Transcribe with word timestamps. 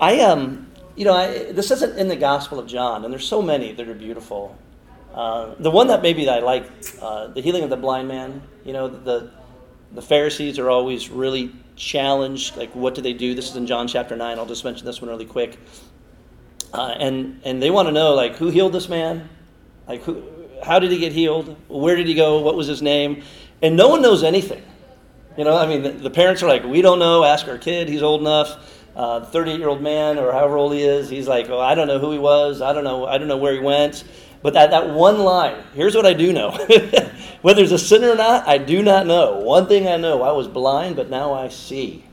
I 0.00 0.20
um, 0.20 0.70
you 0.96 1.04
know, 1.04 1.14
I, 1.14 1.52
this 1.52 1.70
isn't 1.70 1.98
in 1.98 2.08
the 2.08 2.16
Gospel 2.16 2.58
of 2.58 2.66
John, 2.66 3.04
and 3.04 3.12
there's 3.12 3.26
so 3.26 3.42
many 3.42 3.72
that 3.72 3.88
are 3.88 3.94
beautiful. 3.94 4.56
Uh, 5.14 5.54
the 5.58 5.70
one 5.70 5.88
that 5.88 6.02
maybe 6.02 6.24
that 6.24 6.38
I 6.38 6.40
like, 6.40 6.70
uh, 7.02 7.28
the 7.28 7.40
healing 7.40 7.64
of 7.64 7.70
the 7.70 7.76
blind 7.76 8.08
man. 8.08 8.42
You 8.64 8.72
know, 8.72 8.88
the 8.88 9.30
the 9.92 10.02
Pharisees 10.02 10.58
are 10.58 10.70
always 10.70 11.10
really 11.10 11.52
challenged. 11.76 12.56
Like, 12.56 12.74
what 12.74 12.94
do 12.94 13.02
they 13.02 13.12
do? 13.12 13.34
This 13.34 13.50
is 13.50 13.56
in 13.56 13.66
John 13.66 13.88
chapter 13.88 14.16
nine. 14.16 14.38
I'll 14.38 14.46
just 14.46 14.64
mention 14.64 14.86
this 14.86 15.00
one 15.02 15.10
really 15.10 15.26
quick. 15.26 15.58
Uh, 16.72 16.94
and 16.98 17.40
and 17.44 17.62
they 17.62 17.70
want 17.70 17.88
to 17.88 17.92
know 17.92 18.14
like 18.14 18.36
who 18.36 18.48
healed 18.48 18.72
this 18.72 18.88
man, 18.88 19.28
like 19.88 20.02
who, 20.02 20.22
how 20.62 20.78
did 20.78 20.90
he 20.90 20.98
get 20.98 21.12
healed? 21.12 21.56
Where 21.68 21.96
did 21.96 22.06
he 22.06 22.14
go? 22.14 22.40
What 22.40 22.56
was 22.56 22.66
his 22.66 22.80
name? 22.80 23.22
And 23.60 23.76
no 23.76 23.88
one 23.88 24.00
knows 24.00 24.22
anything. 24.22 24.62
You 25.36 25.44
know, 25.44 25.56
I 25.56 25.66
mean, 25.66 25.82
the, 25.82 25.90
the 25.90 26.10
parents 26.10 26.42
are 26.42 26.48
like, 26.48 26.64
we 26.64 26.82
don't 26.82 26.98
know. 26.98 27.24
Ask 27.24 27.48
our 27.48 27.58
kid. 27.58 27.88
He's 27.88 28.02
old 28.02 28.20
enough. 28.20 28.79
Uh, 28.96 29.24
38 29.24 29.58
year 29.58 29.68
old 29.68 29.80
man 29.80 30.18
or 30.18 30.32
however 30.32 30.56
old 30.56 30.72
he 30.72 30.82
is, 30.82 31.08
he's 31.08 31.28
like, 31.28 31.48
oh, 31.48 31.60
I 31.60 31.74
don't 31.74 31.86
know 31.86 31.98
who 31.98 32.12
he 32.12 32.18
was. 32.18 32.60
I 32.60 32.72
don't 32.72 32.84
know. 32.84 33.06
I 33.06 33.18
don't 33.18 33.28
know 33.28 33.36
where 33.36 33.52
he 33.52 33.60
went. 33.60 34.04
But 34.42 34.54
that, 34.54 34.70
that 34.70 34.90
one 34.90 35.18
line, 35.18 35.62
here's 35.74 35.94
what 35.94 36.06
I 36.06 36.12
do 36.14 36.32
know. 36.32 36.50
Whether 37.42 37.62
he's 37.62 37.72
a 37.72 37.78
sinner 37.78 38.10
or 38.10 38.16
not, 38.16 38.48
I 38.48 38.58
do 38.58 38.82
not 38.82 39.06
know. 39.06 39.38
One 39.40 39.66
thing 39.66 39.86
I 39.86 39.96
know, 39.96 40.22
I 40.22 40.32
was 40.32 40.48
blind, 40.48 40.96
but 40.96 41.10
now 41.10 41.32
I 41.32 41.48
see. 41.48 42.04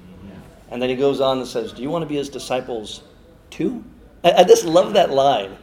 And 0.69 0.81
then 0.81 0.89
he 0.89 0.95
goes 0.95 1.21
on 1.21 1.37
and 1.37 1.47
says, 1.47 1.71
Do 1.71 1.81
you 1.81 1.89
want 1.89 2.03
to 2.03 2.07
be 2.07 2.15
his 2.15 2.29
disciples 2.29 3.01
too? 3.49 3.83
I, 4.23 4.33
I 4.33 4.43
just 4.43 4.65
love 4.65 4.93
that 4.93 5.09
line. 5.09 5.57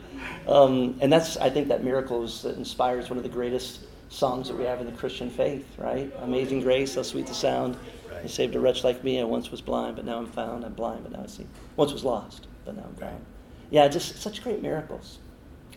Um, 0.47 0.97
and 1.01 1.13
that's, 1.13 1.37
I 1.37 1.51
think, 1.51 1.69
that 1.69 1.85
miracle 1.85 2.25
is, 2.25 2.43
that 2.43 2.57
inspires 2.57 3.09
one 3.11 3.17
of 3.17 3.23
the 3.23 3.31
greatest 3.31 3.81
songs 4.09 4.49
that 4.49 4.57
we 4.57 4.65
have 4.65 4.81
in 4.81 4.87
the 4.87 4.93
Christian 4.93 5.29
faith, 5.29 5.67
right? 5.79 6.13
Amazing 6.21 6.61
grace, 6.61 6.95
how 6.95 7.03
sweet 7.03 7.27
the 7.27 7.35
sound. 7.35 7.77
He 8.25 8.31
saved 8.31 8.57
a 8.57 8.61
wretch 8.61 8.85
like 8.85 9.05
me. 9.05 9.21
I 9.21 9.25
once 9.25 9.51
was 9.51 9.61
blind, 9.61 9.97
but 9.97 10.07
now 10.07 10.17
I'm 10.17 10.27
found. 10.27 10.65
I'm 10.65 10.73
blind, 10.73 11.03
but 11.03 11.13
now 11.13 11.23
I 11.23 11.27
see. 11.27 11.47
Once 11.77 11.93
was 11.93 12.05
lost, 12.05 12.47
but 12.65 12.75
now 12.75 12.85
I'm 12.85 12.95
found. 12.97 13.23
Yeah, 13.71 13.87
just 13.87 14.17
such 14.23 14.43
great 14.43 14.63
miracles. 14.63 15.19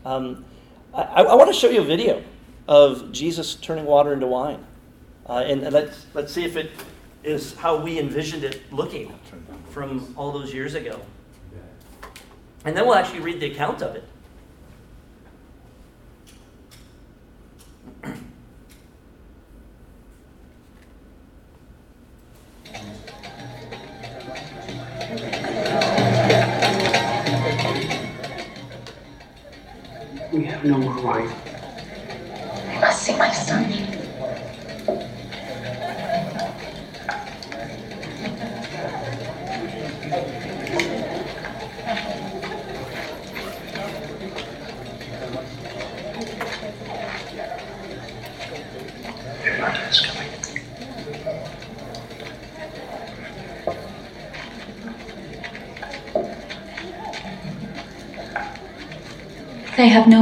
Um, 0.05 0.45
I, 0.93 1.23
I 1.23 1.35
want 1.35 1.53
to 1.53 1.59
show 1.59 1.69
you 1.69 1.81
a 1.81 1.83
video 1.83 2.23
of 2.69 3.11
Jesus 3.11 3.55
turning 3.55 3.83
water 3.83 4.13
into 4.13 4.27
wine. 4.27 4.65
Uh, 5.27 5.43
and, 5.45 5.61
and 5.61 5.73
let's, 5.73 6.05
let's 6.13 6.31
see 6.31 6.45
if 6.45 6.55
it 6.55 6.71
is 7.21 7.53
how 7.55 7.75
we 7.75 7.99
envisioned 7.99 8.45
it 8.45 8.61
looking 8.71 9.13
from 9.69 10.13
all 10.15 10.31
those 10.31 10.53
years 10.53 10.73
ago. 10.73 11.01
And 12.63 12.77
then 12.77 12.85
we'll 12.85 12.95
actually 12.95 13.19
read 13.19 13.41
the 13.41 13.51
account 13.51 13.81
of 13.81 13.93
it. 13.93 14.05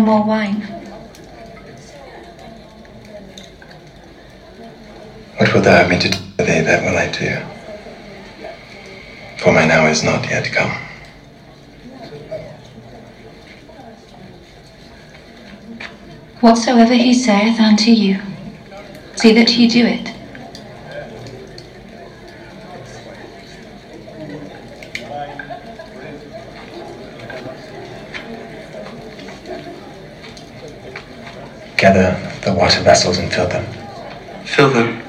More 0.06 0.24
wine. 0.24 0.62
What 5.38 5.52
wilt 5.52 5.66
thou 5.66 5.78
have 5.78 5.90
me 5.90 5.98
to 5.98 6.10
do 6.10 6.20
with 6.38 6.48
thee, 6.48 6.62
that 6.62 6.84
will 6.84 6.98
I 6.98 7.12
do. 7.12 7.44
For 9.40 9.52
mine 9.52 9.72
hour 9.72 9.90
is 9.90 10.04
not 10.04 10.30
yet 10.30 10.46
come. 10.52 10.72
Whatsoever 16.42 16.94
he 16.94 17.14
saith 17.14 17.60
unto 17.60 17.90
you, 17.90 18.22
see 19.16 19.34
that 19.34 19.58
ye 19.58 19.68
do 19.68 19.86
it. 19.86 20.12
Gather 31.78 32.18
the 32.42 32.45
water 32.56 32.82
vessels 32.82 33.18
and 33.18 33.32
fill 33.32 33.48
them. 33.48 33.66
Fill 34.46 34.70
them. 34.70 35.05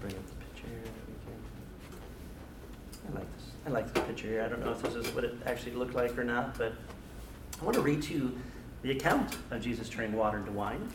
Bring 0.00 0.14
up 0.14 0.26
the 0.26 0.34
picture 0.34 0.68
we 1.06 1.14
can. 1.24 1.34
I 3.08 3.18
like 3.18 3.36
this. 3.36 3.46
I 3.66 3.70
like 3.70 3.92
this 3.92 4.04
picture 4.04 4.28
here. 4.28 4.42
I 4.42 4.48
don't 4.48 4.64
know 4.64 4.72
if 4.72 4.82
this 4.82 4.94
is 4.94 5.14
what 5.14 5.24
it 5.24 5.34
actually 5.46 5.72
looked 5.72 5.94
like 5.94 6.18
or 6.18 6.24
not, 6.24 6.56
but 6.56 6.72
I 7.60 7.64
want 7.64 7.74
to 7.74 7.82
read 7.82 8.02
to 8.04 8.14
you 8.14 8.38
the 8.82 8.92
account 8.92 9.36
of 9.50 9.60
Jesus 9.60 9.88
turning 9.88 10.12
water 10.12 10.38
into 10.38 10.52
wine. 10.52 10.88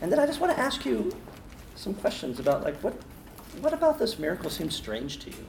And 0.00 0.12
then 0.12 0.18
I 0.18 0.26
just 0.26 0.40
want 0.40 0.54
to 0.54 0.62
ask 0.62 0.84
you 0.84 1.14
some 1.74 1.94
questions 1.94 2.38
about 2.38 2.62
like 2.62 2.76
what 2.76 2.94
what 3.60 3.72
about 3.72 3.98
this 3.98 4.18
miracle 4.18 4.50
seems 4.50 4.74
strange 4.74 5.18
to 5.20 5.30
you? 5.30 5.46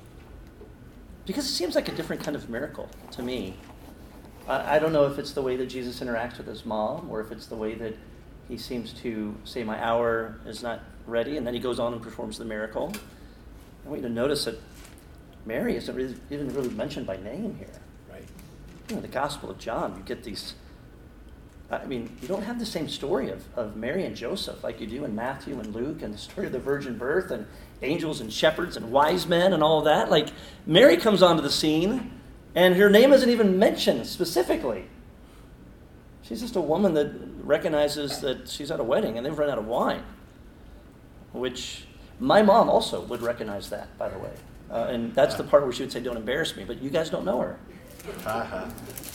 Because 1.25 1.45
it 1.45 1.53
seems 1.53 1.75
like 1.75 1.89
a 1.89 1.91
different 1.91 2.23
kind 2.23 2.35
of 2.35 2.49
miracle 2.49 2.89
to 3.11 3.21
me. 3.21 3.55
I, 4.47 4.75
I 4.75 4.79
don't 4.79 4.93
know 4.93 5.05
if 5.05 5.19
it's 5.19 5.33
the 5.33 5.41
way 5.41 5.55
that 5.57 5.67
Jesus 5.67 5.99
interacts 5.99 6.37
with 6.37 6.47
his 6.47 6.65
mom 6.65 7.09
or 7.09 7.21
if 7.21 7.31
it's 7.31 7.47
the 7.47 7.55
way 7.55 7.75
that 7.75 7.95
he 8.47 8.57
seems 8.57 8.93
to 8.93 9.35
say, 9.43 9.63
My 9.63 9.83
hour 9.83 10.39
is 10.45 10.63
not 10.63 10.81
ready, 11.05 11.37
and 11.37 11.45
then 11.45 11.53
he 11.53 11.59
goes 11.59 11.79
on 11.79 11.93
and 11.93 12.01
performs 12.01 12.37
the 12.37 12.45
miracle. 12.45 12.93
I 13.85 13.89
want 13.89 14.01
you 14.01 14.07
to 14.07 14.13
notice 14.13 14.45
that 14.45 14.59
Mary 15.45 15.75
isn't 15.75 15.95
really, 15.95 16.15
even 16.29 16.53
really 16.53 16.69
mentioned 16.69 17.07
by 17.07 17.17
name 17.17 17.55
here. 17.57 17.81
Right. 18.09 18.23
You 18.89 18.95
know, 18.95 19.01
the 19.01 19.07
Gospel 19.07 19.49
of 19.49 19.57
John, 19.57 19.95
you 19.97 20.03
get 20.03 20.23
these. 20.23 20.55
I 21.69 21.85
mean, 21.85 22.15
you 22.21 22.29
don't 22.29 22.43
have 22.43 22.59
the 22.59 22.65
same 22.65 22.87
story 22.87 23.29
of, 23.29 23.43
of 23.57 23.75
Mary 23.75 24.05
and 24.05 24.15
Joseph 24.15 24.63
like 24.63 24.79
you 24.79 24.87
do 24.87 25.03
in 25.03 25.13
Matthew 25.13 25.59
and 25.59 25.75
Luke 25.75 26.01
and 26.01 26.13
the 26.13 26.17
story 26.17 26.47
of 26.47 26.53
the 26.53 26.59
virgin 26.59 26.97
birth 26.97 27.29
and 27.29 27.45
angels 27.81 28.21
and 28.21 28.31
shepherds 28.31 28.77
and 28.77 28.89
wise 28.89 29.27
men 29.27 29.51
and 29.51 29.61
all 29.61 29.79
of 29.79 29.85
that. 29.85 30.09
Like, 30.09 30.29
Mary 30.65 30.95
comes 30.95 31.21
onto 31.21 31.41
the 31.41 31.49
scene 31.49 32.16
and 32.57 32.75
her 32.75 32.89
name 32.89 33.13
isn't 33.13 33.29
even 33.29 33.59
mentioned 33.59 34.07
specifically. 34.07 34.85
She's 36.23 36.41
just 36.41 36.55
a 36.55 36.61
woman 36.61 36.95
that 36.95 37.13
recognizes 37.43 38.19
that 38.21 38.49
she's 38.49 38.71
at 38.71 38.79
a 38.79 38.83
wedding 38.83 39.15
and 39.15 39.23
they've 39.23 39.37
run 39.37 39.51
out 39.51 39.59
of 39.59 39.67
wine, 39.67 40.01
which 41.33 41.85
my 42.19 42.41
mom 42.41 42.67
also 42.67 43.01
would 43.01 43.21
recognize 43.21 43.69
that, 43.69 43.95
by 43.99 44.09
the 44.09 44.17
way. 44.17 44.31
Uh, 44.71 44.87
and 44.89 45.13
that's 45.13 45.35
the 45.35 45.43
part 45.43 45.65
where 45.65 45.71
she 45.71 45.83
would 45.83 45.91
say, 45.91 45.99
Don't 45.99 46.17
embarrass 46.17 46.55
me, 46.57 46.63
but 46.63 46.81
you 46.81 46.89
guys 46.89 47.11
don't 47.11 47.25
know 47.25 47.41
her. 47.41 47.59
Uh-huh. 48.25 48.65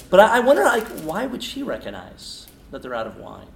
But 0.08 0.20
I, 0.20 0.36
I 0.36 0.40
wonder, 0.40 0.62
like, 0.62 0.86
why 1.00 1.26
would 1.26 1.42
she 1.42 1.64
recognize 1.64 2.46
that 2.70 2.80
they're 2.80 2.94
out 2.94 3.08
of 3.08 3.16
wine? 3.16 3.48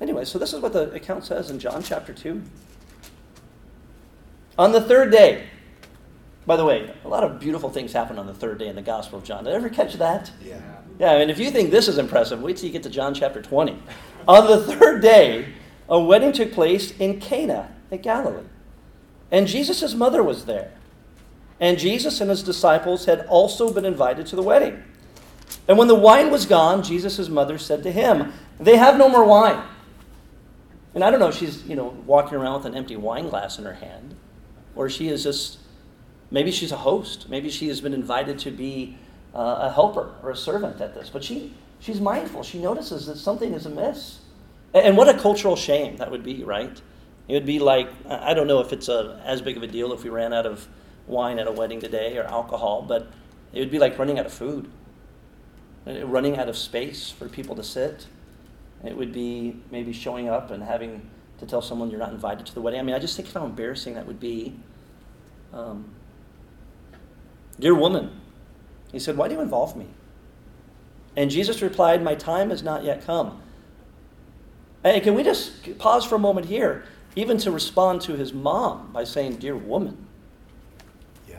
Anyway, 0.00 0.24
so 0.24 0.38
this 0.38 0.54
is 0.54 0.60
what 0.60 0.72
the 0.72 0.90
account 0.92 1.26
says 1.26 1.50
in 1.50 1.58
John 1.58 1.82
chapter 1.82 2.14
2. 2.14 2.42
On 4.56 4.72
the 4.72 4.80
third 4.80 5.12
day, 5.12 5.48
by 6.46 6.56
the 6.56 6.64
way, 6.64 6.92
a 7.04 7.08
lot 7.08 7.24
of 7.24 7.38
beautiful 7.38 7.70
things 7.70 7.92
happen 7.92 8.18
on 8.18 8.26
the 8.26 8.34
third 8.34 8.58
day 8.58 8.68
in 8.68 8.76
the 8.76 8.82
Gospel 8.82 9.18
of 9.18 9.24
John. 9.24 9.44
Did 9.44 9.50
you 9.50 9.56
ever 9.56 9.68
catch 9.68 9.94
that? 9.94 10.30
Yeah. 10.44 10.60
Yeah, 10.98 11.12
and 11.12 11.30
if 11.30 11.38
you 11.38 11.50
think 11.50 11.70
this 11.70 11.88
is 11.88 11.98
impressive, 11.98 12.42
wait 12.42 12.56
till 12.56 12.66
you 12.66 12.72
get 12.72 12.82
to 12.84 12.90
John 12.90 13.14
chapter 13.14 13.40
20. 13.40 13.76
On 14.28 14.46
the 14.46 14.64
third 14.64 15.02
day, 15.02 15.52
a 15.88 15.98
wedding 15.98 16.32
took 16.32 16.52
place 16.52 16.96
in 16.98 17.20
Cana 17.20 17.74
at 17.90 18.02
Galilee. 18.02 18.46
And 19.30 19.46
Jesus' 19.46 19.94
mother 19.94 20.22
was 20.22 20.44
there. 20.44 20.72
And 21.58 21.78
Jesus 21.78 22.20
and 22.20 22.28
his 22.28 22.42
disciples 22.42 23.04
had 23.04 23.26
also 23.26 23.72
been 23.72 23.84
invited 23.84 24.26
to 24.26 24.36
the 24.36 24.42
wedding. 24.42 24.82
And 25.68 25.78
when 25.78 25.88
the 25.88 25.94
wine 25.94 26.30
was 26.30 26.44
gone, 26.44 26.82
Jesus' 26.82 27.28
mother 27.28 27.56
said 27.56 27.82
to 27.84 27.92
him, 27.92 28.32
They 28.58 28.76
have 28.76 28.98
no 28.98 29.08
more 29.08 29.24
wine. 29.24 29.62
And 30.94 31.02
I 31.02 31.10
don't 31.10 31.20
know 31.20 31.28
if 31.28 31.36
she's, 31.36 31.64
you 31.64 31.76
know, 31.76 31.96
walking 32.06 32.36
around 32.36 32.54
with 32.58 32.66
an 32.66 32.74
empty 32.74 32.96
wine 32.96 33.28
glass 33.28 33.58
in 33.58 33.64
her 33.64 33.74
hand, 33.74 34.14
or 34.74 34.90
she 34.90 35.08
is 35.08 35.22
just, 35.22 35.58
maybe 36.32 36.50
she's 36.50 36.72
a 36.72 36.78
host. 36.78 37.28
Maybe 37.28 37.50
she 37.50 37.68
has 37.68 37.80
been 37.80 37.94
invited 37.94 38.38
to 38.40 38.50
be 38.50 38.96
uh, 39.34 39.68
a 39.68 39.70
helper 39.70 40.14
or 40.22 40.30
a 40.30 40.36
servant 40.36 40.80
at 40.80 40.94
this. 40.94 41.10
But 41.10 41.22
she, 41.22 41.52
she's 41.78 42.00
mindful. 42.00 42.42
She 42.42 42.58
notices 42.58 43.06
that 43.06 43.18
something 43.18 43.52
is 43.52 43.66
amiss. 43.66 44.18
And, 44.74 44.86
and 44.86 44.96
what 44.96 45.08
a 45.08 45.16
cultural 45.16 45.54
shame 45.54 45.98
that 45.98 46.10
would 46.10 46.24
be, 46.24 46.42
right? 46.42 46.80
It 47.28 47.34
would 47.34 47.46
be 47.46 47.60
like, 47.60 47.88
I 48.08 48.34
don't 48.34 48.48
know 48.48 48.60
if 48.60 48.72
it's 48.72 48.88
a, 48.88 49.22
as 49.24 49.40
big 49.40 49.56
of 49.56 49.62
a 49.62 49.68
deal 49.68 49.92
if 49.92 50.02
we 50.02 50.10
ran 50.10 50.32
out 50.32 50.46
of 50.46 50.66
wine 51.06 51.38
at 51.38 51.46
a 51.46 51.52
wedding 51.52 51.80
today 51.80 52.16
or 52.16 52.24
alcohol, 52.24 52.82
but 52.82 53.12
it 53.52 53.60
would 53.60 53.70
be 53.70 53.78
like 53.78 53.98
running 53.98 54.18
out 54.18 54.26
of 54.26 54.32
food, 54.32 54.70
uh, 55.86 56.04
running 56.06 56.38
out 56.38 56.48
of 56.48 56.56
space 56.56 57.10
for 57.10 57.28
people 57.28 57.54
to 57.56 57.62
sit. 57.62 58.06
It 58.84 58.96
would 58.96 59.12
be 59.12 59.56
maybe 59.70 59.92
showing 59.92 60.28
up 60.28 60.50
and 60.50 60.62
having 60.62 61.08
to 61.38 61.46
tell 61.46 61.62
someone 61.62 61.90
you're 61.90 62.00
not 62.00 62.12
invited 62.12 62.46
to 62.46 62.54
the 62.54 62.60
wedding. 62.60 62.80
I 62.80 62.82
mean, 62.82 62.94
I 62.94 62.98
just 62.98 63.16
think 63.16 63.32
how 63.32 63.44
embarrassing 63.44 63.94
that 63.94 64.06
would 64.06 64.18
be. 64.18 64.56
Um, 65.52 65.90
Dear 67.62 67.76
woman, 67.76 68.10
he 68.90 68.98
said, 68.98 69.16
Why 69.16 69.28
do 69.28 69.34
you 69.34 69.40
involve 69.40 69.76
me? 69.76 69.86
And 71.16 71.30
Jesus 71.30 71.62
replied, 71.62 72.02
My 72.02 72.16
time 72.16 72.50
has 72.50 72.64
not 72.64 72.82
yet 72.82 73.06
come. 73.06 73.40
Hey, 74.82 74.98
can 74.98 75.14
we 75.14 75.22
just 75.22 75.78
pause 75.78 76.04
for 76.04 76.16
a 76.16 76.18
moment 76.18 76.46
here, 76.46 76.84
even 77.14 77.38
to 77.38 77.52
respond 77.52 78.00
to 78.02 78.16
his 78.16 78.32
mom 78.32 78.90
by 78.92 79.04
saying, 79.04 79.36
Dear 79.36 79.56
woman? 79.56 79.96
Yeah. 81.28 81.38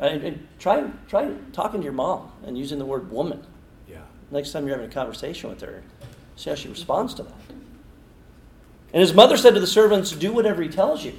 And, 0.00 0.24
and 0.24 0.48
try, 0.58 0.90
try 1.06 1.32
talking 1.52 1.80
to 1.80 1.84
your 1.84 1.92
mom 1.92 2.32
and 2.44 2.58
using 2.58 2.80
the 2.80 2.84
word 2.84 3.12
woman 3.12 3.46
Yeah. 3.88 3.98
next 4.32 4.50
time 4.50 4.66
you're 4.66 4.74
having 4.74 4.90
a 4.90 4.92
conversation 4.92 5.50
with 5.50 5.60
her. 5.60 5.84
See 6.34 6.50
how 6.50 6.56
she 6.56 6.68
responds 6.68 7.14
to 7.14 7.22
that. 7.22 7.32
And 8.92 9.00
his 9.00 9.14
mother 9.14 9.36
said 9.36 9.54
to 9.54 9.60
the 9.60 9.68
servants, 9.68 10.10
Do 10.10 10.32
whatever 10.32 10.62
he 10.62 10.68
tells 10.68 11.04
you, 11.04 11.12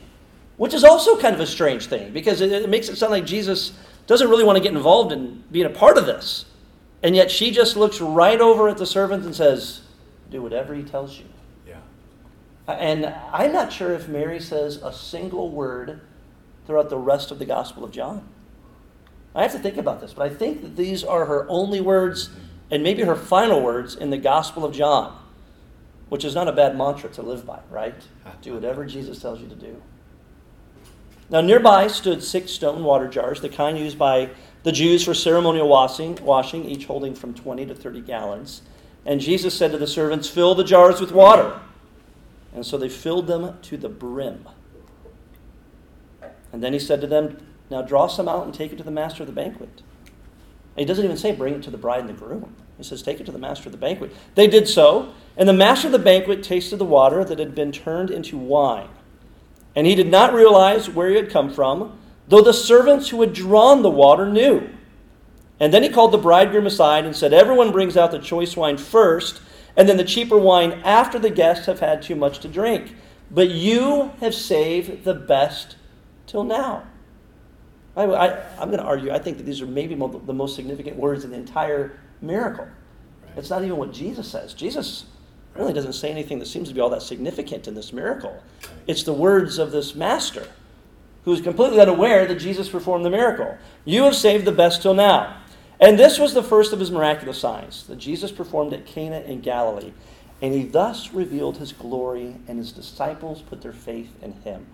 which 0.57 0.73
is 0.73 0.83
also 0.83 1.17
kind 1.17 1.33
of 1.33 1.39
a 1.39 1.47
strange 1.47 1.85
thing 1.87 2.11
because 2.11 2.41
it, 2.41 2.51
it 2.51 2.67
makes 2.69 2.89
it 2.89 2.97
sound 2.97 3.11
like 3.11 3.25
Jesus 3.25 3.71
doesn't 4.07 4.29
really 4.29 4.43
want 4.43 4.57
to 4.57 4.63
get 4.63 4.73
involved 4.73 5.11
in 5.11 5.43
being 5.51 5.65
a 5.65 5.69
part 5.69 5.97
of 5.97 6.05
this. 6.05 6.45
And 7.03 7.15
yet 7.15 7.29
she 7.29 7.51
just 7.51 7.75
looks 7.75 8.01
right 8.01 8.39
over 8.39 8.67
at 8.69 8.77
the 8.77 8.85
servants 8.85 9.25
and 9.25 9.35
says, 9.35 9.81
Do 10.29 10.41
whatever 10.41 10.73
he 10.73 10.83
tells 10.83 11.19
you. 11.19 11.25
Yeah. 11.67 11.79
And 12.67 13.13
I'm 13.31 13.51
not 13.51 13.71
sure 13.71 13.91
if 13.93 14.07
Mary 14.07 14.39
says 14.39 14.77
a 14.77 14.91
single 14.91 15.49
word 15.49 16.01
throughout 16.65 16.89
the 16.89 16.97
rest 16.97 17.31
of 17.31 17.39
the 17.39 17.45
Gospel 17.45 17.83
of 17.83 17.91
John. 17.91 18.27
I 19.35 19.43
have 19.43 19.51
to 19.51 19.59
think 19.59 19.77
about 19.77 19.99
this, 19.99 20.13
but 20.13 20.31
I 20.31 20.33
think 20.33 20.61
that 20.61 20.75
these 20.75 21.03
are 21.03 21.25
her 21.25 21.45
only 21.49 21.81
words 21.81 22.29
and 22.71 22.81
maybe 22.81 23.03
her 23.03 23.15
final 23.15 23.61
words 23.61 23.95
in 23.95 24.09
the 24.09 24.17
Gospel 24.17 24.65
of 24.65 24.73
John, 24.73 25.15
which 26.09 26.23
is 26.23 26.33
not 26.33 26.47
a 26.47 26.51
bad 26.51 26.77
mantra 26.77 27.09
to 27.11 27.21
live 27.21 27.45
by, 27.45 27.59
right? 27.69 27.95
Ah. 28.25 28.33
Do 28.41 28.53
whatever 28.53 28.85
Jesus 28.85 29.21
tells 29.21 29.41
you 29.41 29.47
to 29.47 29.55
do. 29.55 29.81
Now, 31.29 31.41
nearby 31.41 31.87
stood 31.87 32.23
six 32.23 32.51
stone 32.51 32.83
water 32.83 33.07
jars, 33.07 33.41
the 33.41 33.49
kind 33.49 33.77
used 33.77 33.97
by 33.97 34.29
the 34.63 34.71
Jews 34.71 35.03
for 35.03 35.13
ceremonial 35.13 35.67
washing, 35.67 36.15
washing, 36.23 36.65
each 36.65 36.85
holding 36.85 37.15
from 37.15 37.33
20 37.33 37.65
to 37.67 37.75
30 37.75 38.01
gallons. 38.01 38.61
And 39.05 39.21
Jesus 39.21 39.55
said 39.55 39.71
to 39.71 39.77
the 39.77 39.87
servants, 39.87 40.29
Fill 40.29 40.55
the 40.55 40.63
jars 40.63 40.99
with 40.99 41.11
water. 41.11 41.59
And 42.53 42.65
so 42.65 42.77
they 42.77 42.89
filled 42.89 43.27
them 43.27 43.57
to 43.63 43.77
the 43.77 43.89
brim. 43.89 44.47
And 46.51 46.63
then 46.63 46.73
he 46.73 46.79
said 46.79 47.01
to 47.01 47.07
them, 47.07 47.37
Now 47.69 47.81
draw 47.81 48.07
some 48.07 48.27
out 48.27 48.45
and 48.45 48.53
take 48.53 48.71
it 48.71 48.77
to 48.77 48.83
the 48.83 48.91
master 48.91 49.23
of 49.23 49.27
the 49.27 49.33
banquet. 49.33 49.81
And 50.75 50.79
he 50.79 50.85
doesn't 50.85 51.03
even 51.03 51.17
say, 51.17 51.31
Bring 51.31 51.55
it 51.55 51.63
to 51.63 51.71
the 51.71 51.77
bride 51.77 52.01
and 52.01 52.09
the 52.09 52.13
groom. 52.13 52.55
He 52.77 52.83
says, 52.83 53.01
Take 53.01 53.19
it 53.19 53.25
to 53.25 53.31
the 53.31 53.39
master 53.39 53.67
of 53.67 53.71
the 53.71 53.77
banquet. 53.77 54.15
They 54.35 54.47
did 54.47 54.67
so, 54.67 55.13
and 55.37 55.47
the 55.49 55.53
master 55.53 55.87
of 55.87 55.91
the 55.91 55.99
banquet 55.99 56.43
tasted 56.43 56.77
the 56.77 56.85
water 56.85 57.23
that 57.23 57.39
had 57.39 57.55
been 57.55 57.71
turned 57.71 58.09
into 58.09 58.37
wine. 58.37 58.89
And 59.75 59.85
he 59.85 59.95
did 59.95 60.09
not 60.09 60.33
realize 60.33 60.89
where 60.89 61.09
he 61.09 61.15
had 61.15 61.29
come 61.29 61.53
from, 61.53 61.99
though 62.27 62.41
the 62.41 62.53
servants 62.53 63.09
who 63.09 63.19
had 63.21 63.33
drawn 63.33 63.81
the 63.81 63.89
water 63.89 64.25
knew. 64.25 64.69
And 65.59 65.73
then 65.73 65.83
he 65.83 65.89
called 65.89 66.11
the 66.11 66.17
bridegroom 66.17 66.65
aside 66.65 67.05
and 67.05 67.15
said, 67.15 67.33
Everyone 67.33 67.71
brings 67.71 67.97
out 67.97 68.11
the 68.11 68.19
choice 68.19 68.55
wine 68.55 68.77
first, 68.77 69.41
and 69.77 69.87
then 69.87 69.97
the 69.97 70.03
cheaper 70.03 70.37
wine 70.37 70.81
after 70.83 71.19
the 71.19 71.29
guests 71.29 71.65
have 71.65 71.79
had 71.79 72.01
too 72.01 72.15
much 72.15 72.39
to 72.39 72.47
drink. 72.47 72.95
But 73.31 73.49
you 73.49 74.11
have 74.19 74.33
saved 74.33 75.03
the 75.03 75.13
best 75.13 75.75
till 76.27 76.43
now. 76.43 76.83
I, 77.97 78.03
am 78.59 78.67
going 78.69 78.79
to 78.79 78.83
argue, 78.83 79.11
I 79.11 79.19
think 79.19 79.37
that 79.37 79.43
these 79.43 79.61
are 79.61 79.65
maybe 79.65 79.95
the 79.95 80.33
most 80.33 80.55
significant 80.55 80.97
words 80.97 81.23
in 81.23 81.31
the 81.31 81.37
entire 81.37 81.97
miracle. 82.21 82.65
Right. 82.65 83.37
It's 83.37 83.49
not 83.49 83.63
even 83.63 83.77
what 83.77 83.93
Jesus 83.93 84.29
says. 84.29 84.53
Jesus 84.53 85.05
really 85.55 85.73
doesn't 85.73 85.93
say 85.93 86.11
anything 86.11 86.39
that 86.39 86.47
seems 86.47 86.67
to 86.69 86.73
be 86.73 86.81
all 86.81 86.89
that 86.89 87.01
significant 87.01 87.67
in 87.67 87.75
this 87.75 87.93
miracle. 87.93 88.41
It's 88.87 89.03
the 89.03 89.13
words 89.13 89.57
of 89.57 89.71
this 89.71 89.95
master 89.95 90.47
who 91.23 91.33
is 91.33 91.41
completely 91.41 91.79
unaware 91.79 92.25
that 92.25 92.35
Jesus 92.35 92.69
performed 92.69 93.03
the 93.03 93.09
miracle. 93.09 93.57
You 93.83 94.03
have 94.03 94.15
saved 94.15 94.45
the 94.45 94.51
best 94.51 94.81
till 94.81 94.93
now. 94.93 95.37
And 95.79 95.99
this 95.99 96.19
was 96.19 96.33
the 96.33 96.43
first 96.43 96.71
of 96.71 96.79
his 96.79 96.91
miraculous 96.91 97.39
signs 97.39 97.85
that 97.87 97.97
Jesus 97.97 98.31
performed 98.31 98.73
at 98.73 98.85
Cana 98.85 99.19
in 99.21 99.41
Galilee. 99.41 99.91
And 100.41 100.53
he 100.53 100.63
thus 100.63 101.13
revealed 101.13 101.57
his 101.57 101.71
glory, 101.71 102.35
and 102.47 102.57
his 102.57 102.71
disciples 102.71 103.41
put 103.41 103.61
their 103.61 103.73
faith 103.73 104.11
in 104.21 104.33
him. 104.43 104.65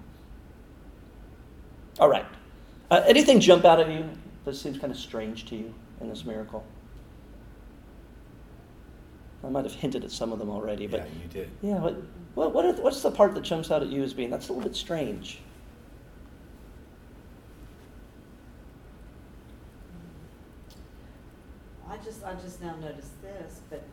All 2.00 2.10
right. 2.10 2.25
Uh, 2.89 3.04
anything 3.06 3.39
jump 3.39 3.63
out 3.63 3.80
at 3.80 3.89
you 3.89 4.10
that 4.44 4.56
seems 4.56 4.77
kind 4.77 4.92
of 4.92 4.98
strange 4.98 5.45
to 5.48 5.56
you 5.56 5.74
in 6.01 6.10
this 6.10 6.25
miracle? 6.25 6.66
I 9.43 9.49
might 9.49 9.63
have 9.65 9.73
hinted 9.73 10.03
at 10.03 10.11
some 10.11 10.31
of 10.31 10.39
them 10.39 10.49
already, 10.49 10.88
but 10.88 11.01
yeah, 11.01 11.05
you 11.23 11.27
did. 11.29 11.49
yeah, 11.61 11.79
what, 11.79 11.95
what, 12.35 12.53
what 12.53 12.65
are, 12.65 12.73
what's 12.73 13.01
the 13.01 13.09
part 13.11 13.33
that 13.33 13.41
jumps 13.41 13.71
out 13.71 13.81
at 13.81 13.89
you 13.89 14.03
as 14.03 14.13
being 14.13 14.29
that's 14.29 14.49
a 14.49 14.53
little 14.53 14.67
bit 14.67 14.75
strange? 14.75 15.39
I 21.89 21.98
just, 21.98 22.24
I 22.24 22.33
just 22.36 22.62
now 22.62 22.75
noticed 22.77 23.21
this, 23.21 23.62
but 23.69 23.83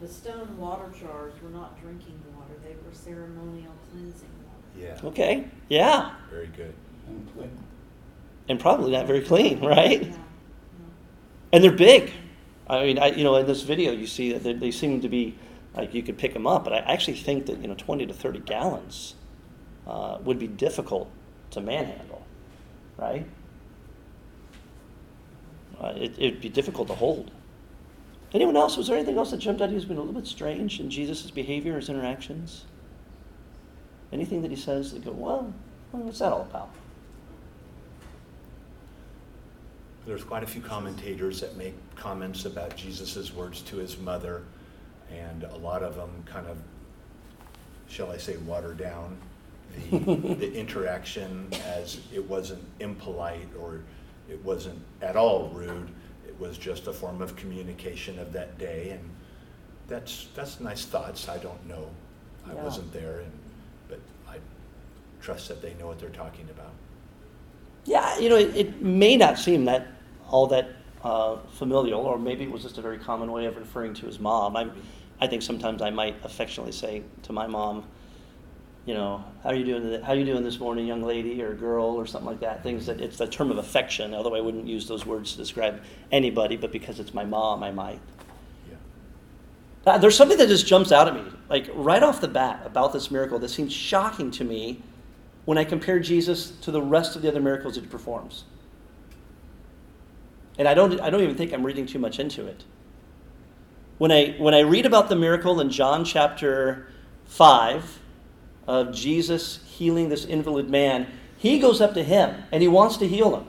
the 0.00 0.08
stone 0.08 0.56
water 0.58 0.90
jars 0.98 1.34
were 1.42 1.50
not 1.50 1.80
drinking 1.80 2.20
water, 2.34 2.54
they 2.64 2.74
were 2.86 2.92
ceremonial 2.94 3.72
cleansing 3.90 4.28
water. 4.46 4.94
Yeah. 5.02 5.08
Okay, 5.08 5.44
yeah, 5.68 6.14
Very 6.30 6.48
good. 6.48 6.74
and 8.48 8.58
probably 8.58 8.92
not 8.92 9.06
very 9.06 9.20
clean, 9.20 9.60
right? 9.64 10.02
Yeah, 10.02 10.08
yeah. 10.08 10.16
And 11.52 11.62
they're 11.62 11.70
big. 11.70 12.10
I 12.68 12.84
mean, 12.84 12.98
I, 12.98 13.08
you 13.08 13.24
know, 13.24 13.36
in 13.36 13.46
this 13.46 13.62
video, 13.62 13.92
you 13.92 14.06
see 14.06 14.32
that 14.32 14.42
they, 14.42 14.54
they 14.54 14.70
seem 14.70 15.00
to 15.02 15.08
be 15.08 15.36
like 15.74 15.92
you 15.92 16.02
could 16.02 16.16
pick 16.16 16.32
them 16.32 16.46
up, 16.46 16.64
but 16.64 16.72
I 16.72 16.78
actually 16.78 17.16
think 17.16 17.46
that 17.46 17.58
you 17.58 17.68
know, 17.68 17.74
20 17.74 18.06
to 18.06 18.14
30 18.14 18.40
gallons 18.40 19.14
uh, 19.86 20.18
would 20.22 20.38
be 20.38 20.46
difficult 20.46 21.10
to 21.50 21.60
manhandle, 21.60 22.24
right? 22.96 23.26
Uh, 25.80 25.92
it, 25.96 26.14
it'd 26.18 26.40
be 26.40 26.48
difficult 26.48 26.88
to 26.88 26.94
hold. 26.94 27.30
Anyone 28.32 28.56
else? 28.56 28.76
Was 28.76 28.88
there 28.88 28.96
anything 28.96 29.18
else 29.18 29.30
that 29.30 29.38
jumped 29.38 29.60
out? 29.60 29.70
Who's 29.70 29.84
been 29.84 29.96
a 29.96 30.00
little 30.00 30.14
bit 30.14 30.26
strange 30.26 30.80
in 30.80 30.90
Jesus' 30.90 31.30
behavior, 31.30 31.76
his 31.76 31.88
interactions? 31.88 32.64
Anything 34.12 34.42
that 34.42 34.50
he 34.50 34.56
says 34.56 34.92
that 34.92 35.04
go, 35.04 35.12
well, 35.12 35.52
what's 35.92 36.20
that 36.20 36.32
all 36.32 36.42
about? 36.42 36.70
There's 40.06 40.22
quite 40.24 40.42
a 40.42 40.46
few 40.46 40.60
commentators 40.60 41.40
that 41.40 41.56
make 41.56 41.74
comments 41.96 42.44
about 42.44 42.76
Jesus' 42.76 43.32
words 43.32 43.62
to 43.62 43.76
his 43.76 43.98
mother, 43.98 44.42
and 45.10 45.44
a 45.44 45.56
lot 45.56 45.82
of 45.82 45.96
them 45.96 46.10
kind 46.26 46.46
of, 46.46 46.58
shall 47.88 48.10
I 48.10 48.18
say, 48.18 48.36
water 48.38 48.74
down 48.74 49.16
the, 49.90 49.98
the 50.38 50.52
interaction 50.54 51.48
as 51.66 52.00
it 52.12 52.28
wasn't 52.28 52.62
impolite 52.80 53.48
or 53.58 53.80
it 54.28 54.42
wasn't 54.44 54.78
at 55.00 55.16
all 55.16 55.48
rude. 55.54 55.88
It 56.26 56.38
was 56.38 56.58
just 56.58 56.86
a 56.86 56.92
form 56.92 57.22
of 57.22 57.34
communication 57.36 58.18
of 58.18 58.32
that 58.34 58.58
day, 58.58 58.90
and 58.90 59.10
that's 59.88 60.28
that's 60.34 60.60
nice 60.60 60.84
thoughts. 60.84 61.28
I 61.28 61.38
don't 61.38 61.66
know, 61.66 61.88
I 62.46 62.52
Yeah. 62.52 62.62
wasn't 62.62 62.92
there, 62.92 63.20
and 63.20 63.32
but 63.88 64.00
I 64.28 64.36
trust 65.22 65.48
that 65.48 65.62
they 65.62 65.72
know 65.74 65.86
what 65.86 65.98
they're 65.98 66.10
talking 66.10 66.48
about. 66.50 66.72
Yeah, 67.86 68.18
you 68.18 68.28
know, 68.30 68.36
it, 68.36 68.56
it 68.56 68.82
may 68.82 69.16
not 69.16 69.38
seem 69.38 69.66
that 69.66 69.88
all 70.28 70.46
that 70.48 70.70
uh, 71.02 71.36
familial, 71.52 72.00
or 72.00 72.18
maybe 72.18 72.44
it 72.44 72.50
was 72.50 72.62
just 72.62 72.78
a 72.78 72.82
very 72.82 72.98
common 72.98 73.30
way 73.30 73.46
of 73.46 73.56
referring 73.56 73.94
to 73.94 74.06
his 74.06 74.18
mom. 74.18 74.56
I'm, 74.56 74.72
I 75.20 75.26
think 75.26 75.42
sometimes 75.42 75.82
I 75.82 75.90
might 75.90 76.16
affectionately 76.24 76.72
say 76.72 77.02
to 77.24 77.32
my 77.32 77.46
mom, 77.46 77.84
you 78.86 78.94
know, 78.94 79.24
how 79.42 79.50
are 79.50 79.54
you 79.54 79.64
doing? 79.64 79.82
th- 79.82 80.02
How 80.02 80.12
are 80.12 80.16
you 80.16 80.26
doing 80.26 80.44
this 80.44 80.58
morning, 80.58 80.86
young 80.86 81.02
lady 81.02 81.40
or 81.42 81.54
girl 81.54 81.86
or 81.86 82.06
something 82.06 82.26
like 82.28 82.40
that? 82.40 82.62
Things 82.62 82.84
that 82.86 83.00
it's 83.00 83.18
a 83.20 83.26
term 83.26 83.50
of 83.50 83.56
affection, 83.56 84.12
although 84.14 84.34
I 84.34 84.40
wouldn't 84.40 84.66
use 84.66 84.86
those 84.86 85.06
words 85.06 85.32
to 85.32 85.38
describe 85.38 85.82
anybody, 86.12 86.56
but 86.58 86.70
because 86.70 87.00
it's 87.00 87.14
my 87.14 87.24
mom, 87.24 87.62
I 87.62 87.70
might. 87.70 88.00
Yeah. 88.68 88.74
Uh, 89.86 89.98
there's 89.98 90.16
something 90.16 90.36
that 90.36 90.48
just 90.48 90.66
jumps 90.66 90.92
out 90.92 91.08
at 91.08 91.14
me, 91.14 91.24
like 91.48 91.68
right 91.72 92.02
off 92.02 92.20
the 92.20 92.28
bat, 92.28 92.62
about 92.66 92.92
this 92.92 93.10
miracle 93.10 93.38
that 93.38 93.48
seems 93.48 93.72
shocking 93.72 94.30
to 94.32 94.44
me 94.44 94.82
when 95.46 95.56
I 95.56 95.64
compare 95.64 95.98
Jesus 95.98 96.50
to 96.62 96.70
the 96.70 96.82
rest 96.82 97.16
of 97.16 97.22
the 97.22 97.28
other 97.28 97.40
miracles 97.40 97.76
that 97.76 97.82
he 97.82 97.86
performs. 97.86 98.44
And 100.58 100.68
I 100.68 100.74
don't, 100.74 101.00
I 101.00 101.10
don't 101.10 101.22
even 101.22 101.36
think 101.36 101.52
I'm 101.52 101.64
reading 101.64 101.86
too 101.86 101.98
much 101.98 102.18
into 102.18 102.46
it. 102.46 102.64
When 103.98 104.10
I, 104.10 104.34
when 104.38 104.54
I 104.54 104.60
read 104.60 104.86
about 104.86 105.08
the 105.08 105.16
miracle 105.16 105.60
in 105.60 105.70
John 105.70 106.04
chapter 106.04 106.88
5 107.26 108.00
of 108.66 108.94
Jesus 108.94 109.60
healing 109.66 110.08
this 110.08 110.24
invalid 110.24 110.68
man, 110.68 111.06
he 111.36 111.58
goes 111.58 111.80
up 111.80 111.94
to 111.94 112.02
him 112.02 112.42
and 112.52 112.62
he 112.62 112.68
wants 112.68 112.96
to 112.98 113.08
heal 113.08 113.36
him. 113.36 113.46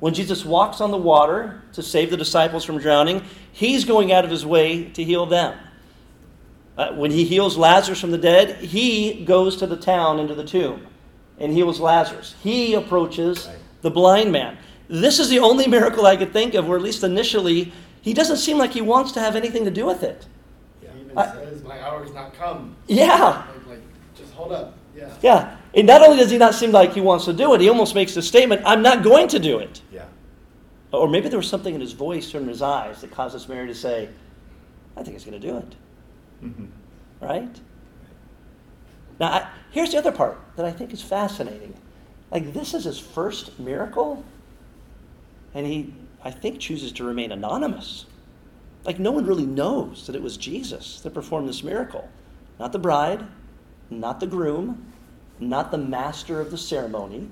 When 0.00 0.14
Jesus 0.14 0.44
walks 0.44 0.80
on 0.80 0.90
the 0.90 0.98
water 0.98 1.62
to 1.72 1.82
save 1.82 2.10
the 2.10 2.16
disciples 2.16 2.64
from 2.64 2.78
drowning, 2.78 3.22
he's 3.52 3.84
going 3.84 4.12
out 4.12 4.24
of 4.24 4.30
his 4.30 4.44
way 4.44 4.84
to 4.90 5.04
heal 5.04 5.26
them. 5.26 5.58
Uh, 6.76 6.92
when 6.92 7.10
he 7.10 7.24
heals 7.24 7.56
Lazarus 7.56 8.00
from 8.00 8.10
the 8.10 8.18
dead, 8.18 8.56
he 8.56 9.24
goes 9.24 9.56
to 9.58 9.66
the 9.66 9.76
town 9.76 10.18
into 10.18 10.34
the 10.34 10.44
tomb 10.44 10.86
and 11.38 11.52
heals 11.52 11.80
Lazarus. 11.80 12.34
He 12.42 12.74
approaches 12.74 13.48
the 13.82 13.90
blind 13.90 14.32
man. 14.32 14.58
This 14.88 15.18
is 15.18 15.28
the 15.28 15.38
only 15.38 15.66
miracle 15.66 16.06
I 16.06 16.16
could 16.16 16.32
think 16.32 16.54
of 16.54 16.66
where, 16.68 16.76
at 16.76 16.82
least 16.84 17.02
initially, 17.04 17.72
he 18.02 18.12
doesn't 18.12 18.36
seem 18.36 18.58
like 18.58 18.72
he 18.72 18.82
wants 18.82 19.12
to 19.12 19.20
have 19.20 19.34
anything 19.36 19.64
to 19.64 19.70
do 19.70 19.86
with 19.86 20.02
it. 20.02 20.26
Yeah. 20.82 20.90
He 20.94 21.00
even 21.02 21.18
I- 21.18 21.32
says, 21.32 21.62
"My 21.62 21.80
hour's 21.80 22.12
not 22.12 22.34
come." 22.34 22.76
Yeah, 22.86 23.44
Like, 23.56 23.66
like, 23.66 23.78
just 24.16 24.32
hold 24.34 24.52
up. 24.52 24.74
Yeah. 24.96 25.10
yeah. 25.22 25.56
And 25.74 25.86
not 25.86 26.02
only 26.02 26.18
does 26.18 26.30
he 26.30 26.38
not 26.38 26.54
seem 26.54 26.70
like 26.70 26.92
he 26.92 27.00
wants 27.00 27.24
to 27.24 27.32
do 27.32 27.52
it, 27.54 27.60
he 27.60 27.68
almost 27.68 27.94
makes 27.94 28.14
the 28.14 28.22
statement, 28.22 28.62
I'm 28.64 28.82
not 28.82 29.02
going 29.02 29.26
to 29.28 29.38
do 29.38 29.58
it. 29.58 29.80
Yeah. 29.92 30.04
Or 30.92 31.08
maybe 31.08 31.28
there 31.28 31.38
was 31.38 31.48
something 31.48 31.74
in 31.74 31.80
his 31.80 31.92
voice 31.92 32.32
or 32.34 32.38
in 32.38 32.46
his 32.46 32.62
eyes 32.62 33.00
that 33.00 33.10
caused 33.10 33.34
this 33.34 33.48
Mary 33.48 33.66
to 33.66 33.74
say, 33.74 34.08
I 34.96 35.02
think 35.02 35.16
he's 35.16 35.24
going 35.24 35.40
to 35.40 35.44
do 35.48 35.56
it. 35.56 35.74
Mhm. 36.44 36.68
Right? 37.20 37.60
Now, 39.18 39.26
I, 39.32 39.48
here's 39.72 39.90
the 39.90 39.98
other 39.98 40.12
part 40.12 40.38
that 40.56 40.64
I 40.66 40.70
think 40.70 40.92
is 40.92 41.02
fascinating. 41.02 41.74
Like, 42.30 42.52
this 42.52 42.74
is 42.74 42.84
his 42.84 42.98
first 42.98 43.58
miracle, 43.58 44.24
and 45.54 45.66
he, 45.66 45.94
I 46.22 46.30
think, 46.30 46.58
chooses 46.58 46.92
to 46.92 47.04
remain 47.04 47.32
anonymous. 47.32 48.06
Like, 48.84 48.98
no 48.98 49.12
one 49.12 49.24
really 49.24 49.46
knows 49.46 50.06
that 50.06 50.16
it 50.16 50.22
was 50.22 50.36
Jesus 50.36 51.00
that 51.00 51.14
performed 51.14 51.48
this 51.48 51.62
miracle. 51.62 52.08
Not 52.58 52.72
the 52.72 52.78
bride, 52.78 53.24
not 53.90 54.20
the 54.20 54.26
groom, 54.26 54.92
not 55.40 55.70
the 55.70 55.78
master 55.78 56.40
of 56.40 56.50
the 56.50 56.58
ceremony. 56.58 57.28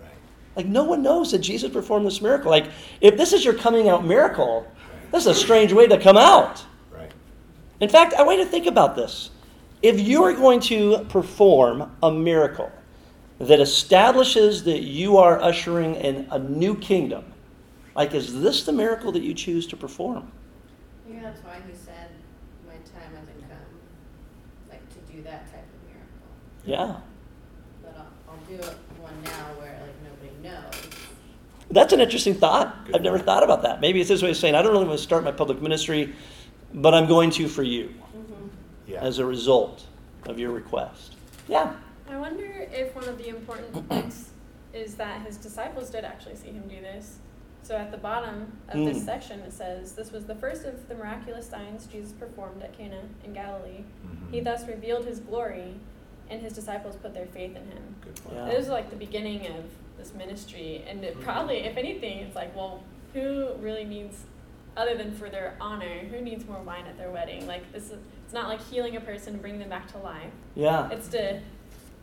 Right. 0.00 0.10
Like, 0.56 0.66
no 0.66 0.84
one 0.84 1.02
knows 1.02 1.30
that 1.32 1.38
Jesus 1.38 1.72
performed 1.72 2.06
this 2.06 2.20
miracle. 2.20 2.50
Like, 2.50 2.70
if 3.00 3.16
this 3.16 3.32
is 3.32 3.44
your 3.44 3.54
coming 3.54 3.88
out 3.88 4.04
miracle, 4.04 4.66
this 5.12 5.26
is 5.26 5.28
a 5.28 5.34
strange 5.34 5.72
way 5.72 5.86
to 5.86 5.98
come 5.98 6.16
out. 6.16 6.64
Right. 6.90 7.12
In 7.80 7.88
fact, 7.88 8.14
I 8.14 8.22
want 8.22 8.38
you 8.38 8.44
to 8.44 8.50
think 8.50 8.66
about 8.66 8.96
this. 8.96 9.30
If 9.82 10.00
you 10.00 10.24
are 10.24 10.32
going 10.32 10.60
to 10.62 11.06
perform 11.08 11.90
a 12.02 12.10
miracle 12.10 12.72
that 13.38 13.60
establishes 13.60 14.64
that 14.64 14.82
you 14.82 15.16
are 15.18 15.40
ushering 15.40 15.94
in 15.94 16.26
a 16.32 16.38
new 16.38 16.74
kingdom, 16.76 17.24
like, 17.94 18.14
is 18.14 18.40
this 18.40 18.64
the 18.64 18.72
miracle 18.72 19.12
that 19.12 19.22
you 19.22 19.34
choose 19.34 19.66
to 19.68 19.76
perform? 19.76 20.30
Yeah, 21.08 21.22
that's 21.22 21.42
why 21.42 21.60
he 21.66 21.74
said, 21.74 22.10
"My 22.66 22.74
time 22.74 23.14
hasn't 23.14 23.40
come," 23.40 23.58
like 24.70 24.88
to 24.90 25.12
do 25.12 25.22
that 25.22 25.50
type 25.50 25.64
of 25.64 25.88
miracle. 25.88 26.28
Yeah. 26.64 27.00
But 27.82 27.96
I'll, 27.96 28.34
I'll 28.34 28.44
do 28.46 28.54
it 28.54 28.76
one 29.00 29.22
now 29.24 29.58
where 29.58 29.80
like 29.80 29.94
nobody 30.04 30.36
knows. 30.42 30.88
That's 31.70 31.92
an 31.92 32.00
interesting 32.00 32.34
thought. 32.34 32.86
Good 32.86 32.96
I've 32.96 33.02
never 33.02 33.18
thought 33.18 33.42
about 33.42 33.62
that. 33.62 33.80
Maybe 33.80 34.00
it's 34.00 34.08
this 34.08 34.22
way 34.22 34.30
of 34.30 34.36
saying, 34.36 34.54
I 34.54 34.62
don't 34.62 34.72
really 34.72 34.86
want 34.86 34.98
to 34.98 35.02
start 35.02 35.24
my 35.24 35.32
public 35.32 35.60
ministry, 35.60 36.14
but 36.72 36.94
I'm 36.94 37.06
going 37.06 37.30
to 37.32 37.48
for 37.48 37.62
you 37.62 37.88
mm-hmm. 37.88 38.48
Yeah. 38.86 39.02
as 39.02 39.18
a 39.18 39.26
result 39.26 39.84
of 40.26 40.38
your 40.38 40.50
request. 40.50 41.16
Yeah. 41.46 41.74
I 42.10 42.16
wonder 42.16 42.66
if 42.72 42.94
one 42.94 43.06
of 43.06 43.18
the 43.18 43.28
important 43.28 43.88
things 43.88 44.30
is 44.72 44.94
that 44.94 45.26
his 45.26 45.36
disciples 45.36 45.90
did 45.90 46.04
actually 46.04 46.36
see 46.36 46.48
him 46.48 46.66
do 46.68 46.80
this. 46.80 47.18
So 47.62 47.76
at 47.76 47.90
the 47.90 47.98
bottom 47.98 48.52
of 48.68 48.74
this 48.84 48.98
Mm. 48.98 49.04
section, 49.04 49.40
it 49.40 49.52
says, 49.52 49.92
This 49.92 50.10
was 50.10 50.24
the 50.24 50.34
first 50.34 50.64
of 50.64 50.88
the 50.88 50.94
miraculous 50.94 51.46
signs 51.46 51.86
Jesus 51.86 52.12
performed 52.12 52.62
at 52.62 52.76
Cana 52.76 53.00
in 53.24 53.32
Galilee. 53.34 53.84
Mhm. 54.06 54.32
He 54.32 54.40
thus 54.40 54.66
revealed 54.66 55.04
his 55.04 55.20
glory, 55.20 55.74
and 56.30 56.40
his 56.40 56.54
disciples 56.54 56.96
put 56.96 57.12
their 57.14 57.26
faith 57.26 57.56
in 57.56 57.64
him. 57.66 57.96
Good 58.02 58.14
point. 58.24 58.36
Yeah. 58.36 58.44
This 58.46 58.64
is 58.64 58.68
like 58.68 58.90
the 58.90 58.96
beginning 58.96 59.46
of 59.48 59.64
this 59.98 60.14
ministry, 60.14 60.84
and 60.88 61.04
it 61.04 61.20
probably, 61.20 61.58
if 61.58 61.76
anything, 61.76 62.18
it's 62.20 62.36
like, 62.36 62.54
well, 62.56 62.82
who 63.12 63.52
really 63.60 63.84
needs, 63.84 64.24
other 64.76 64.94
than 64.96 65.12
for 65.12 65.28
their 65.28 65.54
honor, 65.60 65.98
who 66.10 66.20
needs 66.20 66.46
more 66.46 66.62
wine 66.62 66.86
at 66.86 66.96
their 66.96 67.10
wedding? 67.10 67.46
Like 67.46 67.70
this 67.72 67.90
is, 67.90 67.98
it's 68.24 68.32
not 68.34 68.48
like 68.48 68.60
healing 68.62 68.96
a 68.96 69.00
person 69.00 69.34
and 69.34 69.42
bringing 69.42 69.60
them 69.60 69.68
back 69.70 69.90
to 69.92 69.98
life. 69.98 70.32
Yeah. 70.54 70.88
It's 70.90 71.08
to 71.08 71.40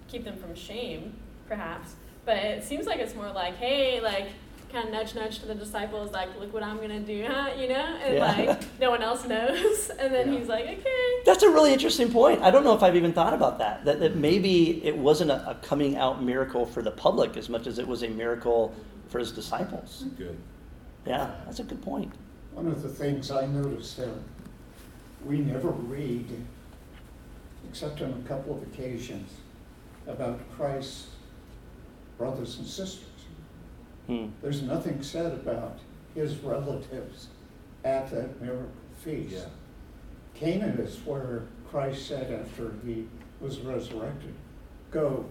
keep 0.07 0.25
them 0.25 0.35
from 0.37 0.53
shame, 0.55 1.15
perhaps. 1.47 1.95
But 2.25 2.37
it 2.37 2.63
seems 2.63 2.85
like 2.87 2.99
it's 2.99 3.15
more 3.15 3.29
like, 3.31 3.55
hey, 3.57 4.01
like 4.01 4.27
kind 4.75 4.87
of 4.89 4.93
nudge 4.93 5.15
nudge 5.15 5.39
to 5.39 5.45
the 5.45 5.55
disciples, 5.55 6.11
like, 6.11 6.37
look 6.37 6.53
what 6.53 6.61
I'm 6.61 6.77
gonna 6.77 6.99
do, 6.99 7.25
huh? 7.27 7.49
You 7.57 7.69
know, 7.69 7.75
and 8.03 8.15
Yeah. 8.15 8.25
like 8.47 8.79
no 8.79 8.89
one 8.91 9.01
else 9.01 9.25
knows, 9.25 9.89
and 9.99 10.13
then 10.13 10.31
Yeah. 10.33 10.39
he's 10.39 10.47
like, 10.49 10.65
okay. 10.65 11.21
That's 11.25 11.43
a 11.43 11.49
really 11.49 11.71
interesting 11.71 12.11
point. 12.11 12.41
I 12.41 12.51
don't 12.51 12.63
know 12.65 12.75
if 12.75 12.83
I've 12.83 12.95
even 12.97 13.13
thought 13.13 13.33
about 13.33 13.57
that. 13.59 13.85
That, 13.85 13.99
that 14.01 14.15
maybe 14.17 14.83
it 14.85 14.97
wasn't 14.97 15.31
a, 15.31 15.49
a 15.51 15.55
coming 15.55 15.95
out 15.95 16.21
miracle 16.21 16.65
for 16.65 16.81
the 16.81 16.91
public 16.91 17.37
as 17.37 17.47
much 17.49 17.67
as 17.67 17.79
it 17.79 17.87
was 17.87 18.03
a 18.03 18.09
miracle 18.09 18.75
for 19.07 19.19
his 19.19 19.31
disciples. 19.31 20.05
Good. 20.17 20.37
Yeah, 21.07 21.31
that's 21.45 21.59
a 21.59 21.63
good 21.63 21.81
point. 21.81 22.11
One 22.53 22.67
of 22.67 22.81
the 22.83 22.89
things 22.89 23.31
I 23.31 23.45
noticed 23.45 23.97
there, 23.97 24.09
we 25.25 25.37
never 25.37 25.69
read, 25.69 26.27
except 27.69 28.01
on 28.01 28.11
a 28.25 28.27
couple 28.27 28.55
of 28.57 28.63
occasions, 28.63 29.29
about 30.07 30.39
Christ's 30.57 31.07
brothers 32.17 32.57
and 32.57 32.67
sisters. 32.67 33.07
Hmm. 34.07 34.27
There's 34.41 34.61
nothing 34.61 35.01
said 35.01 35.31
about 35.33 35.79
his 36.13 36.37
relatives 36.37 37.27
at 37.83 38.09
that 38.11 38.41
miracle 38.41 38.69
feast. 39.03 39.33
Yeah. 39.35 39.45
Canaan 40.33 40.77
is 40.79 40.97
where 41.05 41.43
Christ 41.69 42.07
said 42.07 42.31
after 42.31 42.73
he 42.85 43.07
was 43.41 43.59
resurrected, 43.61 44.33
Go 44.91 45.25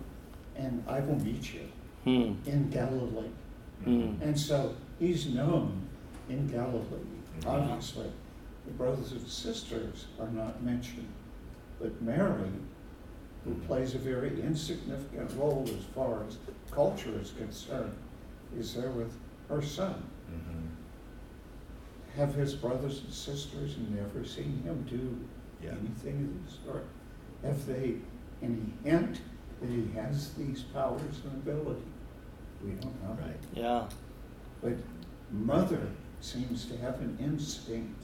and 0.57 0.83
I 0.87 1.01
will 1.01 1.19
meet 1.21 1.53
you 1.55 1.69
Hmm. 2.05 2.35
in 2.49 2.69
Galilee. 2.71 3.31
Hmm. 3.85 4.15
And 4.21 4.39
so 4.39 4.75
he's 4.99 5.29
known 5.29 5.83
in 6.29 6.47
Galilee, 6.49 6.83
Mhm. 7.41 7.47
obviously. 7.47 8.11
The 8.67 8.73
brothers 8.73 9.13
and 9.13 9.27
sisters 9.27 10.07
are 10.21 10.29
not 10.31 10.63
mentioned. 10.63 11.09
But 11.81 12.01
Mary, 12.01 12.51
who 13.45 13.51
Mhm. 13.51 13.67
plays 13.67 13.95
a 13.95 13.99
very 13.99 14.41
insignificant 14.43 15.31
role 15.37 15.65
as 15.67 15.85
far 15.95 16.25
as 16.25 16.39
culture 16.71 17.19
is 17.21 17.33
concerned, 17.33 17.95
is 18.59 18.75
there 18.75 18.91
with 18.91 19.13
her 19.49 19.61
son. 19.63 20.03
Mhm. 20.31 20.69
Have 22.17 22.35
his 22.35 22.55
brothers 22.55 23.03
and 23.05 23.13
sisters 23.13 23.77
never 23.91 24.25
seen 24.25 24.63
him 24.63 24.85
do 24.89 25.19
Yeah. 25.63 25.73
anything 25.73 26.25
of 26.25 26.45
this 26.45 26.59
sort? 26.65 26.85
Have 27.43 27.67
they 27.67 27.97
any 28.43 28.73
hint 28.83 29.21
that 29.61 29.69
he 29.69 29.87
has 29.95 30.33
these 30.35 30.63
powers 30.63 31.21
and 31.25 31.35
ability? 31.35 31.83
We 32.65 32.73
don't 32.73 33.03
know. 33.03 33.17
Right. 33.21 33.41
Yeah. 33.53 33.89
But 34.63 34.75
mother 35.31 35.89
seems 36.21 36.67
to 36.67 36.77
have 36.79 37.01
an 37.01 37.17
instinct. 37.21 38.03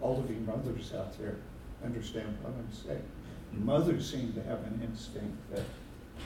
All 0.00 0.18
of 0.20 0.30
you 0.30 0.40
mothers 0.40 0.94
out 0.94 1.16
there 1.18 1.36
understand 1.84 2.36
what 2.42 2.52
I'm 2.54 2.72
saying. 2.72 3.02
Mothers 3.52 4.10
seem 4.10 4.32
to 4.34 4.42
have 4.42 4.60
an 4.64 4.80
instinct 4.82 5.36
that 5.54 5.64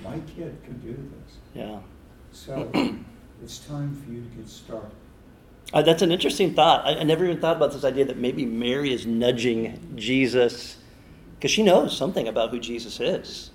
my 0.02 0.18
kid 0.20 0.62
can 0.64 0.78
do 0.80 0.92
this. 0.92 1.38
Yeah. 1.54 1.80
So 2.32 2.70
it's 3.42 3.58
time 3.58 3.94
for 4.02 4.12
you 4.12 4.22
to 4.22 4.28
get 4.36 4.48
started. 4.48 4.90
Uh, 5.72 5.82
that's 5.82 6.02
an 6.02 6.12
interesting 6.12 6.54
thought. 6.54 6.86
I, 6.86 7.00
I 7.00 7.02
never 7.02 7.24
even 7.24 7.40
thought 7.40 7.56
about 7.56 7.72
this 7.72 7.84
idea 7.84 8.04
that 8.04 8.18
maybe 8.18 8.44
Mary 8.44 8.92
is 8.92 9.06
nudging 9.06 9.94
Jesus 9.96 10.76
because 11.36 11.50
she 11.50 11.62
knows 11.62 11.96
something 11.96 12.28
about 12.28 12.50
who 12.50 12.60
Jesus 12.60 13.00
is. 13.00 13.50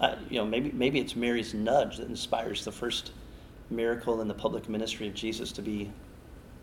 Uh, 0.00 0.16
you 0.28 0.38
know, 0.38 0.44
maybe 0.44 0.72
maybe 0.72 0.98
it's 0.98 1.14
Mary's 1.14 1.54
nudge 1.54 1.98
that 1.98 2.08
inspires 2.08 2.64
the 2.64 2.72
first 2.72 3.12
miracle 3.70 4.20
in 4.20 4.28
the 4.28 4.34
public 4.34 4.68
ministry 4.68 5.06
of 5.06 5.14
Jesus 5.14 5.52
to 5.52 5.62
be 5.62 5.92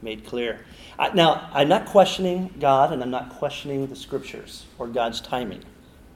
made 0.02 0.26
clear. 0.26 0.66
I, 0.98 1.14
now, 1.14 1.50
I'm 1.54 1.70
not 1.70 1.86
questioning 1.86 2.54
God, 2.60 2.92
and 2.92 3.02
I'm 3.02 3.12
not 3.12 3.30
questioning 3.30 3.88
the 3.88 3.96
Scriptures 3.96 4.66
or 4.78 4.88
God's 4.88 5.22
timing. 5.22 5.64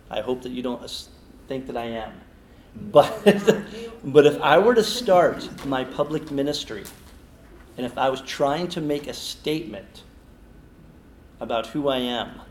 I 0.09 0.21
hope 0.21 0.41
that 0.43 0.51
you 0.51 0.61
don't 0.61 0.81
think 1.47 1.67
that 1.67 1.77
I 1.77 1.85
am. 1.85 2.13
But 2.75 3.25
but 4.03 4.25
if 4.25 4.39
I 4.41 4.57
were 4.57 4.75
to 4.75 4.83
start 4.83 5.65
my 5.65 5.83
public 5.83 6.31
ministry 6.31 6.83
and 7.77 7.85
if 7.85 7.97
I 7.97 8.09
was 8.09 8.21
trying 8.21 8.67
to 8.69 8.81
make 8.81 9.07
a 9.07 9.13
statement 9.13 10.03
about 11.39 11.67
who 11.67 11.87
I 11.87 11.97
am, 11.97 12.41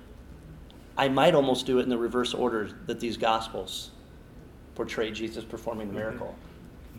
I 0.97 1.09
might 1.09 1.35
almost 1.35 1.67
do 1.67 1.79
it 1.79 1.83
in 1.83 1.89
the 1.89 1.99
reverse 1.99 2.35
order 2.35 2.71
that 2.87 3.01
these 3.01 3.17
Gospels 3.17 3.91
portray 4.75 5.11
Jesus 5.11 5.45
performing 5.45 5.89
the 5.89 5.99
mm-hmm. 5.99 6.09
miracle. 6.11 6.35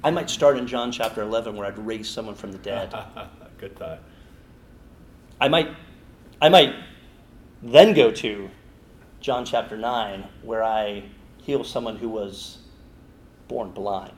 I 0.03 0.11
might 0.11 0.29
start 0.29 0.57
in 0.57 0.67
John 0.67 0.91
chapter 0.91 1.21
11 1.21 1.55
where 1.55 1.67
I'd 1.67 1.77
raise 1.79 2.09
someone 2.09 2.35
from 2.35 2.51
the 2.51 2.57
dead. 2.57 2.93
Good 3.57 3.77
thought. 3.77 3.99
I 5.39 5.47
might, 5.47 5.69
I 6.41 6.49
might 6.49 6.75
then 7.61 7.93
go 7.93 8.11
to 8.11 8.49
John 9.21 9.45
chapter 9.45 9.77
9 9.77 10.25
where 10.41 10.63
I 10.63 11.03
heal 11.37 11.63
someone 11.63 11.95
who 11.97 12.09
was 12.09 12.57
born 13.53 13.69
blind. 13.69 14.11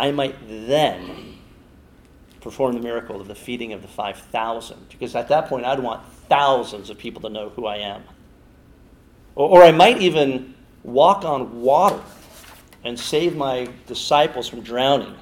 I 0.00 0.10
might 0.10 0.36
then 0.48 1.36
perform 2.40 2.74
the 2.74 2.80
miracle 2.80 3.20
of 3.20 3.28
the 3.28 3.36
feeding 3.36 3.72
of 3.72 3.82
the 3.82 3.88
5,000 3.88 4.88
because 4.88 5.14
at 5.14 5.28
that 5.28 5.48
point 5.48 5.64
I'd 5.64 5.78
want 5.78 6.04
thousands 6.28 6.90
of 6.90 6.98
people 6.98 7.22
to 7.22 7.28
know 7.28 7.50
who 7.50 7.66
I 7.66 7.76
am. 7.76 8.02
Or, 9.36 9.48
or 9.48 9.62
I 9.62 9.70
might 9.70 9.98
even 9.98 10.54
walk 10.82 11.24
on 11.24 11.62
water 11.62 12.02
and 12.82 12.98
save 12.98 13.36
my 13.36 13.68
disciples 13.86 14.48
from 14.48 14.62
drowning. 14.62 15.14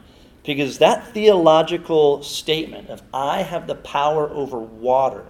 Because 0.43 0.79
that 0.79 1.09
theological 1.09 2.23
statement 2.23 2.89
of 2.89 3.03
I 3.13 3.43
have 3.43 3.67
the 3.67 3.75
power 3.75 4.31
over 4.31 4.59
water, 4.59 5.27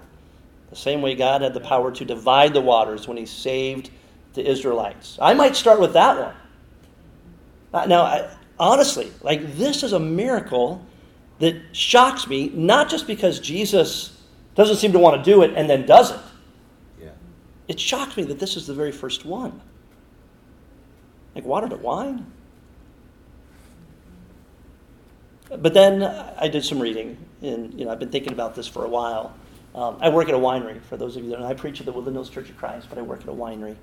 the 0.71 0.77
same 0.77 1.03
way 1.03 1.17
God 1.17 1.43
had 1.43 1.55
the 1.55 1.61
power 1.61 1.91
to 1.91 2.05
divide 2.05 2.53
the 2.53 2.61
waters 2.61 3.09
when 3.09 3.17
he 3.17 3.27
saved 3.27 3.91
the 4.35 4.49
Israelites. 4.49 5.19
I 5.21 5.35
might 5.35 5.57
start 5.57 5.81
with 5.81 5.95
that 5.95 6.21
one. 6.21 6.35
Uh, 7.77 7.85
now, 7.85 8.05
I, 8.05 8.31
honestly, 8.59 9.13
like 9.21 9.55
this 9.57 9.83
is 9.83 9.93
a 9.93 10.01
miracle 10.01 10.83
that 11.41 11.61
shocks 11.73 12.27
me, 12.27 12.49
not 12.55 12.89
just 12.89 13.07
because 13.07 13.39
Jesus 13.39 14.19
doesn't 14.55 14.77
seem 14.77 14.93
to 14.93 14.99
want 14.99 15.23
to 15.23 15.31
do 15.31 15.43
it 15.43 15.53
and 15.55 15.69
then 15.69 15.85
does 15.85 16.13
it. 16.13 16.21
Yeah. 16.99 17.11
It 17.69 17.79
shocks 17.79 18.17
me 18.17 18.23
that 18.23 18.39
this 18.39 18.57
is 18.57 18.67
the 18.67 18.73
very 18.73 18.93
first 18.93 19.27
one. 19.27 19.61
Like 21.35 21.45
water 21.45 21.69
to 21.69 21.77
wine? 21.77 22.25
But 25.51 25.75
then 25.75 26.03
I 26.03 26.49
did 26.49 26.65
some 26.65 26.81
reading, 26.81 27.19
and 27.43 27.79
you 27.79 27.85
know 27.85 27.93
I've 27.93 27.99
been 27.99 28.11
thinking 28.11 28.33
about 28.33 28.55
this 28.55 28.67
for 28.67 28.87
a 28.87 28.89
while. 28.89 29.35
Um, 29.75 29.99
I 30.01 30.09
work 30.09 30.31
at 30.31 30.35
a 30.35 30.39
winery. 30.39 30.81
For 30.81 30.97
those 30.97 31.15
of 31.17 31.25
you 31.25 31.31
that 31.31 31.41
know, 31.41 31.47
I 31.47 31.53
preach 31.53 31.79
at 31.81 31.85
the 31.85 31.93
Woodland 31.93 32.17
Hills 32.17 32.31
Church 32.31 32.49
of 32.49 32.57
Christ, 32.57 32.87
but 32.89 32.97
I 32.97 33.03
work 33.03 33.21
at 33.21 33.29
a 33.29 33.33
winery, 33.33 33.77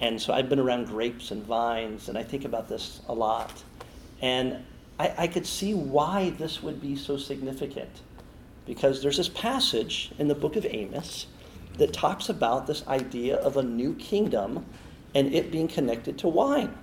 and 0.00 0.20
so 0.20 0.32
I've 0.32 0.48
been 0.48 0.60
around 0.60 0.86
grapes 0.86 1.30
and 1.30 1.42
vines, 1.42 2.08
and 2.08 2.16
I 2.16 2.22
think 2.22 2.44
about 2.44 2.68
this 2.68 3.00
a 3.08 3.14
lot. 3.14 3.62
And 4.20 4.64
I, 4.98 5.14
I 5.18 5.26
could 5.26 5.46
see 5.46 5.74
why 5.74 6.30
this 6.30 6.62
would 6.62 6.80
be 6.80 6.96
so 6.96 7.16
significant, 7.16 8.02
because 8.66 9.02
there's 9.02 9.16
this 9.16 9.28
passage 9.28 10.12
in 10.18 10.28
the 10.28 10.34
book 10.34 10.56
of 10.56 10.66
Amos 10.66 11.26
that 11.78 11.92
talks 11.92 12.28
about 12.28 12.66
this 12.66 12.86
idea 12.86 13.36
of 13.36 13.56
a 13.56 13.62
new 13.62 13.94
kingdom 13.94 14.64
and 15.14 15.32
it 15.34 15.50
being 15.50 15.68
connected 15.68 16.18
to 16.18 16.28
wine. 16.28 16.76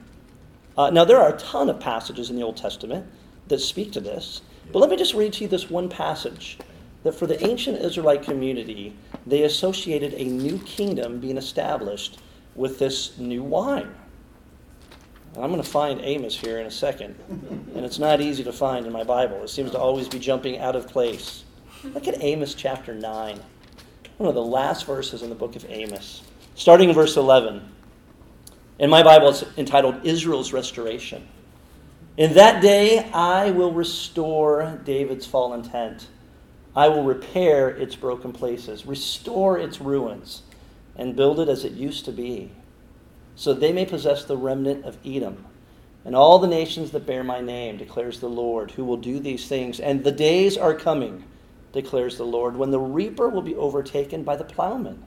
Uh, 0.77 0.89
now, 0.89 1.05
there 1.05 1.21
are 1.21 1.33
a 1.33 1.37
ton 1.37 1.69
of 1.69 1.79
passages 1.79 2.29
in 2.29 2.35
the 2.35 2.43
Old 2.43 2.57
Testament 2.57 3.05
that 3.47 3.59
speak 3.59 3.91
to 3.93 4.01
this, 4.01 4.41
but 4.71 4.79
let 4.79 4.89
me 4.89 4.97
just 4.97 5.13
read 5.13 5.31
to 5.33 5.43
you 5.43 5.47
this 5.47 5.69
one 5.69 5.87
passage 5.87 6.57
that 7.03 7.13
for 7.13 7.27
the 7.27 7.45
ancient 7.45 7.79
Israelite 7.79 8.23
community, 8.23 8.95
they 9.27 9.43
associated 9.43 10.13
a 10.15 10.23
new 10.23 10.57
kingdom 10.59 11.19
being 11.19 11.37
established 11.37 12.19
with 12.55 12.79
this 12.79 13.17
new 13.17 13.43
wine. 13.43 13.93
And 15.35 15.43
I'm 15.43 15.51
going 15.51 15.61
to 15.61 15.69
find 15.69 15.99
Amos 16.01 16.37
here 16.37 16.59
in 16.59 16.65
a 16.65 16.71
second, 16.71 17.15
and 17.29 17.85
it's 17.85 17.99
not 17.99 18.21
easy 18.21 18.43
to 18.45 18.53
find 18.53 18.85
in 18.85 18.93
my 18.93 19.03
Bible. 19.03 19.43
It 19.43 19.49
seems 19.49 19.71
to 19.71 19.79
always 19.79 20.07
be 20.07 20.17
jumping 20.17 20.59
out 20.59 20.75
of 20.75 20.87
place. 20.87 21.43
Look 21.83 22.07
at 22.07 22.23
Amos 22.23 22.53
chapter 22.53 22.95
9, 22.95 23.39
one 24.17 24.29
of 24.29 24.35
the 24.35 24.41
last 24.41 24.85
verses 24.85 25.21
in 25.21 25.29
the 25.29 25.35
book 25.35 25.57
of 25.57 25.65
Amos, 25.69 26.21
starting 26.55 26.89
in 26.89 26.95
verse 26.95 27.17
11. 27.17 27.61
In 28.79 28.89
my 28.89 29.03
Bible, 29.03 29.29
it's 29.29 29.43
entitled 29.57 30.05
Israel's 30.05 30.53
Restoration. 30.53 31.27
In 32.17 32.33
that 32.35 32.61
day, 32.61 33.09
I 33.11 33.51
will 33.51 33.73
restore 33.73 34.79
David's 34.85 35.25
fallen 35.25 35.63
tent. 35.63 36.07
I 36.73 36.87
will 36.87 37.03
repair 37.03 37.69
its 37.69 37.95
broken 37.95 38.31
places, 38.31 38.85
restore 38.85 39.57
its 39.57 39.81
ruins, 39.81 40.43
and 40.95 41.15
build 41.15 41.39
it 41.39 41.49
as 41.49 41.65
it 41.65 41.73
used 41.73 42.05
to 42.05 42.11
be, 42.11 42.51
so 43.35 43.53
they 43.53 43.73
may 43.73 43.85
possess 43.85 44.23
the 44.23 44.37
remnant 44.37 44.85
of 44.85 44.97
Edom. 45.05 45.45
And 46.05 46.15
all 46.15 46.37
the 46.37 46.47
nations 46.47 46.91
that 46.91 47.07
bear 47.07 47.23
my 47.23 47.41
name, 47.41 47.77
declares 47.77 48.19
the 48.19 48.29
Lord, 48.29 48.71
who 48.71 48.85
will 48.85 48.97
do 48.97 49.19
these 49.19 49.47
things. 49.47 49.79
And 49.79 50.03
the 50.03 50.11
days 50.11 50.55
are 50.55 50.75
coming, 50.75 51.23
declares 51.73 52.17
the 52.17 52.25
Lord, 52.25 52.55
when 52.55 52.69
the 52.69 52.79
reaper 52.79 53.27
will 53.27 53.41
be 53.41 53.55
overtaken 53.55 54.23
by 54.23 54.35
the 54.35 54.43
plowman, 54.43 55.03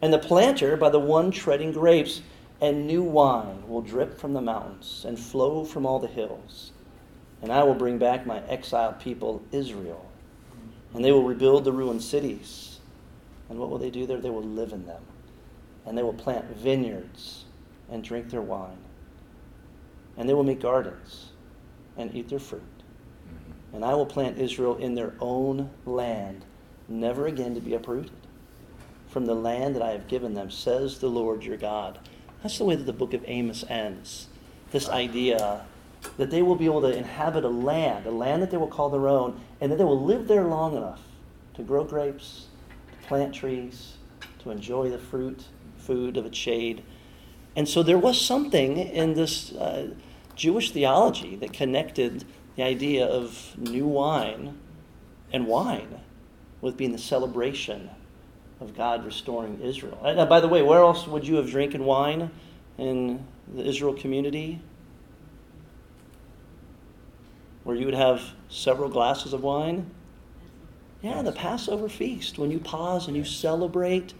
and 0.00 0.12
the 0.12 0.18
planter 0.18 0.76
by 0.76 0.90
the 0.90 1.00
one 1.00 1.32
treading 1.32 1.72
grapes 1.72 2.22
and 2.60 2.86
new 2.86 3.02
wine 3.02 3.68
will 3.68 3.82
drip 3.82 4.18
from 4.18 4.32
the 4.32 4.40
mountains 4.40 5.04
and 5.06 5.18
flow 5.18 5.64
from 5.64 5.84
all 5.84 5.98
the 5.98 6.06
hills. 6.06 6.72
And 7.42 7.52
I 7.52 7.62
will 7.64 7.74
bring 7.74 7.98
back 7.98 8.26
my 8.26 8.40
exiled 8.46 9.00
people, 9.00 9.42
Israel, 9.52 10.06
and 10.94 11.04
they 11.04 11.12
will 11.12 11.24
rebuild 11.24 11.64
the 11.64 11.72
ruined 11.72 12.02
cities. 12.02 12.80
And 13.48 13.58
what 13.58 13.70
will 13.70 13.78
they 13.78 13.90
do 13.90 14.06
there? 14.06 14.20
They 14.20 14.30
will 14.30 14.42
live 14.42 14.72
in 14.72 14.86
them. 14.86 15.02
And 15.88 15.96
they 15.96 16.02
will 16.02 16.12
plant 16.12 16.44
vineyards 16.54 17.46
and 17.90 18.04
drink 18.04 18.28
their 18.28 18.42
wine. 18.42 18.76
And 20.18 20.28
they 20.28 20.34
will 20.34 20.44
make 20.44 20.60
gardens 20.60 21.30
and 21.96 22.14
eat 22.14 22.28
their 22.28 22.38
fruit. 22.38 22.62
Mm-hmm. 22.62 23.76
And 23.76 23.84
I 23.84 23.94
will 23.94 24.04
plant 24.04 24.38
Israel 24.38 24.76
in 24.76 24.94
their 24.94 25.14
own 25.18 25.70
land, 25.86 26.44
never 26.88 27.26
again 27.26 27.54
to 27.54 27.60
be 27.60 27.72
uprooted. 27.74 28.12
From 29.08 29.24
the 29.24 29.34
land 29.34 29.74
that 29.74 29.82
I 29.82 29.92
have 29.92 30.08
given 30.08 30.34
them, 30.34 30.50
says 30.50 30.98
the 30.98 31.08
Lord 31.08 31.42
your 31.42 31.56
God. 31.56 31.98
That's 32.42 32.58
the 32.58 32.64
way 32.64 32.76
that 32.76 32.84
the 32.84 32.92
book 32.92 33.14
of 33.14 33.24
Amos 33.26 33.64
ends. 33.68 34.28
This 34.70 34.88
idea 34.90 35.64
that 36.18 36.30
they 36.30 36.42
will 36.42 36.56
be 36.56 36.66
able 36.66 36.82
to 36.82 36.96
inhabit 36.96 37.44
a 37.44 37.48
land, 37.48 38.06
a 38.06 38.10
land 38.10 38.42
that 38.42 38.50
they 38.50 38.58
will 38.58 38.68
call 38.68 38.90
their 38.90 39.08
own, 39.08 39.40
and 39.60 39.72
that 39.72 39.76
they 39.76 39.84
will 39.84 40.04
live 40.04 40.28
there 40.28 40.44
long 40.44 40.76
enough 40.76 41.00
to 41.54 41.62
grow 41.62 41.82
grapes, 41.82 42.46
to 42.92 43.08
plant 43.08 43.34
trees, 43.34 43.94
to 44.40 44.50
enjoy 44.50 44.90
the 44.90 44.98
fruit, 44.98 45.44
food 45.88 46.16
of 46.18 46.26
its 46.26 46.36
shade. 46.36 46.84
And 47.56 47.66
so 47.68 47.82
there 47.82 47.98
was 47.98 48.20
something 48.20 48.76
in 48.76 49.14
this 49.14 49.52
uh, 49.52 49.88
Jewish 50.36 50.70
theology 50.70 51.34
that 51.36 51.52
connected 51.52 52.24
the 52.54 52.62
idea 52.62 53.06
of 53.06 53.56
new 53.56 53.86
wine 53.86 54.58
and 55.32 55.46
wine 55.46 56.00
with 56.60 56.76
being 56.76 56.92
the 56.92 56.98
celebration 56.98 57.90
of 58.60 58.76
God 58.76 59.04
restoring 59.04 59.60
Israel. 59.60 59.98
And, 60.04 60.20
uh, 60.20 60.26
by 60.26 60.40
the 60.40 60.48
way, 60.48 60.62
where 60.62 60.80
else 60.80 61.06
would 61.06 61.26
you 61.26 61.36
have 61.36 61.50
drinking 61.50 61.84
wine 61.84 62.30
in 62.76 63.26
the 63.52 63.64
Israel 63.64 63.94
community? 63.94 64.60
Where 67.64 67.76
you 67.76 67.86
would 67.86 67.94
have 67.94 68.22
several 68.48 68.88
glasses 68.88 69.32
of 69.32 69.42
wine? 69.42 69.90
Yeah, 71.02 71.22
the 71.22 71.32
Passover 71.32 71.88
feast, 71.88 72.38
when 72.38 72.50
you 72.50 72.58
pause 72.58 73.06
and 73.06 73.16
you 73.16 73.24
celebrate 73.24 74.14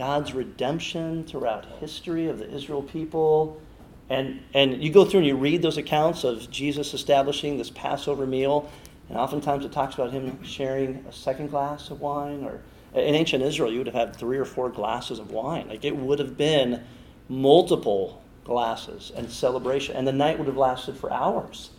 God's 0.00 0.32
redemption 0.32 1.24
throughout 1.24 1.66
history 1.78 2.28
of 2.28 2.38
the 2.38 2.50
Israel 2.50 2.82
people. 2.82 3.60
And, 4.08 4.40
and 4.54 4.82
you 4.82 4.90
go 4.90 5.04
through 5.04 5.18
and 5.18 5.26
you 5.26 5.36
read 5.36 5.60
those 5.60 5.76
accounts 5.76 6.24
of 6.24 6.50
Jesus 6.50 6.94
establishing 6.94 7.58
this 7.58 7.68
Passover 7.68 8.26
meal, 8.26 8.70
and 9.10 9.18
oftentimes 9.18 9.62
it 9.66 9.72
talks 9.72 9.96
about 9.96 10.10
him 10.10 10.42
sharing 10.42 11.04
a 11.06 11.12
second 11.12 11.48
glass 11.48 11.90
of 11.90 12.00
wine 12.00 12.44
or 12.44 12.62
in 12.94 13.14
ancient 13.14 13.42
Israel, 13.42 13.70
you 13.70 13.76
would 13.76 13.88
have 13.88 13.94
had 13.94 14.16
three 14.16 14.38
or 14.38 14.46
four 14.46 14.70
glasses 14.70 15.18
of 15.18 15.32
wine. 15.32 15.68
Like 15.68 15.84
it 15.84 15.94
would 15.94 16.18
have 16.18 16.34
been 16.34 16.82
multiple 17.28 18.22
glasses 18.42 19.12
and 19.14 19.30
celebration, 19.30 19.96
and 19.96 20.06
the 20.06 20.12
night 20.12 20.38
would 20.38 20.46
have 20.48 20.56
lasted 20.56 20.96
for 20.96 21.12
hours. 21.12 21.72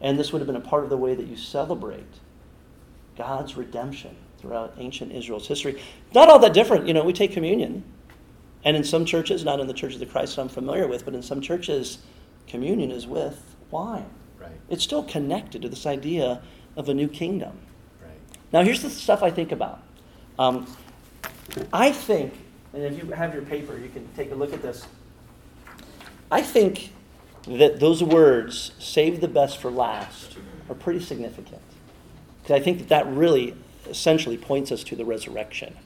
And 0.00 0.16
this 0.16 0.32
would 0.32 0.38
have 0.38 0.46
been 0.46 0.54
a 0.54 0.60
part 0.60 0.84
of 0.84 0.90
the 0.90 0.96
way 0.96 1.16
that 1.16 1.26
you 1.26 1.36
celebrate 1.36 2.20
God's 3.16 3.56
redemption 3.56 4.14
throughout 4.42 4.74
ancient 4.76 5.12
Israel's 5.12 5.46
history. 5.46 5.80
Not 6.12 6.28
all 6.28 6.40
that 6.40 6.52
different. 6.52 6.86
You 6.88 6.94
know, 6.94 7.04
we 7.04 7.12
take 7.12 7.32
communion, 7.32 7.84
and 8.64 8.76
in 8.76 8.84
some 8.84 9.04
churches, 9.04 9.44
not 9.44 9.60
in 9.60 9.68
the 9.68 9.72
Church 9.72 9.94
of 9.94 10.00
the 10.00 10.06
Christ 10.06 10.38
I'm 10.38 10.48
familiar 10.48 10.86
with, 10.88 11.04
but 11.04 11.14
in 11.14 11.22
some 11.22 11.40
churches, 11.40 11.98
communion 12.48 12.90
is 12.90 13.06
with 13.06 13.40
wine. 13.70 14.10
Right. 14.38 14.50
It's 14.68 14.82
still 14.82 15.04
connected 15.04 15.62
to 15.62 15.68
this 15.68 15.86
idea 15.86 16.42
of 16.76 16.88
a 16.88 16.94
new 16.94 17.08
kingdom. 17.08 17.56
Right. 18.02 18.10
Now, 18.52 18.62
here's 18.62 18.82
the 18.82 18.90
stuff 18.90 19.22
I 19.22 19.30
think 19.30 19.52
about. 19.52 19.80
Um, 20.38 20.66
I 21.72 21.92
think, 21.92 22.34
and 22.72 22.82
if 22.82 23.02
you 23.02 23.10
have 23.12 23.32
your 23.32 23.44
paper, 23.44 23.78
you 23.78 23.88
can 23.88 24.08
take 24.16 24.32
a 24.32 24.34
look 24.34 24.52
at 24.52 24.60
this. 24.60 24.86
I 26.30 26.42
think 26.42 26.90
that 27.46 27.78
those 27.78 28.02
words, 28.02 28.72
save 28.78 29.20
the 29.20 29.28
best 29.28 29.58
for 29.58 29.70
last, 29.70 30.36
are 30.68 30.74
pretty 30.74 31.00
significant. 31.00 31.62
Because 32.42 32.60
I 32.60 32.64
think 32.64 32.78
that 32.78 32.88
that 32.88 33.06
really 33.06 33.54
essentially 33.88 34.36
points 34.36 34.72
us 34.72 34.84
to 34.84 34.96
the 34.96 35.04
resurrection. 35.04 35.76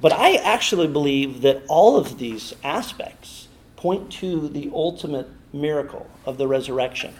But 0.00 0.12
I 0.12 0.34
actually 0.36 0.88
believe 0.88 1.42
that 1.42 1.62
all 1.68 1.96
of 1.96 2.18
these 2.18 2.54
aspects 2.62 3.48
point 3.76 4.10
to 4.12 4.48
the 4.48 4.70
ultimate 4.72 5.28
miracle 5.52 6.10
of 6.26 6.38
the 6.38 6.48
resurrection. 6.48 7.14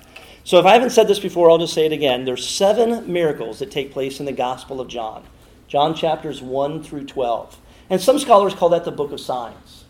So 0.44 0.58
if 0.58 0.66
I 0.66 0.74
haven't 0.74 0.90
said 0.90 1.08
this 1.08 1.18
before, 1.18 1.50
I'll 1.50 1.58
just 1.58 1.72
say 1.72 1.86
it 1.86 1.92
again. 1.92 2.24
There's 2.24 2.46
seven 2.46 3.10
miracles 3.10 3.60
that 3.60 3.70
take 3.70 3.92
place 3.92 4.20
in 4.20 4.26
the 4.26 4.32
Gospel 4.32 4.80
of 4.80 4.88
John. 4.88 5.24
John 5.68 5.94
chapters 5.94 6.42
1 6.42 6.82
through 6.82 7.06
12. 7.06 7.58
And 7.90 8.00
some 8.00 8.18
scholars 8.18 8.54
call 8.54 8.68
that 8.70 8.84
the 8.84 8.90
book 8.90 9.12
of 9.12 9.20
signs. 9.20 9.84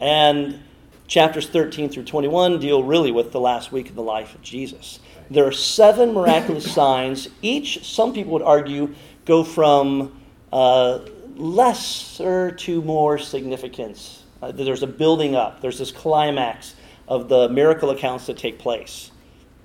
And 0.00 0.60
chapters 1.06 1.48
13 1.48 1.88
through 1.88 2.04
21 2.04 2.58
deal 2.58 2.82
really 2.82 3.12
with 3.12 3.32
the 3.32 3.40
last 3.40 3.72
week 3.72 3.88
of 3.88 3.94
the 3.94 4.02
life 4.02 4.34
of 4.34 4.42
Jesus. 4.42 5.00
There 5.30 5.46
are 5.46 5.52
seven 5.52 6.12
miraculous 6.12 6.70
signs. 6.74 7.28
Each, 7.42 7.84
some 7.86 8.12
people 8.12 8.32
would 8.32 8.42
argue, 8.42 8.94
go 9.26 9.44
from 9.44 10.18
uh, 10.52 11.00
lesser 11.34 12.52
to 12.52 12.80
more 12.82 13.18
significance. 13.18 14.22
Uh, 14.40 14.52
there's 14.52 14.82
a 14.82 14.86
building 14.86 15.34
up, 15.34 15.60
there's 15.60 15.78
this 15.78 15.92
climax 15.92 16.74
of 17.08 17.28
the 17.28 17.48
miracle 17.50 17.90
accounts 17.90 18.26
that 18.26 18.38
take 18.38 18.58
place. 18.58 19.10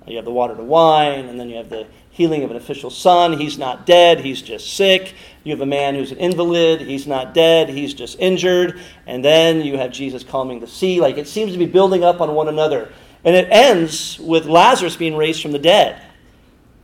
You 0.06 0.16
have 0.16 0.24
the 0.24 0.32
water 0.32 0.56
to 0.56 0.62
wine, 0.62 1.26
and 1.26 1.38
then 1.38 1.48
you 1.48 1.56
have 1.56 1.70
the 1.70 1.86
healing 2.10 2.42
of 2.42 2.50
an 2.50 2.56
official 2.56 2.90
son. 2.90 3.38
He's 3.38 3.56
not 3.56 3.86
dead, 3.86 4.20
he's 4.20 4.42
just 4.42 4.76
sick. 4.76 5.14
You 5.44 5.52
have 5.52 5.60
a 5.60 5.66
man 5.66 5.94
who's 5.94 6.12
an 6.12 6.18
invalid. 6.18 6.80
He's 6.80 7.06
not 7.06 7.34
dead, 7.34 7.68
he's 7.68 7.94
just 7.94 8.18
injured. 8.18 8.80
And 9.06 9.24
then 9.24 9.62
you 9.62 9.76
have 9.78 9.92
Jesus 9.92 10.24
calming 10.24 10.60
the 10.60 10.66
sea. 10.66 11.00
Like 11.00 11.18
it 11.18 11.28
seems 11.28 11.52
to 11.52 11.58
be 11.58 11.66
building 11.66 12.02
up 12.04 12.20
on 12.20 12.34
one 12.34 12.48
another. 12.48 12.92
And 13.24 13.36
it 13.36 13.48
ends 13.50 14.18
with 14.18 14.46
Lazarus 14.46 14.96
being 14.96 15.16
raised 15.16 15.42
from 15.42 15.52
the 15.52 15.58
dead, 15.58 16.02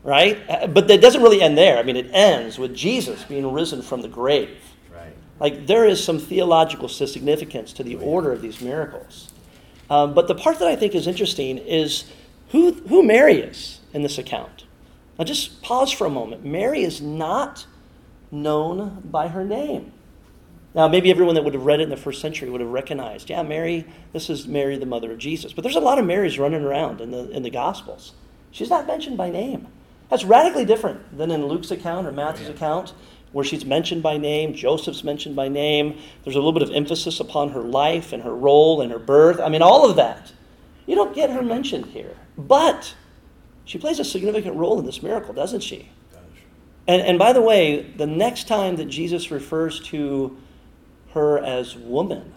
right? 0.08 0.72
But 0.72 0.90
it 0.90 1.02
doesn't 1.02 1.22
really 1.22 1.42
end 1.42 1.58
there. 1.58 1.78
I 1.78 1.82
mean, 1.82 1.96
it 1.96 2.10
ends 2.12 2.58
with 2.58 2.74
Jesus 2.74 3.24
being 3.24 3.52
risen 3.52 3.82
from 3.82 4.00
the 4.00 4.08
grave. 4.08 4.58
Right. 4.92 5.12
Like 5.38 5.66
there 5.66 5.84
is 5.84 6.02
some 6.02 6.18
theological 6.18 6.88
significance 6.88 7.74
to 7.74 7.82
the 7.82 7.96
order 7.96 8.32
of 8.32 8.40
these 8.40 8.62
miracles. 8.62 9.30
Um, 9.90 10.14
but 10.14 10.26
the 10.26 10.34
part 10.34 10.58
that 10.60 10.68
I 10.68 10.76
think 10.76 10.94
is 10.94 11.06
interesting 11.06 11.58
is 11.58 12.10
who, 12.50 12.72
who 12.72 13.02
Mary 13.02 13.36
is 13.36 13.80
in 13.92 14.02
this 14.02 14.16
account. 14.16 14.64
Now, 15.18 15.24
just 15.24 15.62
pause 15.62 15.92
for 15.92 16.06
a 16.06 16.10
moment. 16.10 16.44
Mary 16.44 16.82
is 16.82 17.02
not 17.02 17.66
known 18.30 19.02
by 19.04 19.28
her 19.28 19.44
name. 19.44 19.92
Now, 20.74 20.88
maybe 20.88 21.10
everyone 21.10 21.34
that 21.34 21.44
would 21.44 21.54
have 21.54 21.64
read 21.64 21.80
it 21.80 21.84
in 21.84 21.90
the 21.90 21.96
first 21.96 22.20
century 22.20 22.48
would 22.48 22.60
have 22.60 22.70
recognized, 22.70 23.28
yeah, 23.28 23.42
Mary, 23.42 23.84
this 24.12 24.30
is 24.30 24.46
Mary, 24.46 24.78
the 24.78 24.86
mother 24.86 25.12
of 25.12 25.18
Jesus. 25.18 25.52
But 25.52 25.64
there's 25.64 25.76
a 25.76 25.80
lot 25.80 25.98
of 25.98 26.06
Marys 26.06 26.38
running 26.38 26.62
around 26.62 27.00
in 27.00 27.10
the, 27.10 27.30
in 27.30 27.42
the 27.42 27.50
Gospels. 27.50 28.12
She's 28.50 28.70
not 28.70 28.86
mentioned 28.86 29.16
by 29.16 29.30
name. 29.30 29.66
That's 30.08 30.24
radically 30.24 30.64
different 30.64 31.16
than 31.16 31.30
in 31.30 31.46
Luke's 31.46 31.70
account 31.70 32.06
or 32.06 32.12
Matthew's 32.12 32.48
oh, 32.48 32.52
account, 32.52 32.94
where 33.32 33.44
she's 33.44 33.64
mentioned 33.64 34.02
by 34.02 34.16
name. 34.16 34.54
Joseph's 34.54 35.04
mentioned 35.04 35.36
by 35.36 35.48
name. 35.48 35.98
There's 36.24 36.36
a 36.36 36.38
little 36.38 36.52
bit 36.52 36.62
of 36.62 36.70
emphasis 36.70 37.20
upon 37.20 37.50
her 37.50 37.60
life 37.60 38.12
and 38.12 38.22
her 38.22 38.34
role 38.34 38.80
and 38.80 38.90
her 38.90 38.98
birth. 38.98 39.40
I 39.40 39.48
mean, 39.48 39.62
all 39.62 39.88
of 39.88 39.96
that. 39.96 40.32
You 40.86 40.94
don't 40.94 41.14
get 41.14 41.30
her 41.30 41.42
mentioned 41.42 41.86
here. 41.86 42.16
But 42.38 42.94
she 43.66 43.76
plays 43.76 43.98
a 43.98 44.04
significant 44.04 44.56
role 44.56 44.78
in 44.78 44.86
this 44.86 45.02
miracle, 45.02 45.34
doesn't 45.34 45.60
she? 45.60 45.90
And, 46.86 47.02
and 47.02 47.18
by 47.18 47.34
the 47.34 47.42
way, 47.42 47.82
the 47.82 48.06
next 48.06 48.48
time 48.48 48.76
that 48.76 48.86
Jesus 48.86 49.30
refers 49.30 49.80
to 49.80 50.38
her 51.12 51.38
as 51.38 51.76
woman, 51.76 52.32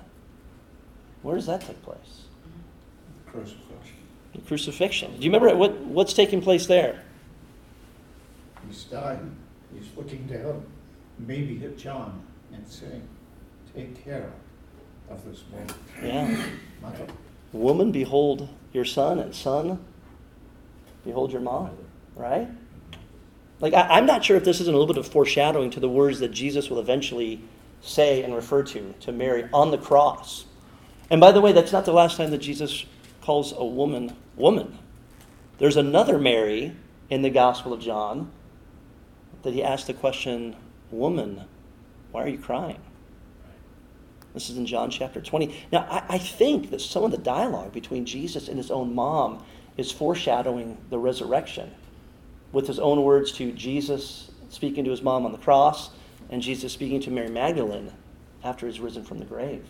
where 1.22 1.36
does 1.36 1.46
that 1.46 1.62
take 1.62 1.82
place? 1.82 2.24
Crucifixion. 3.28 3.96
Crucifixion. 4.46 5.12
Do 5.18 5.24
you 5.26 5.32
remember 5.32 5.56
what, 5.56 5.78
what's 5.78 6.12
taking 6.12 6.42
place 6.42 6.66
there? 6.66 7.02
He's 8.72 8.86
dying. 8.86 9.36
He's 9.78 9.90
looking 9.98 10.26
down, 10.28 10.66
maybe 11.20 11.62
at 11.66 11.78
John, 11.78 12.24
and 12.54 12.66
saying, 12.66 13.06
Take 13.76 14.02
care 14.02 14.32
of 15.10 15.26
this 15.26 15.44
man. 15.52 15.68
Yeah. 16.02 16.46
Mother. 16.82 17.06
Woman, 17.52 17.92
behold 17.92 18.48
your 18.72 18.86
son, 18.86 19.20
and 19.20 19.36
son, 19.36 19.84
behold 21.04 21.34
your 21.34 21.42
mom. 21.42 21.72
Right? 22.16 22.48
Like, 23.60 23.74
I, 23.74 23.82
I'm 23.98 24.06
not 24.06 24.24
sure 24.24 24.38
if 24.38 24.46
this 24.46 24.62
isn't 24.62 24.74
a 24.74 24.78
little 24.78 24.94
bit 24.94 25.04
of 25.04 25.12
foreshadowing 25.12 25.70
to 25.72 25.82
the 25.82 25.90
words 25.90 26.20
that 26.22 26.32
Jesus 26.32 26.70
will 26.70 26.80
eventually 26.80 27.42
say 27.82 28.24
and 28.24 28.34
refer 28.34 28.64
to 28.64 28.94
to 29.02 29.12
Mary 29.12 29.50
on 29.52 29.72
the 29.72 29.78
cross. 29.78 30.46
And 31.10 31.20
by 31.20 31.34
the 31.34 31.42
way, 31.42 31.52
that's 31.52 31.74
not 31.74 31.84
the 31.84 31.92
last 31.92 32.16
time 32.16 32.32
that 32.32 32.38
Jesus 32.38 32.86
calls 33.20 33.52
a 33.52 33.66
woman 33.66 34.16
woman. 34.38 34.78
There's 35.58 35.76
another 35.76 36.18
Mary 36.18 36.74
in 37.10 37.22
the 37.22 37.30
Gospel 37.30 37.74
of 37.74 37.82
John 37.82 38.32
that 39.44 39.54
he 39.54 39.64
asked 39.64 39.88
the 39.88 39.94
question, 39.94 40.56
Woman, 40.92 41.44
why 42.12 42.24
are 42.24 42.28
you 42.28 42.38
crying? 42.38 42.80
This 44.34 44.50
is 44.50 44.58
in 44.58 44.66
John 44.66 44.90
chapter 44.90 45.22
20. 45.22 45.66
Now, 45.72 45.88
I, 45.90 46.16
I, 46.16 46.18
think 46.18 46.70
that 46.72 46.80
some 46.80 47.04
of 47.04 47.12
the 47.12 47.18
dialogue 47.18 47.74
between 47.74 48.06
Jesus 48.06 48.48
and 48.48 48.58
his 48.58 48.72
own 48.72 48.96
mom 48.96 49.44
is 49.78 49.92
foreshadowing 49.92 50.78
the 50.90 50.98
resurrection 50.98 51.72
with 52.52 52.68
his 52.68 52.80
own 52.80 53.04
words 53.04 53.32
to 53.34 53.52
Jesus 53.52 54.32
speaking 54.50 54.84
to 54.86 54.92
his 54.92 55.02
mom 55.02 55.26
on 55.26 55.32
the 55.32 55.38
cross 55.38 55.92
and 56.30 56.42
Jesus 56.42 56.72
speaking 56.72 57.02
to 57.02 57.12
Mary 57.12 57.30
Magdalene 57.30 57.92
after 58.44 58.68
he's 58.68 58.80
risen 58.80 59.04
from 59.04 59.20
the 59.20 59.26
grave. 59.26 59.66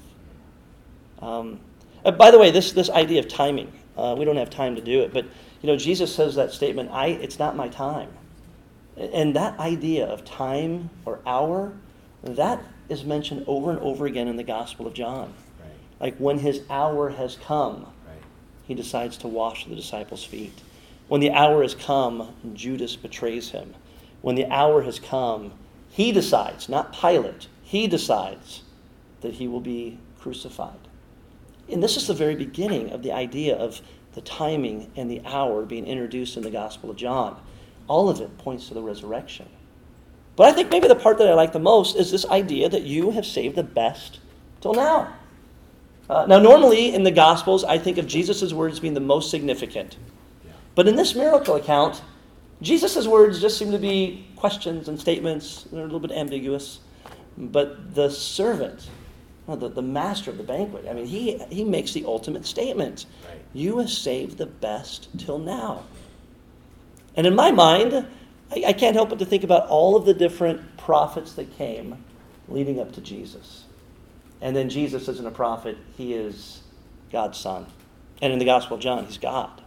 Um, 1.20 1.60
by 2.04 2.32
the 2.32 2.40
way, 2.40 2.52
this, 2.52 2.72
this 2.72 2.90
idea 2.90 3.20
of 3.20 3.28
timing, 3.28 3.72
uh, 3.98 4.16
we 4.18 4.26
don't 4.26 4.38
have 4.38 4.50
time 4.50 4.76
to 4.76 4.82
do 4.82 5.02
it, 5.02 5.14
but 5.14 5.26
you 5.62 5.68
know, 5.68 5.76
Jesus 5.76 6.14
says 6.14 6.36
that 6.36 6.52
statement, 6.52 6.90
I, 6.92 7.08
it's 7.08 7.38
not 7.38 7.56
my 7.56 7.68
time. 7.68 8.10
And 8.98 9.36
that 9.36 9.58
idea 9.60 10.06
of 10.06 10.26
time 10.26 10.90
or 11.06 11.20
hour, 11.26 11.74
that 12.24 12.62
is 12.90 13.04
mentioned 13.04 13.46
over 13.48 13.72
and 13.72 13.80
over 13.80 14.06
again 14.06 14.28
in 14.28 14.36
the 14.36 14.44
Gospel 14.44 14.86
of 14.86 14.94
John. 14.94 15.34
Right. 15.60 15.72
Like 16.00 16.18
when 16.18 16.40
his 16.40 16.62
hour 16.70 17.10
has 17.10 17.38
come, 17.38 17.88
Right. 18.06 18.22
he 18.68 18.74
decides 18.74 19.18
to 19.18 19.28
wash 19.28 19.66
the 19.66 19.76
disciples' 19.76 20.26
feet. 20.26 20.62
When 21.08 21.22
the 21.22 21.32
hour 21.32 21.62
has 21.62 21.74
come, 21.74 22.34
Judas 22.54 22.96
betrays 22.96 23.52
him. 23.52 23.74
When 24.22 24.36
the 24.36 24.46
hour 24.48 24.82
has 24.84 25.00
come, 25.00 25.54
he 25.90 26.12
decides, 26.12 26.70
not 26.70 26.94
Pilate, 26.94 27.48
he 27.64 27.88
decides 27.88 28.64
that 29.22 29.36
he 29.36 29.48
will 29.48 29.62
be 29.62 29.98
crucified. 30.20 30.80
And 31.70 31.82
this 31.82 31.98
is 31.98 32.08
the 32.08 32.14
very 32.14 32.36
beginning 32.36 32.92
of 32.92 33.04
the 33.04 33.12
idea 33.12 33.56
of 33.56 33.82
the 34.14 34.22
timing 34.22 34.92
and 34.96 35.10
the 35.10 35.22
hour 35.26 35.66
being 35.66 35.88
introduced 35.88 36.36
in 36.36 36.44
the 36.44 36.52
Gospel 36.52 36.90
of 36.90 36.98
John. 36.98 37.40
All 37.92 38.08
of 38.08 38.22
it 38.22 38.38
points 38.38 38.70
to 38.70 38.74
the 38.74 38.82
resurrection. 38.82 39.50
But 40.38 40.48
I 40.48 40.54
think 40.54 40.72
maybe 40.72 40.88
the 40.88 40.96
part 40.96 41.18
that 41.18 41.28
I 41.28 41.34
like 41.34 41.52
the 41.52 41.60
most 41.60 41.98
is 41.98 42.10
this 42.10 42.26
idea 42.28 42.70
that 42.70 42.84
you 42.84 43.12
have 43.12 43.26
saved 43.26 43.58
the 43.58 43.64
best 43.64 44.20
till 44.62 44.74
now. 44.74 45.14
Uh, 46.10 46.26
now, 46.26 46.40
normally 46.40 46.96
in 46.96 47.04
the 47.04 47.12
Gospels, 47.12 47.66
I 47.66 47.78
think 47.78 47.98
of 47.98 48.08
Jesus' 48.08 48.54
words 48.54 48.80
being 48.80 48.94
the 48.94 49.02
most 49.02 49.30
significant. 49.30 49.98
But 50.74 50.88
in 50.88 50.96
this 50.96 51.16
miracle 51.16 51.56
account, 51.56 52.02
Jesus' 52.62 53.08
words 53.08 53.42
just 53.42 53.58
seem 53.58 53.72
to 53.74 53.78
be 53.78 54.26
questions 54.38 54.88
and 54.88 54.98
statements. 54.98 55.64
They're 55.70 55.82
a 55.82 55.84
little 55.84 56.00
bit 56.00 56.12
ambiguous. 56.12 56.80
But 57.38 57.94
the 57.94 58.10
servant, 58.10 58.90
the, 59.50 59.68
the 59.68 59.82
master 59.82 60.32
of 60.32 60.38
the 60.38 60.44
banquet, 60.44 60.86
I 60.90 60.94
mean, 60.94 61.08
he, 61.08 61.40
he 61.50 61.66
makes 61.66 61.92
the 61.92 62.06
ultimate 62.06 62.46
statement 62.46 63.06
Right. 63.28 63.42
You 63.54 63.80
have 63.80 63.90
saved 63.90 64.38
the 64.38 64.46
best 64.46 65.10
till 65.18 65.40
now. 65.40 65.84
And 67.16 67.28
in 67.28 67.36
my 67.36 67.52
mind, 67.52 68.08
I, 68.52 68.64
I 68.68 68.74
can't 68.74 68.96
help 68.96 69.10
but 69.10 69.20
to 69.20 69.26
think 69.26 69.44
about 69.44 69.68
all 69.68 69.96
of 69.96 70.06
the 70.06 70.14
different 70.14 70.78
prophets 70.78 71.34
that 71.34 71.56
came 71.58 72.04
leading 72.48 72.80
up 72.80 72.92
to 72.94 73.02
Jesus. 73.02 73.66
And 74.42 74.56
then 74.56 74.70
Jesus 74.70 75.08
isn't 75.08 75.28
a 75.28 75.32
prophet, 75.32 75.78
he 75.98 76.14
is 76.14 76.62
God's 77.12 77.38
son. 77.38 77.68
And 78.22 78.34
in 78.34 78.40
the 78.40 78.46
Gospel 78.46 78.78
of 78.78 78.84
John, 78.84 79.06
he's 79.06 79.18
God. 79.18 79.62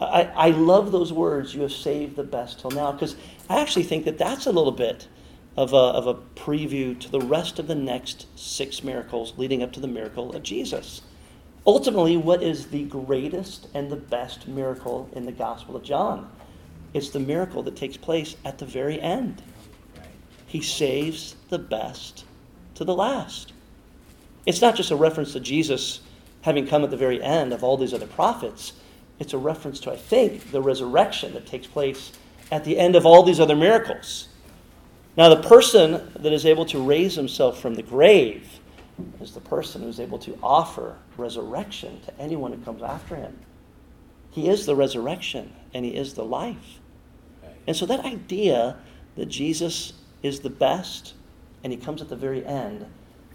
I, 0.00 0.24
I 0.24 0.50
love 0.50 0.92
those 0.92 1.12
words, 1.12 1.54
you 1.54 1.62
have 1.62 1.72
saved 1.72 2.16
the 2.16 2.22
best 2.22 2.60
till 2.60 2.70
now, 2.70 2.92
because 2.92 3.16
I 3.48 3.60
actually 3.60 3.82
think 3.82 4.04
that 4.04 4.16
that's 4.16 4.46
a 4.46 4.52
little 4.52 4.72
bit 4.72 5.08
of 5.56 5.72
a, 5.72 5.76
of 5.76 6.06
a 6.06 6.14
preview 6.14 6.98
to 7.00 7.10
the 7.10 7.20
rest 7.20 7.58
of 7.58 7.66
the 7.66 7.74
next 7.74 8.26
six 8.38 8.84
miracles 8.84 9.34
leading 9.36 9.60
up 9.62 9.72
to 9.72 9.80
the 9.80 9.88
miracle 9.88 10.34
of 10.36 10.44
Jesus. 10.44 11.02
Ultimately, 11.68 12.16
what 12.16 12.42
is 12.42 12.68
the 12.68 12.84
greatest 12.84 13.68
and 13.74 13.90
the 13.90 13.96
best 13.96 14.48
miracle 14.48 15.06
in 15.12 15.26
the 15.26 15.32
Gospel 15.32 15.76
of 15.76 15.82
John? 15.82 16.30
It's 16.94 17.10
the 17.10 17.20
miracle 17.20 17.62
that 17.64 17.76
takes 17.76 17.98
place 17.98 18.36
at 18.42 18.56
the 18.56 18.64
very 18.64 18.98
end. 18.98 19.42
He 20.46 20.62
saves 20.62 21.36
the 21.50 21.58
best 21.58 22.24
to 22.74 22.84
the 22.86 22.94
last. 22.94 23.52
It's 24.46 24.62
not 24.62 24.76
just 24.76 24.92
a 24.92 24.96
reference 24.96 25.34
to 25.34 25.40
Jesus 25.40 26.00
having 26.40 26.66
come 26.66 26.84
at 26.84 26.90
the 26.90 26.96
very 26.96 27.22
end 27.22 27.52
of 27.52 27.62
all 27.62 27.76
these 27.76 27.92
other 27.92 28.06
prophets. 28.06 28.72
It's 29.18 29.34
a 29.34 29.38
reference 29.38 29.78
to, 29.80 29.92
I 29.92 29.96
think, 29.96 30.50
the 30.50 30.62
resurrection 30.62 31.34
that 31.34 31.46
takes 31.46 31.66
place 31.66 32.12
at 32.50 32.64
the 32.64 32.78
end 32.78 32.96
of 32.96 33.04
all 33.04 33.22
these 33.24 33.40
other 33.40 33.54
miracles. 33.54 34.28
Now, 35.18 35.28
the 35.28 35.46
person 35.46 36.12
that 36.18 36.32
is 36.32 36.46
able 36.46 36.64
to 36.64 36.82
raise 36.82 37.14
himself 37.14 37.60
from 37.60 37.74
the 37.74 37.82
grave 37.82 38.58
is 39.20 39.32
the 39.32 39.40
person 39.40 39.82
who's 39.82 40.00
able 40.00 40.18
to 40.18 40.38
offer 40.42 40.96
resurrection 41.16 42.00
to 42.02 42.20
anyone 42.20 42.52
who 42.52 42.64
comes 42.64 42.82
after 42.82 43.16
him. 43.16 43.38
He 44.30 44.48
is 44.48 44.66
the 44.66 44.76
resurrection 44.76 45.52
and 45.74 45.84
he 45.84 45.96
is 45.96 46.14
the 46.14 46.24
life. 46.24 46.80
And 47.66 47.76
so 47.76 47.86
that 47.86 48.00
idea 48.00 48.76
that 49.16 49.26
Jesus 49.26 49.92
is 50.22 50.40
the 50.40 50.50
best 50.50 51.14
and 51.62 51.72
he 51.72 51.78
comes 51.78 52.00
at 52.00 52.08
the 52.08 52.16
very 52.16 52.44
end, 52.44 52.86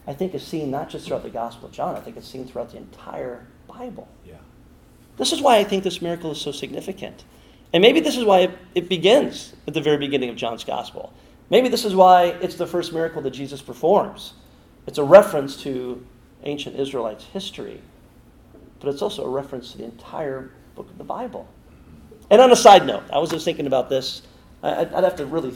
I 0.08 0.13
think 0.13 0.34
is 0.34 0.45
seen 0.45 0.71
not 0.71 0.89
just 0.89 1.08
throughout 1.08 1.23
the 1.23 1.30
Gospel 1.30 1.67
of 1.67 1.71
John, 1.71 1.95
I 1.95 1.99
think 1.99 2.17
it's 2.17 2.28
seen 2.28 2.47
throughout 2.47 2.71
the 2.71 2.78
entire 2.78 3.45
Bible. 3.67 4.08
Yeah. 4.26 4.36
This 5.17 5.32
is 5.32 5.41
why 5.41 5.58
I 5.58 5.63
think 5.63 5.84
this 5.84 6.02
miracle 6.02 6.32
is 6.32 6.41
so 6.41 6.52
significant. 6.52 7.26
And 7.73 7.82
maybe 7.82 7.99
this 7.99 8.17
is 8.17 8.23
why 8.23 8.39
it, 8.39 8.52
it 8.76 8.89
begins 8.89 9.54
at 9.67 9.73
the 9.73 9.82
very 9.82 9.97
beginning 9.97 10.30
of 10.30 10.36
John's 10.36 10.63
Gospel. 10.63 11.13
Maybe 11.49 11.69
this 11.69 11.86
is 11.86 11.95
why 11.95 12.26
it's 12.41 12.56
the 12.56 12.67
first 12.67 12.93
miracle 12.93 13.21
that 13.21 13.32
Jesus 13.32 13.62
performs. 13.62 14.34
It's 14.86 14.98
a 14.98 15.04
reference 15.04 15.58
to 15.63 16.06
ancient 16.43 16.78
Israelites' 16.78 17.26
history, 17.26 17.82
but 18.80 18.89
it's 18.89 19.02
also 19.02 19.26
a 19.26 19.30
reference 19.30 19.72
to 19.72 19.78
the 19.78 19.86
entire 19.86 20.52
book 20.76 20.89
of 20.89 20.98
the 20.98 21.04
Bible. 21.04 21.48
And 22.30 22.41
on 22.41 22.52
a 22.52 22.56
side 22.56 22.86
note, 22.86 23.04
I 23.12 23.19
was 23.19 23.30
just 23.30 23.46
thinking 23.46 23.67
about 23.67 23.89
this. 23.89 24.24
I'd 24.62 24.91
have 24.91 25.15
to 25.17 25.26
really 25.26 25.54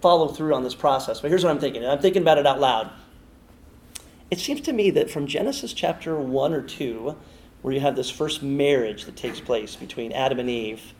follow 0.00 0.28
through 0.28 0.54
on 0.54 0.64
this 0.64 0.74
process, 0.74 1.20
but 1.20 1.28
here's 1.28 1.44
what 1.44 1.50
I'm 1.50 1.58
thinking. 1.58 1.84
I'm 1.84 1.98
thinking 1.98 2.22
about 2.22 2.38
it 2.38 2.46
out 2.46 2.60
loud. 2.60 2.90
It 4.30 4.38
seems 4.38 4.60
to 4.62 4.72
me 4.72 4.90
that 4.90 5.10
from 5.10 5.26
Genesis 5.26 5.72
chapter 5.72 6.16
1 6.16 6.54
or 6.54 6.62
2, 6.62 7.16
where 7.62 7.74
you 7.74 7.80
have 7.80 7.96
this 7.96 8.10
first 8.10 8.42
marriage 8.42 9.04
that 9.04 9.16
takes 9.16 9.40
place 9.40 9.76
between 9.76 10.12
Adam 10.12 10.38
and 10.38 10.48
Eve, 10.48 10.94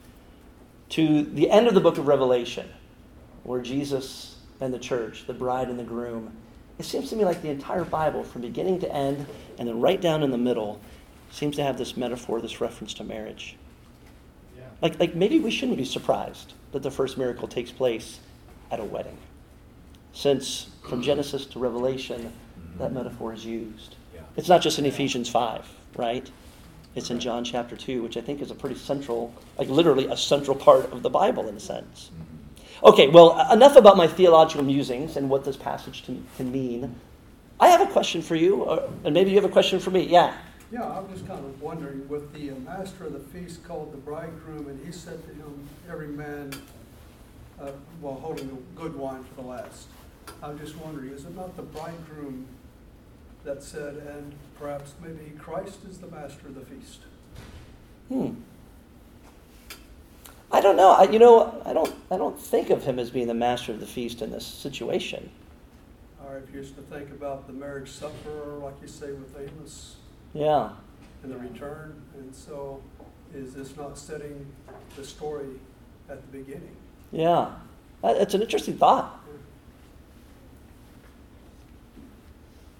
to 0.91 1.23
the 1.23 1.49
end 1.49 1.69
of 1.69 1.75
the 1.75 1.81
book 1.81 1.97
of 1.97 2.09
Revelation, 2.09 2.69
where 3.45 3.63
Jesus 3.63 4.37
and 4.61 4.75
the 4.75 4.79
church, 4.79 5.27
the 5.27 5.33
bride 5.33 5.69
and 5.69 5.79
the 5.79 5.85
groom, 5.85 6.33
it 6.81 6.85
seems 6.85 7.11
to 7.11 7.17
me 7.17 7.27
like 7.27 7.43
the 7.43 7.51
entire 7.51 7.85
Bible, 7.85 8.25
from 8.25 8.41
beginning 8.41 8.81
to 8.81 8.91
end, 8.91 9.27
and 9.59 9.69
then 9.69 9.81
right 9.81 10.01
down 10.01 10.23
in 10.23 10.31
the 10.31 10.39
middle, 10.39 10.81
seems 11.31 11.55
to 11.57 11.63
have 11.63 11.77
this 11.77 11.95
metaphor, 11.95 12.41
this 12.41 12.61
reference 12.61 12.95
to 12.95 13.05
marriage. 13.05 13.57
Yeah. 14.57 14.65
Like, 14.81 14.99
like 14.99 15.15
maybe 15.15 15.39
we 15.39 15.51
shouldn't 15.51 15.77
be 15.77 15.85
surprised 15.85 16.55
that 16.73 16.83
the 16.83 16.91
first 16.91 17.19
miracle 17.19 17.47
takes 17.47 17.71
place 17.71 18.21
at 18.71 18.81
a 18.81 18.85
wedding. 18.85 19.19
Since 20.15 20.71
from 20.89 21.03
Genesis 21.03 21.45
to 21.47 21.59
Revelation, 21.59 22.33
that 22.79 22.93
metaphor 22.95 23.35
is 23.35 23.45
used. 23.45 23.97
Yeah. 24.15 24.23
It's 24.37 24.49
not 24.49 24.63
just 24.63 24.79
in 24.79 24.87
Ephesians 24.87 25.29
5, 25.29 25.69
right? 25.97 26.29
It's 26.95 27.11
in 27.11 27.21
John 27.21 27.45
chapter 27.45 27.77
2, 27.77 28.03
which 28.03 28.17
I 28.17 28.23
think 28.23 28.41
is 28.41 28.51
a 28.51 28.55
pretty 28.55 28.77
central, 28.77 29.35
like 29.59 29.69
literally 29.69 30.07
a 30.07 30.17
central 30.17 30.57
part 30.57 30.91
of 30.93 31.03
the 31.03 31.11
Bible 31.11 31.47
in 31.47 31.55
a 31.55 31.61
sense. 31.61 32.11
Mm-hmm. 32.13 32.30
Okay, 32.83 33.09
well, 33.09 33.51
enough 33.53 33.77
about 33.77 33.97
my 33.97 34.07
theological 34.07 34.65
musings 34.65 35.17
and 35.17 35.29
what 35.29 35.45
this 35.45 35.57
passage 35.57 36.05
can, 36.05 36.27
can 36.37 36.51
mean. 36.51 36.95
I 37.59 37.69
have 37.69 37.83
a 37.83 37.87
question 37.87 38.23
for 38.23 38.37
you, 38.37 38.63
or, 38.63 38.89
and 39.05 39.13
maybe 39.13 39.31
you 39.31 39.37
have 39.37 39.45
a 39.45 39.53
question 39.53 39.81
for 39.81 39.91
me. 39.91 40.07
Yeah. 40.07 40.35
Yeah, 40.73 40.85
I'm 40.85 41.13
just 41.13 41.27
kind 41.27 41.45
of 41.45 41.61
wondering, 41.61 42.09
with 42.09 42.33
the 42.33 42.53
uh, 42.53 42.55
master 42.55 43.05
of 43.05 43.13
the 43.13 43.19
feast 43.19 43.65
called 43.65 43.93
the 43.93 43.99
bridegroom, 43.99 44.67
and 44.69 44.87
he 44.87 44.93
said 44.93 45.23
to 45.27 45.35
him, 45.35 45.69
every 45.91 46.09
man, 46.09 46.53
uh, 47.61 47.73
while 48.01 48.15
holding 48.15 48.49
the 48.49 48.57
good 48.81 48.97
wine 48.97 49.25
for 49.25 49.43
the 49.43 49.49
last. 49.49 49.89
I'm 50.43 50.59
just 50.59 50.77
wondering, 50.79 51.11
is 51.11 51.25
it 51.25 51.37
not 51.37 51.57
the 51.57 51.63
bridegroom 51.63 52.47
that 53.45 53.63
said, 53.63 53.97
and 53.97 54.33
perhaps 54.59 54.95
maybe 55.03 55.33
Christ 55.39 55.81
is 55.89 55.99
the 55.99 56.07
master 56.07 56.47
of 56.47 56.55
the 56.55 56.63
feast? 56.63 57.01
Hmm. 58.09 58.31
I 60.61 60.63
don't 60.63 60.77
know. 60.77 60.91
I, 60.91 61.05
you 61.05 61.19
know, 61.19 61.63
I 61.65 61.73
don't. 61.73 61.91
I 62.11 62.19
don't 62.19 62.39
think 62.39 62.69
of 62.69 62.85
him 62.85 62.99
as 62.99 63.09
being 63.09 63.29
the 63.29 63.33
master 63.33 63.73
of 63.73 63.81
the 63.81 63.87
feast 63.87 64.21
in 64.21 64.31
this 64.31 64.45
situation. 64.45 65.31
Or 66.23 66.37
if 66.37 66.53
you 66.53 66.61
used 66.61 66.77
to 66.77 66.83
think 66.83 67.09
about 67.13 67.47
the 67.47 67.55
marriage 67.55 67.89
supper, 67.89 68.59
like 68.63 68.75
you 68.83 68.87
say 68.87 69.11
with 69.13 69.35
Amos, 69.41 69.97
Yeah. 70.35 70.73
and 71.23 71.33
the 71.33 71.39
return, 71.39 72.03
and 72.19 72.35
so 72.35 72.83
is 73.35 73.55
this 73.55 73.75
not 73.75 73.97
setting 73.97 74.53
the 74.97 75.03
story 75.03 75.49
at 76.11 76.21
the 76.21 76.39
beginning? 76.39 76.77
Yeah. 77.11 77.53
That, 78.03 78.19
it's 78.19 78.35
an 78.35 78.43
interesting 78.43 78.77
thought. 78.77 79.19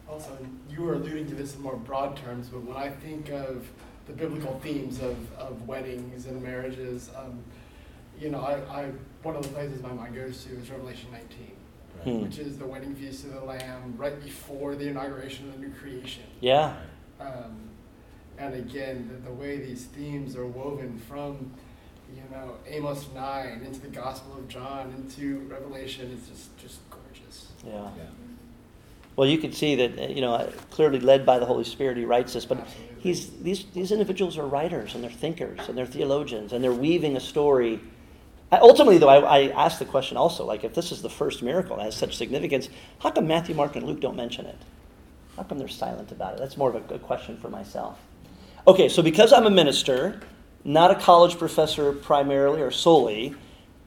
Also, 0.07 0.37
you 0.69 0.83
were 0.83 0.93
alluding 0.93 1.29
to 1.29 1.35
this 1.35 1.55
in 1.55 1.63
more 1.63 1.77
broad 1.77 2.15
terms, 2.19 2.49
but 2.49 2.63
when 2.63 2.77
I 2.77 2.91
think 2.91 3.31
of 3.31 3.67
the 4.07 4.13
biblical 4.13 4.61
themes 4.63 5.01
of, 5.01 5.17
of 5.39 5.67
weddings 5.67 6.27
and 6.27 6.43
marriages, 6.43 7.09
um, 7.17 7.43
you 8.21 8.31
know, 8.31 8.41
I, 8.41 8.83
I 8.83 8.91
one 9.23 9.37
of 9.37 9.43
the 9.43 9.49
places 9.49 9.83
my 9.83 9.93
mind 9.93 10.15
goes 10.15 10.45
to 10.45 10.51
is 10.59 10.71
Revelation 10.71 11.09
19, 11.13 11.29
Hmm. 12.05 12.23
which 12.23 12.39
is 12.39 12.57
the 12.59 12.65
wedding 12.67 12.95
feast 12.95 13.25
of 13.25 13.35
the 13.35 13.41
Lamb 13.45 13.95
right 13.99 14.23
before 14.23 14.75
the 14.75 14.89
inauguration 14.89 15.49
of 15.49 15.55
the 15.61 15.67
new 15.67 15.73
creation. 15.75 16.23
Yeah. 16.41 16.77
Um, 17.21 17.69
and 18.39 18.55
again, 18.55 19.11
the, 19.13 19.29
the 19.29 19.35
way 19.35 19.59
these 19.59 19.85
themes 19.85 20.35
are 20.35 20.47
woven 20.47 20.99
from, 21.07 21.51
you 22.15 22.23
know, 22.31 22.55
Amos 22.67 23.07
9 23.15 23.63
into 23.67 23.81
the 23.81 23.89
Gospel 23.89 24.33
of 24.39 24.49
John 24.49 24.95
into 24.97 25.41
Revelation 25.41 26.11
is 26.11 26.27
just, 26.27 26.57
just 26.57 26.79
gorgeous. 26.91 27.49
Yeah. 27.67 27.73
Yeah. 27.97 28.05
Well, 29.17 29.29
you 29.29 29.37
can 29.37 29.53
see 29.53 29.75
that 29.75 30.11
you 30.11 30.23
know 30.23 30.51
clearly 30.71 31.01
led 31.01 31.27
by 31.27 31.39
the 31.39 31.45
Holy 31.45 31.65
Spirit, 31.65 31.99
he 31.99 32.07
writes 32.07 32.33
this. 32.33 32.47
But 32.47 32.61
Absolutely. 32.61 32.97
he's 33.03 33.31
these 33.43 33.65
these 33.75 33.93
individuals 33.93 34.39
are 34.39 34.47
writers 34.47 34.95
and 34.95 35.05
they're 35.05 35.11
thinkers 35.11 35.69
and 35.69 35.77
they're 35.77 35.85
theologians 35.85 36.55
and 36.55 36.65
they're 36.65 36.73
weaving 36.73 37.17
a 37.17 37.21
story. 37.21 37.81
Ultimately, 38.53 38.99
though, 38.99 39.09
I, 39.09 39.53
I 39.65 39.69
the 39.69 39.85
question 39.85 40.17
also: 40.17 40.45
like, 40.45 40.65
if 40.65 40.75
this 40.75 40.91
is 40.91 41.03
the 41.03 41.11
first 41.11 41.43
miracle 41.43 41.77
that 41.77 41.85
has 41.85 41.97
such 41.97 42.17
significance, 42.17 42.69
how 42.99 43.11
come 43.11 43.27
Matthew, 43.27 43.55
Mark, 43.55 43.77
and 43.77 43.87
Luke 43.87 44.01
don't 44.01 44.17
mention 44.17 44.47
it? 44.47 44.59
How 45.37 45.45
come 45.45 45.59
they're 45.59 45.69
silent 45.69 46.11
about 46.11 46.35
it? 46.35 46.41
That's 46.41 46.57
more 46.57 46.69
of 46.69 46.91
a, 46.91 46.95
a 46.95 46.99
question 46.99 47.37
for 47.37 47.49
myself. 47.49 47.99
Okay, 48.67 48.89
so 48.89 49.03
because 49.03 49.33
I'm 49.33 49.47
a 49.47 49.51
minister, 49.51 50.21
not 50.65 50.91
a 50.91 50.95
college 50.97 51.39
professor 51.39 51.93
primarily 51.93 52.61
or 52.61 52.71
solely, 52.71 53.35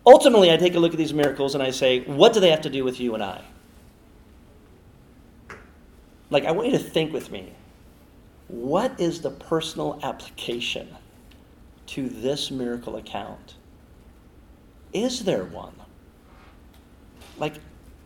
ultimately 0.06 0.52
I 0.52 0.58
take 0.58 0.76
a 0.76 0.80
look 0.80 0.93
at 0.93 0.97
these 0.97 1.13
miracles 1.13 1.54
and 1.54 1.63
I 1.63 1.71
say, 1.71 1.99
what 2.02 2.34
do 2.34 2.39
they 2.39 2.49
have 2.49 2.62
to 2.62 2.69
do 2.69 2.84
with 2.84 2.99
you 2.99 3.13
and 3.13 3.23
I? 3.23 3.41
Like, 6.30 6.45
I 6.45 6.52
want 6.52 6.69
you 6.69 6.78
to 6.78 6.84
think 6.84 7.13
with 7.13 7.32
me. 7.32 7.54
What 8.47 8.99
is 8.99 9.21
the 9.21 9.30
personal 9.30 9.99
application 10.02 10.88
to 11.88 12.10
this 12.10 12.49
miracle 12.49 12.95
account? 12.95 13.56
Is 14.93 15.23
there 15.23 15.43
one? 15.45 15.73
Like, 17.38 17.56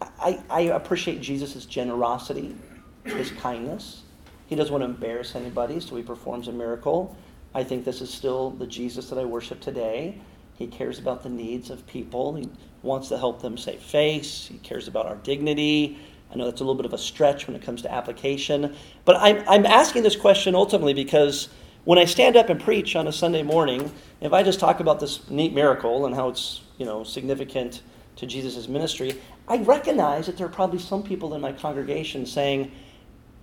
I, 0.02 0.42
I 0.50 0.62
appreciate 0.62 1.22
Jesus' 1.22 1.66
generosity, 1.66 2.56
his 3.04 3.32
kindness. 3.32 4.04
He 4.48 4.56
doesn't 4.56 4.72
want 4.72 4.84
to 4.84 4.86
embarrass 4.86 5.36
anybody, 5.36 5.80
so 5.80 5.96
he 5.96 6.04
performs 6.04 6.48
a 6.48 6.52
miracle. 6.52 7.16
I 7.54 7.64
think 7.64 7.84
this 7.84 8.02
is 8.02 8.14
still 8.14 8.52
the 8.52 8.68
Jesus 8.68 9.10
that 9.10 9.20
I 9.20 9.26
worship 9.26 9.60
today. 9.60 10.20
He 10.56 10.68
cares 10.68 11.00
about 11.00 11.24
the 11.24 11.30
needs 11.30 11.70
of 11.70 11.86
people. 11.88 12.36
He 12.36 12.50
wants 12.82 13.10
to 13.10 13.18
help 13.18 13.42
them 13.42 13.58
save 13.58 13.82
face. 13.82 14.48
He 14.48 14.58
cares 14.60 14.88
about 14.88 15.06
our 15.06 15.18
dignity. 15.18 16.00
I 16.32 16.36
know 16.36 16.46
that's 16.46 16.62
a 16.62 16.64
little 16.64 16.76
bit 16.76 16.86
of 16.86 16.94
a 16.94 16.98
stretch 16.98 17.48
when 17.48 17.56
it 17.56 17.62
comes 17.62 17.82
to 17.84 17.92
application. 17.92 18.76
But 19.06 19.18
I'm, 19.18 19.44
I'm 19.48 19.66
asking 19.66 20.04
this 20.04 20.16
question 20.16 20.56
ultimately 20.56 20.94
because 20.94 21.50
when 21.86 21.98
I 22.00 22.06
stand 22.06 22.36
up 22.36 22.50
and 22.50 22.60
preach 22.60 22.96
on 22.96 23.08
a 23.08 23.14
Sunday 23.14 23.44
morning, 23.44 23.92
if 24.20 24.34
I 24.34 24.44
just 24.44 24.60
talk 24.60 24.80
about 24.80 25.00
this 25.00 25.30
neat 25.30 25.54
miracle 25.54 26.06
and 26.06 26.16
how 26.16 26.30
it's 26.30 26.62
you 26.78 26.86
know 26.86 27.04
significant 27.04 27.82
to 28.18 28.26
Jesus' 28.26 28.68
ministry, 28.68 29.20
I 29.48 29.58
recognize 29.58 30.26
that 30.26 30.38
there 30.38 30.48
are 30.48 30.52
probably 30.52 30.80
some 30.80 31.04
people 31.04 31.34
in 31.36 31.42
my 31.42 31.52
congregation 31.52 32.26
saying, 32.26 32.72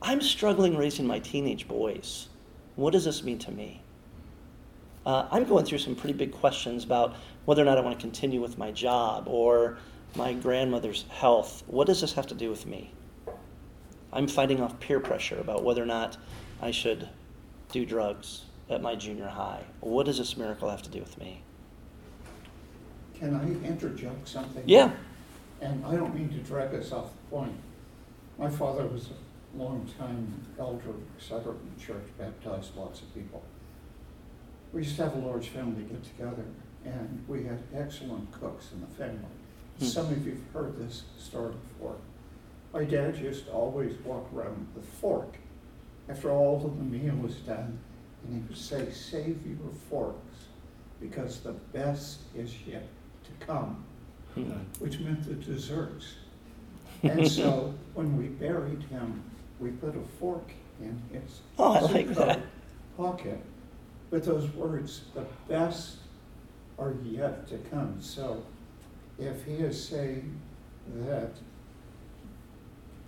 I'm 0.03 0.21
struggling 0.21 0.77
raising 0.77 1.07
my 1.07 1.21
teenage 1.21 1.67
boys. 1.69 2.29
What 2.77 2.93
does 2.93 3.05
this 3.05 3.23
mean 3.23 3.39
to 3.41 3.53
me? 3.53 3.81
Uh, 5.07 5.29
I'm 5.31 5.45
going 5.45 5.65
through 5.65 5.79
some 5.79 5.95
pretty 5.95 6.15
big 6.15 6.33
questions 6.33 6.83
about 6.83 7.15
whether 7.45 7.63
or 7.63 7.65
not 7.65 7.79
I 7.79 7.83
want 7.83 7.99
to 7.99 8.01
continue 8.01 8.41
with 8.41 8.59
my 8.59 8.71
job 8.71 9.29
or 9.29 9.79
my 10.17 10.33
grandmother's 10.33 11.05
health. 11.09 11.63
What 11.67 11.87
does 11.87 12.01
this 12.01 12.13
have 12.15 12.27
to 12.29 12.35
do 12.35 12.51
with 12.51 12.67
me? 12.67 12.91
I'm 14.13 14.29
fighting 14.29 14.61
off 14.61 14.79
peer 14.81 15.01
pressure 15.01 15.39
about 15.41 15.63
whether 15.63 15.83
or 15.83 15.87
not 15.87 16.17
I 16.63 16.71
should 16.71 17.09
do 17.71 17.85
drugs 17.85 18.45
at 18.71 18.81
my 18.81 18.95
junior 18.95 19.29
high. 19.29 19.63
What 19.81 20.07
does 20.07 20.19
this 20.19 20.37
miracle 20.37 20.71
have 20.71 20.83
to 20.83 20.91
do 20.91 21.01
with 21.01 21.19
me? 21.19 21.43
Can 23.25 23.37
I 23.37 23.67
interject 23.67 24.29
something? 24.29 24.63
Yeah. 24.67 24.91
And 25.63 25.83
I 25.87 25.97
don't 25.97 26.15
mean 26.15 26.29
to 26.29 26.39
drag 26.41 26.75
us 26.75 26.93
off 26.93 27.09
the 27.11 27.37
point. 27.37 27.57
My 28.39 28.51
father 28.51 28.87
was 28.87 29.09
a 29.09 29.59
long-time 29.59 30.45
elder, 30.59 30.91
of 30.91 31.23
Southern 31.23 31.57
Church, 31.81 32.05
baptized 32.19 32.77
lots 32.77 33.01
of 33.01 33.15
people. 33.15 33.43
We 34.75 34.83
used 34.83 34.97
to 34.97 35.05
have 35.05 35.17
a 35.17 35.21
large 35.21 35.49
family 35.49 35.85
get 35.85 36.05
together, 36.05 36.45
and 36.85 37.25
we 37.27 37.45
had 37.45 37.63
excellent 37.75 38.31
cooks 38.31 38.73
in 38.75 38.83
the 38.83 38.87
family. 38.89 39.25
Hmm. 39.79 39.85
Some 39.87 40.13
of 40.13 40.27
you've 40.27 40.45
heard 40.53 40.77
this 40.77 41.05
story 41.19 41.55
before. 41.73 41.97
My 42.75 42.85
dad 42.85 43.17
used 43.17 43.47
to 43.47 43.53
always 43.53 43.97
walk 44.05 44.29
around 44.35 44.67
with 44.75 44.85
a 44.85 44.87
fork 44.99 45.37
after 46.11 46.31
all 46.31 46.57
of 46.57 46.77
the 46.77 46.85
meal 46.85 47.15
was 47.15 47.37
done, 47.37 47.79
and 48.23 48.35
he 48.35 48.47
would 48.47 48.59
say, 48.59 48.91
Save 48.93 49.47
your 49.47 49.73
forks, 49.89 50.45
because 51.01 51.41
the 51.41 51.53
best 51.73 52.19
is 52.37 52.53
yet 52.67 52.87
to 53.41 53.47
come 53.47 53.85
Hmm. 54.35 54.51
which 54.81 54.99
meant 54.99 55.25
the 55.27 55.35
desserts. 55.35 56.15
And 57.05 57.31
so 57.31 57.73
when 57.95 58.17
we 58.17 58.25
buried 58.29 58.83
him, 58.85 59.23
we 59.61 59.71
put 59.71 59.95
a 59.95 60.01
fork 60.19 60.51
in 60.81 61.01
his 61.13 61.41
Oh, 61.59 61.75
I 61.75 61.81
like 61.93 62.15
that. 62.15 62.41
pocket 62.97 63.39
with 64.11 64.25
those 64.25 64.49
words, 64.55 65.03
the 65.15 65.25
best 65.49 65.97
are 66.79 66.95
yet 67.05 67.47
to 67.49 67.59
come. 67.71 68.01
So 68.01 68.43
if 69.19 69.45
he 69.45 69.55
is 69.55 69.81
saying 69.89 70.41
that 71.07 71.31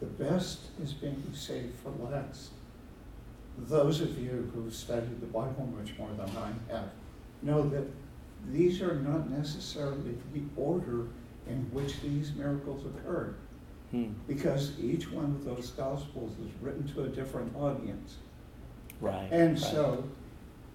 the 0.01 0.07
best 0.07 0.59
is 0.83 0.93
being 0.93 1.23
saved 1.33 1.75
for 1.83 1.91
last, 2.11 2.51
those 3.59 4.01
of 4.01 4.19
you 4.19 4.51
who've 4.55 4.75
studied 4.75 5.21
the 5.21 5.27
Bible 5.27 5.69
much 5.77 5.97
more 5.99 6.11
than 6.17 6.31
I 6.37 6.53
have 6.73 6.91
know 7.43 7.69
that 7.71 7.87
these 8.53 8.81
are 8.83 8.95
not 8.97 9.31
necessarily 9.31 10.17
the 10.33 10.43
order 10.57 11.07
in 11.49 11.67
which 11.73 12.01
these 12.01 12.33
miracles 12.35 12.85
occurred. 12.85 13.37
Hmm. 13.91 14.13
Because 14.27 14.79
each 14.81 15.11
one 15.11 15.27
of 15.27 15.45
those 15.45 15.71
gospels 15.71 16.33
is 16.39 16.51
written 16.61 16.87
to 16.95 17.05
a 17.05 17.09
different 17.09 17.55
audience. 17.57 18.17
Right. 19.01 19.29
And 19.31 19.61
right. 19.61 19.71
so, 19.73 20.05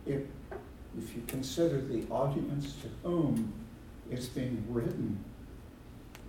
if, 0.06 0.22
if 0.98 1.16
you 1.16 1.24
consider 1.28 1.82
the 1.82 2.06
audience 2.10 2.76
to 2.82 2.90
whom 3.04 3.54
it's 4.10 4.28
being 4.28 4.64
written, 4.70 5.24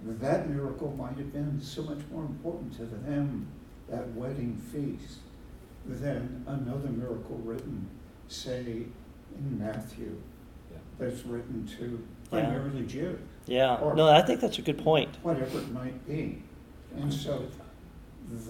that 0.05 0.51
miracle 0.51 0.93
might 0.99 1.17
have 1.17 1.33
been 1.33 1.61
so 1.61 1.83
much 1.83 2.01
more 2.11 2.23
important 2.23 2.77
to 2.77 2.85
them, 2.85 3.47
that 3.89 4.13
wedding 4.15 4.61
feast, 4.73 5.19
than 5.87 6.45
another 6.47 6.89
miracle 6.89 7.37
written, 7.45 7.89
say, 8.29 8.87
in 9.37 9.59
Matthew. 9.59 10.17
That's 11.03 11.25
written 11.27 11.67
to 11.79 11.85
Yeah. 12.33 12.45
primarily 12.47 12.87
Jews, 12.87 13.19
Yeah. 13.47 13.77
or- 13.77 13.95
No, 13.95 14.09
I 14.09 14.23
think 14.23 14.41
that's 14.41 14.59
a 14.59 14.63
good 14.63 14.79
point. 14.79 15.17
whatever 15.23 15.59
it 15.59 15.71
might 15.73 16.07
be. 16.07 16.43
And 16.97 17.13
so, 17.13 17.43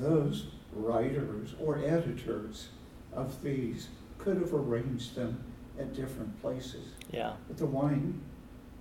those 0.01 0.47
writers 0.75 1.55
or 1.61 1.79
editors 1.79 2.69
of 3.15 3.43
these 3.43 3.89
could 4.19 4.37
have 4.37 4.53
arranged 4.55 5.15
them 5.17 5.39
at 5.79 5.95
different 5.95 6.41
places. 6.43 6.93
Yeah. 7.11 7.35
But 7.49 7.57
the 7.57 7.67
wine 7.67 8.21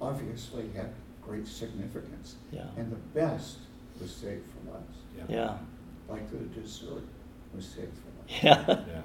obviously 0.01 0.69
had 0.75 0.89
great 1.21 1.47
significance. 1.47 2.35
Yeah. 2.51 2.65
And 2.77 2.91
the 2.91 2.97
best 3.13 3.59
was 3.99 4.11
saved 4.11 4.43
for 4.51 4.71
last. 4.71 5.29
Yeah. 5.29 5.57
Like 6.09 6.29
the 6.29 6.37
dessert 6.59 7.03
was 7.55 7.65
saved 7.65 7.93
for 7.97 8.07
last. 8.09 8.10
Yeah. 8.41 8.63
Yeah. 8.67 9.01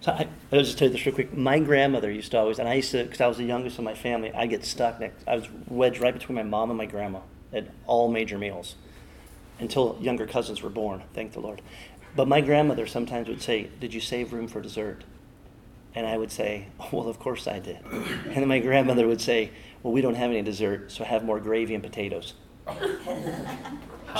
So 0.00 0.12
I, 0.12 0.28
I'll 0.52 0.60
just 0.60 0.78
tell 0.78 0.88
you 0.88 0.92
this 0.92 1.04
real 1.04 1.14
quick. 1.14 1.36
My 1.36 1.58
grandmother 1.58 2.10
used 2.10 2.30
to 2.32 2.38
always, 2.38 2.58
and 2.58 2.68
I 2.68 2.74
used 2.74 2.92
to, 2.92 3.02
because 3.02 3.20
I 3.20 3.26
was 3.26 3.38
the 3.38 3.44
youngest 3.44 3.78
of 3.78 3.84
my 3.84 3.94
family, 3.94 4.32
I 4.32 4.46
get 4.46 4.64
stuck 4.64 5.00
next. 5.00 5.26
I 5.26 5.36
was 5.36 5.48
wedged 5.68 6.00
right 6.00 6.14
between 6.14 6.36
my 6.36 6.42
mom 6.42 6.70
and 6.70 6.78
my 6.78 6.86
grandma 6.86 7.20
at 7.52 7.66
all 7.86 8.08
major 8.08 8.38
meals 8.38 8.76
until 9.58 9.96
younger 10.00 10.26
cousins 10.26 10.62
were 10.62 10.70
born. 10.70 11.02
Thank 11.14 11.32
the 11.32 11.40
Lord. 11.40 11.62
But 12.14 12.28
my 12.28 12.40
grandmother 12.40 12.86
sometimes 12.86 13.28
would 13.28 13.42
say, 13.42 13.70
"Did 13.80 13.92
you 13.92 14.00
save 14.00 14.32
room 14.32 14.48
for 14.48 14.60
dessert?" 14.60 15.02
And 15.94 16.06
I 16.06 16.16
would 16.18 16.30
say, 16.30 16.68
oh, 16.78 16.88
"Well, 16.92 17.08
of 17.08 17.18
course 17.18 17.46
I 17.46 17.58
did." 17.58 17.78
And 17.84 18.36
then 18.36 18.48
my 18.48 18.58
grandmother 18.58 19.06
would 19.06 19.20
say, 19.20 19.50
"Well, 19.82 19.92
we 19.92 20.02
don't 20.02 20.14
have 20.14 20.30
any 20.30 20.42
dessert, 20.42 20.92
so 20.92 21.04
have 21.04 21.24
more 21.24 21.40
gravy 21.40 21.74
and 21.74 21.82
potatoes." 21.82 22.34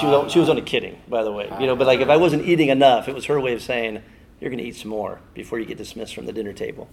She 0.01 0.05
was, 0.05 0.31
she 0.31 0.39
was 0.39 0.51
only 0.51 0.61
kidding, 0.61 1.01
by 1.09 1.23
the 1.23 1.33
way. 1.33 1.51
You 1.59 1.67
know, 1.67 1.75
but 1.75 1.87
like 1.87 2.01
if 2.01 2.11
I 2.11 2.19
wasn't 2.19 2.47
eating 2.47 2.69
enough, 2.69 3.09
it 3.09 3.15
was 3.15 3.25
her 3.27 3.41
way 3.41 3.55
of 3.55 3.63
saying 3.63 4.03
you're 4.41 4.51
going 4.51 4.63
to 4.63 4.65
eat 4.69 4.77
some 4.77 4.91
more 4.91 5.21
before 5.35 5.59
you 5.59 5.67
get 5.67 5.79
dismissed 5.79 6.15
from 6.15 6.27
the 6.27 6.33
dinner 6.33 6.53
table. 6.53 6.89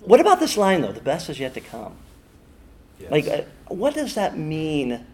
What 0.00 0.20
about 0.20 0.40
this 0.40 0.56
line 0.56 0.80
though? 0.82 0.92
The 0.92 1.00
best 1.00 1.28
is 1.28 1.38
yet 1.38 1.54
to 1.54 1.60
come. 1.60 1.94
Yes. 2.98 3.10
Like, 3.10 3.26
uh, 3.28 3.42
what 3.68 3.94
does 3.94 4.14
that 4.14 4.36
mean 4.36 5.06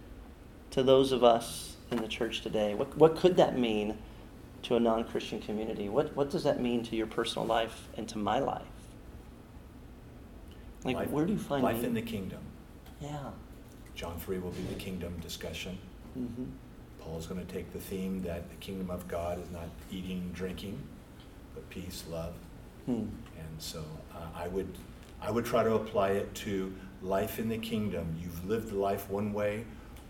to 0.70 0.82
those 0.82 1.12
of 1.12 1.22
us 1.24 1.76
in 1.90 1.98
the 1.98 2.08
church 2.08 2.42
today? 2.42 2.74
What 2.74 2.96
what 2.96 3.16
could 3.16 3.36
that 3.36 3.58
mean 3.58 3.96
to 4.62 4.76
a 4.76 4.80
non-Christian 4.80 5.40
community? 5.40 5.88
What 5.88 6.14
what 6.16 6.30
does 6.30 6.44
that 6.44 6.60
mean 6.60 6.82
to 6.84 6.96
your 6.96 7.06
personal 7.06 7.46
life 7.46 7.88
and 7.96 8.08
to 8.08 8.18
my 8.18 8.38
life? 8.38 8.62
Like, 10.84 10.96
Life- 10.96 11.10
where 11.10 11.26
do 11.26 11.32
you 11.32 11.38
find 11.38 11.62
Life 11.64 11.82
in 11.82 11.94
the 11.94 12.02
kingdom. 12.02 12.40
Yeah. 13.00 13.30
John 13.94 14.18
3 14.20 14.38
will 14.38 14.50
be 14.50 14.62
the 14.62 14.74
kingdom 14.74 15.18
discussion. 15.20 15.78
hmm 16.14 16.44
Paul's 17.00 17.26
going 17.26 17.44
to 17.44 17.52
take 17.52 17.72
the 17.72 17.78
theme 17.78 18.22
that 18.22 18.50
the 18.50 18.56
kingdom 18.56 18.90
of 18.90 19.06
God 19.06 19.40
is 19.40 19.48
not 19.50 19.68
eating, 19.92 20.30
drinking, 20.34 20.76
but 21.56 21.68
peace, 21.70 22.04
love. 22.08 22.34
Hmm. 22.84 22.92
And 23.38 23.56
so 23.58 23.82
uh, 24.14 24.18
I 24.36 24.46
would, 24.48 24.68
I 25.20 25.30
would 25.32 25.44
try 25.46 25.64
to 25.64 25.74
apply 25.74 26.10
it 26.10 26.32
to 26.36 26.72
life 27.02 27.38
in 27.40 27.48
the 27.48 27.58
kingdom. 27.58 28.14
You've 28.22 28.46
lived 28.46 28.72
life 28.72 29.08
one 29.10 29.32
way, 29.32 29.64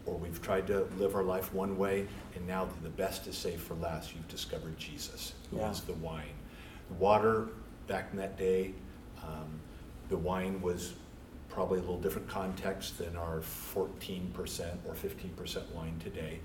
or 0.04 0.16
we've 0.16 0.42
tried 0.42 0.66
to 0.66 0.86
live 0.98 1.14
our 1.14 1.22
life 1.22 1.54
one 1.54 1.78
way, 1.78 2.06
and 2.34 2.46
now 2.46 2.68
the 2.82 2.90
best 2.90 3.26
is 3.28 3.38
saved 3.38 3.62
for 3.62 3.74
last. 3.74 4.14
You've 4.14 4.28
discovered 4.28 4.76
Jesus, 4.76 5.32
who 5.50 5.58
is 5.58 5.78
Yeah. 5.80 5.94
the 5.94 6.00
wine. 6.00 6.34
The 6.88 6.94
water, 6.94 7.48
back 7.86 8.08
in 8.12 8.18
that 8.18 8.36
day, 8.36 8.74
um, 9.22 9.60
the 10.08 10.16
wine 10.16 10.60
was 10.60 10.94
probably 11.48 11.78
a 11.78 11.80
little 11.80 12.00
different 12.00 12.28
context 12.28 12.98
than 12.98 13.16
our 13.16 13.40
14% 13.40 14.78
or 14.86 14.94
15% 14.94 15.72
wine 15.74 15.98
today. 16.02 16.40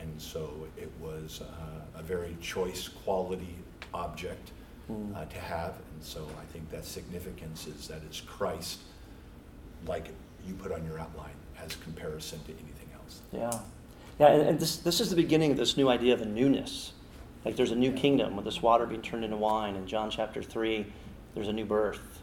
And 0.00 0.20
so 0.20 0.66
it 0.76 0.90
was 1.00 1.42
uh, 1.42 1.98
a 1.98 2.02
very 2.02 2.36
choice 2.40 2.88
quality 2.88 3.56
object 3.92 4.50
Mm. 4.90 5.16
uh, 5.16 5.24
to 5.24 5.38
have. 5.38 5.70
And 5.94 6.02
so 6.02 6.26
I 6.38 6.44
think 6.52 6.70
that 6.70 6.84
significance 6.84 7.66
is 7.66 7.88
that 7.88 8.02
it's 8.06 8.20
Christ, 8.20 8.80
like 9.86 10.08
you 10.46 10.52
put 10.52 10.72
on 10.72 10.84
your 10.84 10.98
outline, 10.98 11.32
as 11.64 11.74
comparison 11.76 12.38
to 12.44 12.52
anything 12.52 12.88
else. 12.94 13.20
Yeah. 13.32 13.60
Yeah, 14.20 14.26
and, 14.34 14.48
and 14.50 14.60
this, 14.60 14.76
this 14.76 15.00
is 15.00 15.08
the 15.08 15.16
beginning 15.16 15.50
of 15.52 15.56
this 15.56 15.78
new 15.78 15.88
idea 15.88 16.12
of 16.12 16.20
a 16.20 16.26
newness. 16.26 16.92
Like 17.46 17.56
there's 17.56 17.70
a 17.70 17.76
new 17.76 17.92
kingdom 17.92 18.36
with 18.36 18.44
this 18.44 18.60
water 18.60 18.84
being 18.84 19.00
turned 19.00 19.24
into 19.24 19.38
wine. 19.38 19.74
In 19.74 19.86
John 19.86 20.10
chapter 20.10 20.42
3, 20.42 20.84
there's 21.34 21.48
a 21.48 21.52
new 21.54 21.64
birth 21.64 22.20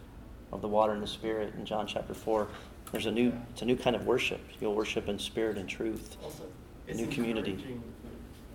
of 0.52 0.62
the 0.62 0.67
water 0.67 0.93
and 0.93 1.02
the 1.02 1.08
spirit. 1.08 1.56
In 1.58 1.65
John 1.65 1.88
chapter 1.88 2.13
4, 2.13 2.47
there's 2.91 3.08
a 3.08 3.12
new, 3.12 3.34
it's 3.50 3.63
a 3.63 3.65
new 3.65 3.76
kind 3.76 3.95
of 3.95 4.06
worship. 4.06 4.39
You'll 4.60 4.76
worship 4.76 5.10
in 5.10 5.17
spirit 5.17 5.58
and 5.58 5.67
truth. 5.67 6.15
Also, 6.24 6.43
A 6.88 6.91
it's 6.91 7.00
new 7.00 7.08
community. 7.08 7.54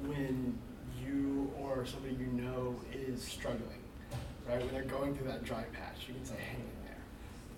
when 0.03 0.21
you 0.21 0.55
or 1.77 1.87
somebody 1.87 2.15
you 2.15 2.27
know 2.27 2.75
is 2.93 3.23
struggling, 3.23 3.83
right? 4.49 4.59
When 4.61 4.73
they're 4.73 4.83
going 4.85 5.15
through 5.15 5.29
that 5.29 5.45
dry 5.45 5.65
patch, 5.73 6.07
you 6.09 6.15
can 6.15 6.25
say, 6.25 6.35
"Hang 6.37 6.61
in 6.61 6.85
there. 6.85 6.97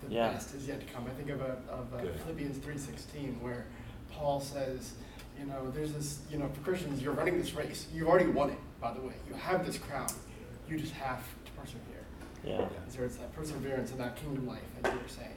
The 0.09 0.15
Yeah. 0.15 0.31
best 0.31 0.53
is 0.53 0.67
yet 0.67 0.79
to 0.81 0.85
come." 0.93 1.05
I 1.07 1.11
think 1.11 1.29
of 1.29 1.41
a, 1.41 1.57
of 1.69 1.93
uh 1.93 2.01
Good. 2.01 2.19
Philippians 2.21 2.57
three 2.59 2.77
sixteen, 2.77 3.39
where 3.41 3.65
Paul 4.11 4.39
says, 4.41 4.93
"You 5.39 5.45
know, 5.45 5.71
there's 5.71 5.93
this. 5.93 6.19
You 6.29 6.37
know, 6.39 6.49
for 6.49 6.61
Christians, 6.61 7.01
you're 7.01 7.13
running 7.13 7.37
this 7.37 7.53
race. 7.53 7.87
You've 7.93 8.07
already 8.07 8.29
won 8.29 8.49
it. 8.49 8.59
By 8.81 8.93
the 8.93 9.01
way, 9.01 9.13
you 9.27 9.35
have 9.35 9.65
this 9.65 9.77
crown. 9.77 10.07
You 10.67 10.77
just 10.79 10.93
have 10.93 11.23
to 11.45 11.51
persevere." 11.51 11.83
Yeah. 12.43 12.61
And 12.61 12.91
so 12.91 13.03
it's 13.03 13.17
that 13.17 13.33
perseverance 13.33 13.91
in 13.91 13.97
that 13.97 14.15
kingdom 14.15 14.47
life, 14.47 14.63
as 14.83 14.93
you 14.93 14.99
were 14.99 15.07
saying. 15.07 15.35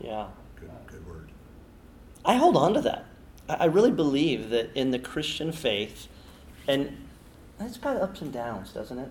Yeah. 0.00 0.28
Good, 0.56 0.70
good 0.86 1.06
word. 1.06 1.30
I 2.24 2.36
hold 2.36 2.56
on 2.56 2.74
to 2.74 2.80
that. 2.82 3.06
I 3.48 3.54
I 3.54 3.64
really 3.66 3.90
believe 3.92 4.50
that 4.50 4.70
in 4.74 4.90
the 4.90 4.98
Christian 4.98 5.52
faith, 5.52 6.08
and 6.68 7.05
it's 7.60 7.78
got 7.78 7.96
ups 7.96 8.20
and 8.20 8.32
downs, 8.32 8.72
doesn't 8.72 8.98
it? 8.98 9.08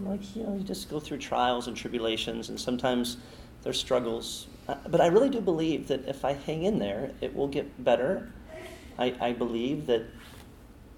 Like, 0.00 0.36
you 0.36 0.42
know, 0.42 0.56
you 0.56 0.62
just 0.62 0.90
go 0.90 1.00
through 1.00 1.18
trials 1.18 1.68
and 1.68 1.76
tribulations, 1.76 2.48
and 2.48 2.60
sometimes 2.60 3.16
there's 3.62 3.78
struggles. 3.78 4.46
Uh, 4.68 4.74
But 4.88 5.00
I 5.00 5.06
really 5.06 5.30
do 5.30 5.40
believe 5.40 5.88
that 5.88 6.06
if 6.06 6.24
I 6.24 6.32
hang 6.32 6.64
in 6.64 6.78
there, 6.78 7.12
it 7.20 7.34
will 7.34 7.48
get 7.48 7.82
better. 7.82 8.30
I, 8.98 9.14
I 9.20 9.32
believe 9.32 9.86
that, 9.86 10.04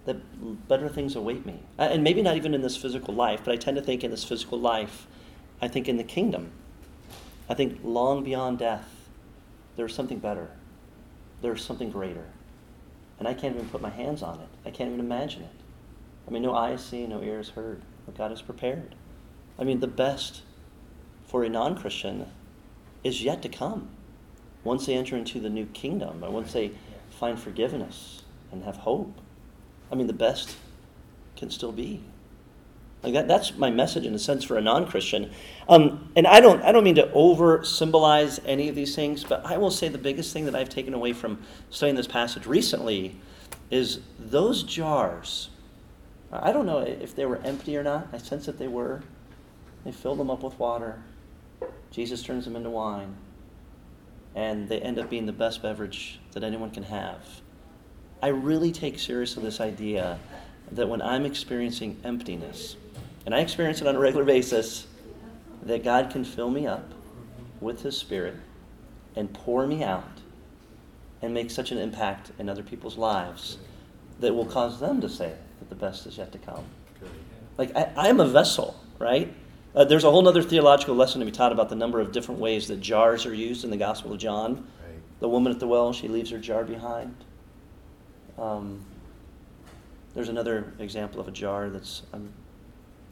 that 0.05 0.69
better 0.69 0.89
things 0.89 1.17
await 1.17 1.47
me. 1.47 1.61
Uh, 1.79 1.83
And 1.83 2.03
maybe 2.03 2.23
not 2.23 2.37
even 2.37 2.55
in 2.55 2.63
this 2.63 2.77
physical 2.77 3.15
life, 3.15 3.43
but 3.45 3.53
I 3.53 3.57
tend 3.57 3.77
to 3.77 3.83
think 3.83 4.03
in 4.03 4.11
this 4.11 4.25
physical 4.25 4.59
life, 4.59 5.07
I 5.63 5.69
think 5.69 5.89
in 5.89 5.97
the 5.97 6.05
kingdom. 6.05 6.51
I 7.49 7.55
think 7.55 7.81
long 7.83 8.25
beyond 8.25 8.59
death, 8.59 8.89
there's 9.77 9.95
something 9.95 10.19
better. 10.19 10.51
There's 11.41 11.65
something 11.65 11.91
greater. 11.91 12.27
And 13.19 13.29
I 13.29 13.35
can't 13.35 13.55
even 13.55 13.69
put 13.69 13.81
my 13.81 13.91
hands 13.91 14.23
on 14.23 14.41
it. 14.41 14.49
I 14.67 14.71
can't 14.71 14.89
even 14.89 15.01
imagine 15.01 15.43
it. 15.43 15.51
I 16.29 16.31
mean, 16.31 16.43
no 16.43 16.55
eye 16.55 16.73
has 16.73 16.85
seen, 16.85 17.09
no 17.09 17.23
ear 17.23 17.39
has 17.39 17.49
heard 17.51 17.81
what 18.05 18.17
God 18.17 18.31
has 18.31 18.43
prepared. 18.43 18.95
I 19.59 19.65
mean, 19.65 19.81
the 19.81 19.87
best 19.87 20.43
for 21.27 21.43
a 21.43 21.49
non 21.49 21.77
Christian 21.77 22.27
is 23.03 23.23
yet 23.23 23.41
to 23.43 23.49
come. 23.49 23.89
Once 24.63 24.87
they 24.87 24.95
enter 24.95 25.17
into 25.17 25.41
the 25.41 25.49
new 25.49 25.65
kingdom, 25.67 26.23
and 26.23 26.35
once 26.35 26.53
they 26.53 26.73
find 27.09 27.39
forgiveness 27.39 28.23
and 28.53 28.65
have 28.65 28.77
hope, 28.77 29.21
I 29.91 29.95
mean, 29.95 30.07
the 30.07 30.13
best 30.13 30.57
can 31.37 31.51
still 31.51 31.73
be. 31.73 32.03
Like 33.03 33.15
that, 33.15 33.29
that's 33.29 33.57
my 33.57 33.71
message 33.71 34.05
in 34.05 34.15
a 34.15 34.19
sense 34.19 34.45
for 34.45 34.59
a 34.59 34.61
non-Christian. 34.61 35.31
Um, 35.69 36.11
and 36.17 36.27
I 36.27 36.41
don't, 36.41 36.61
I 36.63 36.73
don't 36.73 36.85
mean 36.85 36.97
to 36.97 37.11
over 37.13 37.65
symbolize 37.65 38.41
any 38.45 38.69
of 38.69 38.75
these 38.75 38.95
things, 38.95 39.23
but 39.25 39.47
I 39.47 39.57
will 39.57 39.71
say 39.71 39.89
the 39.89 39.99
biggest 39.99 40.33
thing 40.33 40.45
that 40.47 40.57
I've 40.57 40.69
taken 40.69 40.93
away 40.93 41.13
from 41.13 41.41
studying 41.71 41.95
this 41.95 42.09
passage 42.09 42.45
recently 42.45 43.17
is 43.71 44.01
those 44.19 44.65
jars. 44.65 45.51
I 46.33 46.53
don't 46.53 46.67
know 46.67 46.79
if 46.79 47.15
they 47.15 47.25
were 47.25 47.41
empty 47.43 47.77
or 47.77 47.83
not. 47.83 48.09
I 48.13 48.19
sense 48.19 48.47
that 48.47 48.59
they 48.59 48.69
were. 48.69 49.03
They 49.85 49.93
filled 49.93 50.19
them 50.19 50.31
up 50.31 50.43
with 50.43 50.59
water. 50.59 51.03
Jesus 51.91 52.23
turns 52.23 52.45
them 52.45 52.57
into 52.57 52.71
wine. 52.71 53.17
And 54.35 54.69
they 54.69 54.81
end 54.81 54.99
up 54.99 55.09
being 55.09 55.27
the 55.27 55.33
best 55.33 55.63
beverage 55.63 56.21
that 56.33 56.45
anyone 56.45 56.71
can 56.71 56.83
have. 56.85 57.25
I 58.23 58.29
really 58.29 58.73
take 58.73 58.99
seriously 58.99 59.43
this 59.43 59.61
idea 59.61 60.19
that 60.73 60.89
when 60.89 61.01
I'm 61.01 61.25
experiencing 61.25 61.99
emptiness, 62.05 62.77
and 63.25 63.35
I 63.35 63.41
experience 63.41 63.81
it 63.81 63.87
on 63.87 63.97
a 63.97 63.99
regular 63.99 64.25
basis, 64.25 64.87
that 65.63 65.83
God 65.83 66.11
can 66.11 66.25
fill 66.25 66.51
me 66.51 66.67
up 66.67 66.93
with 67.61 67.83
His 67.83 67.97
Spirit 67.97 68.37
and 69.17 69.33
pour 69.33 69.67
me 69.67 69.83
out 69.83 70.21
and 71.23 71.33
make 71.33 71.51
such 71.51 71.73
an 71.73 71.79
impact 71.79 72.33
in 72.39 72.49
other 72.49 72.63
people's 72.63 72.99
lives 72.99 73.59
that 74.21 74.35
will 74.35 74.47
cause 74.47 74.79
them 74.79 75.01
to 75.01 75.09
say 75.09 75.35
that 75.69 75.75
the 75.79 75.87
best 75.87 76.07
is 76.07 76.19
yet 76.19 76.33
to 76.33 76.39
come. 76.39 76.65
Like, 77.57 77.77
I, 77.77 77.91
I'm 77.97 78.21
a 78.21 78.27
vessel, 78.27 78.79
right? 78.99 79.33
Uh, 79.75 79.85
there's 79.85 80.05
a 80.05 80.11
whole 80.11 80.27
other 80.27 80.43
theological 80.43 80.95
lesson 80.95 81.21
to 81.21 81.27
be 81.27 81.33
taught 81.33 81.53
about 81.53 81.69
the 81.69 81.77
number 81.77 82.01
of 82.01 82.13
different 82.13 82.41
ways 82.41 82.69
that 82.69 82.81
jars 82.81 83.27
are 83.27 83.35
used 83.35 83.65
in 83.65 83.71
the 83.71 83.77
Gospel 83.77 84.13
of 84.13 84.19
John. 84.19 84.55
Right. 84.55 84.95
The 85.21 85.29
woman 85.29 85.53
at 85.53 85.61
the 85.61 85.67
well, 85.67 85.93
she 85.93 86.09
leaves 86.09 86.31
her 86.31 86.39
jar 86.39 86.65
behind. 86.65 87.15
Um, 88.39 88.85
there's 90.15 90.29
another 90.29 90.73
example 90.79 91.21
of 91.21 91.29
a 91.29 91.31
jar 91.31 91.69
that's, 91.69 92.03
I'm 92.13 92.33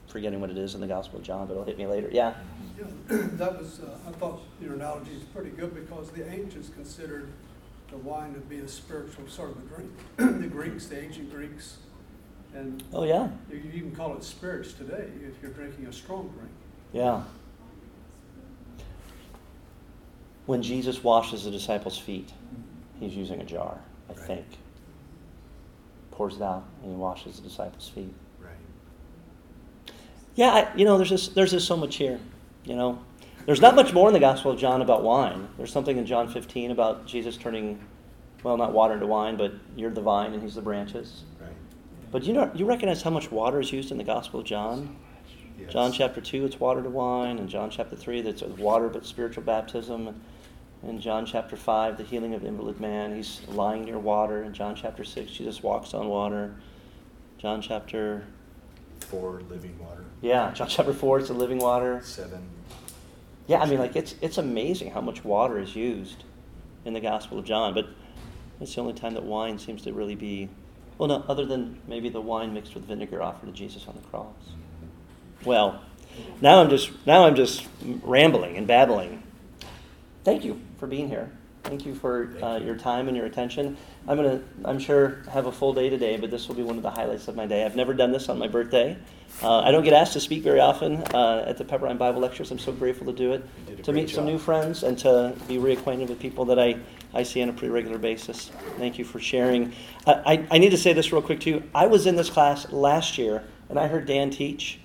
forgetting 0.06 0.40
what 0.40 0.50
it 0.50 0.58
is 0.58 0.74
in 0.74 0.80
the 0.80 0.86
Gospel 0.86 1.18
of 1.18 1.24
John, 1.24 1.46
but 1.46 1.52
it'll 1.52 1.64
hit 1.64 1.78
me 1.78 1.86
later. 1.86 2.08
Yeah? 2.10 2.34
Yeah, 2.78 2.84
That 3.08 3.58
was, 3.58 3.80
uh, 3.80 3.98
I 4.08 4.12
thought 4.12 4.40
your 4.60 4.74
analogy 4.74 5.12
is 5.12 5.22
pretty 5.24 5.50
good 5.50 5.74
because 5.74 6.10
the 6.10 6.28
ancients 6.28 6.70
considered 6.70 7.32
the 7.90 7.98
wine 7.98 8.34
to 8.34 8.40
be 8.40 8.58
a 8.58 8.68
spiritual 8.68 9.28
sort 9.28 9.50
of 9.50 9.58
a 9.58 9.74
drink. 9.74 9.90
The 10.40 10.48
Greeks, 10.48 10.86
the 10.86 11.00
ancient 11.00 11.32
Greeks, 11.32 11.76
and 12.56 12.82
Oh, 12.92 13.04
yeah? 13.04 13.28
you 13.50 13.58
you 13.58 13.70
even 13.74 13.92
call 13.94 14.16
it 14.16 14.24
spirits 14.24 14.72
today 14.72 15.08
if 15.26 15.40
you're 15.42 15.52
drinking 15.52 15.86
a 15.86 15.92
strong 15.92 16.28
drink. 16.28 16.50
Yeah. 16.92 17.22
When 20.46 20.62
Jesus 20.62 21.02
washes 21.02 21.44
the 21.44 21.50
disciples' 21.50 21.98
feet, 21.98 22.32
he's 23.00 23.14
using 23.14 23.40
a 23.40 23.44
jar, 23.44 23.78
I 24.08 24.12
Right. 24.12 24.20
think. 24.22 24.46
Pours 26.12 26.36
it 26.36 26.42
out 26.42 26.64
and 26.82 26.92
he 26.92 26.96
washes 26.96 27.36
the 27.36 27.42
disciples' 27.48 27.88
feet. 27.88 28.14
Right. 28.40 28.52
Yeah, 30.34 30.50
I, 30.50 30.74
you 30.76 30.84
know, 30.84 30.96
there's 30.96 31.10
just 31.10 31.34
there's 31.34 31.50
just 31.50 31.66
so 31.66 31.76
much 31.76 31.96
here. 31.96 32.18
You 32.64 32.74
know, 32.76 32.98
there's 33.44 33.60
not 33.60 33.74
much 33.74 33.92
more 33.92 34.08
in 34.08 34.14
the 34.14 34.20
Gospel 34.20 34.52
of 34.52 34.58
John 34.58 34.82
about 34.82 35.02
wine. 35.02 35.48
There's 35.56 35.72
something 35.72 35.96
in 35.98 36.06
John 36.06 36.28
15 36.28 36.70
about 36.70 37.06
Jesus 37.06 37.36
turning, 37.36 37.78
well, 38.42 38.56
not 38.56 38.72
water 38.72 38.94
into 38.94 39.06
wine, 39.06 39.36
but 39.36 39.52
you're 39.76 39.90
the 39.90 40.00
vine 40.00 40.32
and 40.32 40.42
he's 40.42 40.54
the 40.54 40.62
branches. 40.62 41.22
Right. 41.40 41.50
But 42.10 42.24
you 42.24 42.32
know, 42.32 42.50
you 42.54 42.64
recognize 42.64 43.02
how 43.02 43.10
much 43.10 43.30
water 43.30 43.60
is 43.60 43.72
used 43.72 43.90
in 43.90 43.98
the 43.98 44.04
Gospel 44.04 44.40
of 44.40 44.46
John. 44.46 44.96
Yes. 45.58 45.72
John 45.72 45.92
chapter 45.92 46.20
2, 46.20 46.44
it's 46.44 46.60
water 46.60 46.82
to 46.82 46.90
wine. 46.90 47.38
And 47.38 47.48
John 47.48 47.70
chapter 47.70 47.96
3, 47.96 48.22
that's 48.22 48.42
water 48.42 48.88
but 48.88 49.06
spiritual 49.06 49.42
baptism. 49.42 50.08
And, 50.08 50.20
in 50.82 51.00
John 51.00 51.26
chapter 51.26 51.56
5, 51.56 51.96
the 51.96 52.04
healing 52.04 52.34
of 52.34 52.42
the 52.42 52.48
invalid 52.48 52.80
man, 52.80 53.16
he's 53.16 53.40
lying 53.48 53.84
near 53.86 53.98
water. 53.98 54.42
In 54.42 54.52
John 54.52 54.76
chapter 54.76 55.04
6, 55.04 55.32
Jesus 55.32 55.62
walks 55.62 55.94
on 55.94 56.08
water. 56.08 56.54
John 57.38 57.60
chapter, 57.60 58.24
4, 59.00 59.42
living 59.48 59.76
water. 59.78 60.04
yeah, 60.20 60.52
John 60.52 60.68
chapter 60.68 60.92
4, 60.92 61.20
it's 61.20 61.28
the 61.28 61.34
living 61.34 61.58
water. 61.58 62.00
Seven. 62.04 62.48
Yeah, 63.46 63.60
I 63.60 63.66
mean, 63.66 63.78
like, 63.78 63.96
it's, 63.96 64.14
it's 64.20 64.38
amazing 64.38 64.90
how 64.90 65.00
much 65.00 65.24
water 65.24 65.58
is 65.58 65.74
used 65.74 66.24
in 66.84 66.94
the 66.94 67.00
Gospel 67.00 67.38
of 67.38 67.44
John. 67.44 67.74
But 67.74 67.88
it's 68.60 68.74
the 68.74 68.80
only 68.80 68.94
time 68.94 69.14
that 69.14 69.24
wine 69.24 69.58
seems 69.58 69.82
to 69.82 69.92
really 69.92 70.14
be, 70.14 70.48
well, 70.98 71.08
no, 71.08 71.24
other 71.28 71.44
than 71.44 71.80
maybe 71.86 72.08
the 72.08 72.20
wine 72.20 72.54
mixed 72.54 72.74
with 72.74 72.84
vinegar 72.84 73.22
offered 73.22 73.46
to 73.46 73.52
Jesus 73.52 73.86
on 73.86 73.94
the 73.94 74.08
cross. 74.08 74.34
Well, 75.44 75.80
now 76.40 76.60
I'm 76.60 76.70
just 76.70 76.90
now 77.06 77.24
I'm 77.26 77.36
just 77.36 77.66
rambling 78.02 78.56
and 78.56 78.66
babbling. 78.66 79.22
Thank 80.24 80.44
you 80.44 80.60
for 80.78 80.86
being 80.86 81.08
here. 81.08 81.30
Thank 81.64 81.84
you 81.84 81.94
for 81.94 82.30
uh, 82.42 82.58
your 82.58 82.76
time 82.76 83.08
and 83.08 83.16
your 83.16 83.26
attention. 83.26 83.76
I'm 84.06 84.16
gonna 84.16 84.40
I'm 84.64 84.78
sure 84.78 85.22
have 85.30 85.46
a 85.46 85.52
full 85.52 85.72
day 85.72 85.90
today, 85.90 86.16
but 86.16 86.30
this 86.30 86.48
will 86.48 86.54
be 86.54 86.62
one 86.62 86.76
of 86.76 86.82
the 86.82 86.90
highlights 86.90 87.28
of 87.28 87.36
my 87.36 87.46
day. 87.46 87.64
I've 87.64 87.76
never 87.76 87.92
done 87.92 88.12
this 88.12 88.28
on 88.28 88.38
my 88.38 88.46
birthday. 88.46 88.96
Uh, 89.42 89.60
I 89.60 89.70
don't 89.70 89.84
get 89.84 89.92
asked 89.92 90.14
to 90.14 90.20
speak 90.20 90.42
very 90.42 90.60
often 90.60 91.02
uh, 91.12 91.44
at 91.46 91.58
the 91.58 91.64
Pepperdine 91.64 91.98
Bible 91.98 92.20
lectures. 92.20 92.50
I'm 92.50 92.58
so 92.58 92.72
grateful 92.72 93.06
to 93.06 93.12
do 93.12 93.32
it, 93.32 93.44
You 93.58 93.76
did 93.76 93.80
a 93.80 93.82
to 93.82 93.92
meet 93.92 94.10
some 94.10 94.24
new 94.24 94.38
friends, 94.38 94.82
and 94.82 94.96
to 94.98 95.34
be 95.46 95.56
reacquainted 95.56 96.08
with 96.08 96.18
people 96.20 96.44
that 96.46 96.58
I, 96.58 96.76
I 97.14 97.22
see 97.22 97.42
on 97.42 97.48
a 97.48 97.52
pretty 97.52 97.72
regular 97.72 97.98
basis. 97.98 98.50
Thank 98.78 98.98
you 98.98 99.04
for 99.04 99.20
sharing. 99.20 99.72
I, 100.06 100.12
I, 100.12 100.46
I 100.52 100.58
need 100.58 100.70
to 100.70 100.78
say 100.78 100.92
this 100.92 101.12
real 101.12 101.22
quick 101.22 101.40
too. 101.40 101.62
I 101.74 101.86
was 101.86 102.06
in 102.06 102.16
this 102.16 102.30
class 102.30 102.70
last 102.72 103.18
year, 103.18 103.44
and 103.68 103.78
I 103.78 103.86
heard 103.86 104.06
Dan 104.06 104.30
teach, 104.30 104.80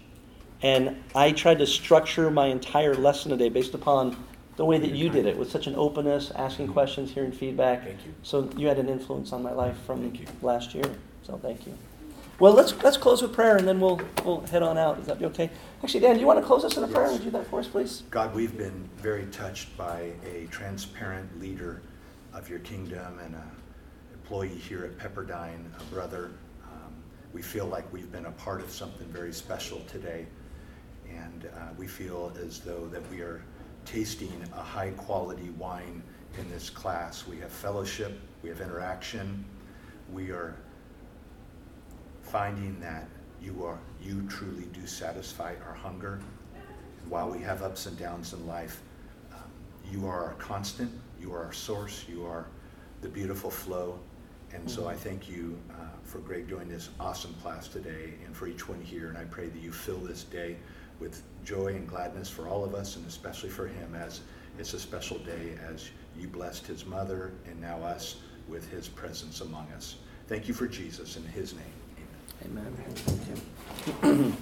and 0.62 1.02
I 1.16 1.32
tried 1.32 1.60
to 1.60 1.68
structure 1.68 2.30
my 2.32 2.48
entire 2.48 2.96
lesson 2.96 3.32
today 3.32 3.50
based 3.50 3.74
upon 3.74 4.16
the 4.58 4.66
way 4.66 4.78
that 4.78 4.92
you 4.92 5.10
did 5.10 5.26
it, 5.26 5.38
with 5.38 5.50
such 5.50 5.68
an 5.68 5.76
openness, 5.76 6.32
asking 6.36 6.66
mm-hmm. 6.66 6.74
questions, 6.74 7.12
hearing 7.12 7.32
feedback. 7.32 7.84
Thank 7.84 8.06
you. 8.06 8.14
So 8.22 8.50
you 8.58 8.68
had 8.68 8.78
an 8.78 8.90
influence 8.90 9.32
on 9.34 9.42
my 9.42 9.54
life 9.54 9.78
from 9.86 10.14
last 10.42 10.76
year. 10.76 10.86
So 11.24 11.38
thank 11.38 11.66
you. 11.66 11.78
Well, 12.40 12.54
let's 12.54 12.74
let's 12.84 12.98
close 12.98 13.22
with 13.22 13.34
prayer, 13.34 13.58
and 13.58 13.68
then 13.68 13.80
we'll 13.80 14.02
we'll 14.26 14.42
head 14.42 14.64
on 14.64 14.78
out. 14.78 15.00
Is 15.00 15.06
that 15.06 15.20
be 15.20 15.26
okay? 15.26 15.50
Actually, 15.84 16.00
Dan, 16.00 16.16
do 16.16 16.22
you 16.22 16.28
want 16.28 16.40
to 16.40 16.46
close 16.46 16.64
us 16.64 16.76
in 16.76 16.84
a 16.84 16.88
prayer? 16.88 17.12
Would 17.12 17.20
you 17.20 17.26
do 17.26 17.32
that 17.32 17.48
for 17.48 17.60
us, 17.60 17.68
please? 17.68 18.04
God, 18.10 18.34
we've 18.34 18.58
been 18.58 18.90
very 18.98 19.26
touched 19.28 19.76
by 19.78 20.12
a 20.26 20.48
transparent 20.50 21.40
leader 21.40 21.82
of 22.34 22.50
your 22.50 22.60
kingdom 22.60 23.20
and 23.20 23.36
an 23.36 23.52
employee 24.14 24.50
here 24.50 24.86
at 24.86 24.98
Pepperdine, 24.98 25.66
a 25.80 25.84
brother. 25.94 26.32
Um, 26.64 26.94
we 27.34 27.42
feel 27.42 27.66
like 27.66 27.92
we've 27.92 28.12
been 28.12 28.26
a 28.26 28.32
part 28.32 28.62
of 28.62 28.72
something 28.72 29.08
very 29.08 29.34
special 29.34 29.82
today. 29.88 30.26
And 31.10 31.46
uh, 31.46 31.60
we 31.78 31.88
feel 31.88 32.32
as 32.42 32.60
though 32.60 32.88
that 32.88 33.10
we 33.12 33.22
are 33.22 33.44
tasting 33.86 34.44
a 34.54 34.62
high 34.62 34.92
quality 34.92 35.50
wine 35.58 36.02
in 36.40 36.50
this 36.50 36.70
class. 36.70 37.28
We 37.28 37.38
have 37.40 37.52
fellowship, 37.52 38.20
we 38.42 38.50
have 38.50 38.62
interaction, 38.62 39.44
we 40.14 40.32
are 40.32 40.56
finding 42.22 42.80
that 42.80 43.08
you 43.42 43.66
are 43.66 43.80
you 44.02 44.26
truly 44.30 44.66
do 44.74 44.86
satisfy 44.86 45.56
our 45.66 45.74
hunger. 45.74 46.20
While 47.10 47.30
we 47.30 47.40
have 47.40 47.64
ups 47.64 47.88
and 47.88 47.98
downs 47.98 48.34
in 48.34 48.48
life, 48.48 48.82
um, 49.34 49.42
you 49.92 50.08
are 50.08 50.26
our 50.26 50.34
constant, 50.36 50.92
you 51.22 51.34
are 51.34 51.46
our 51.46 51.54
source, 51.54 52.06
you 52.10 52.26
are 52.26 52.48
the 53.02 53.10
beautiful 53.10 53.50
flow. 53.50 54.00
And 54.54 54.70
so 54.70 54.88
I 54.88 54.96
thank 54.96 55.30
you 55.30 55.58
uh, 55.72 55.76
for 56.04 56.20
Greg 56.20 56.50
doing 56.50 56.68
this 56.68 56.90
awesome 57.00 57.34
class 57.36 57.70
today 57.70 58.16
and 58.26 58.36
for 58.36 58.48
each 58.48 58.68
one 58.68 58.82
here. 58.82 59.08
And 59.08 59.18
I 59.18 59.24
pray 59.26 59.48
that 59.48 59.62
you 59.62 59.72
fill 59.72 60.00
this 60.00 60.24
day 60.24 60.58
with 61.00 61.24
joy 61.46 61.68
and 61.68 61.88
gladness 61.88 62.30
for 62.30 62.48
all 62.50 62.66
of 62.66 62.76
us 62.76 62.98
and 62.98 63.08
especially 63.08 63.50
for 63.50 63.68
him 63.68 63.96
as 63.96 64.22
it's 64.60 64.74
a 64.74 64.80
special 64.80 65.20
day 65.20 65.54
as 65.72 65.90
you 66.20 66.28
blessed 66.28 66.68
his 66.68 66.86
mother 66.86 67.32
and 67.48 67.60
now 67.62 67.78
us 67.78 68.18
with 68.50 68.70
his 68.70 68.90
presence 68.90 69.40
among 69.42 69.72
us. 69.72 69.96
Thank 70.28 70.48
you 70.48 70.54
for 70.54 70.68
Jesus 70.68 71.16
in 71.16 71.24
his 71.24 71.54
name. 71.54 71.64
Amen. 72.46 72.66
Amen. 72.66 72.94
Thank 72.96 73.28
you. 74.12 74.34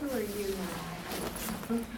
Who 0.00 0.16
are 0.16 0.20
you? 1.70 1.84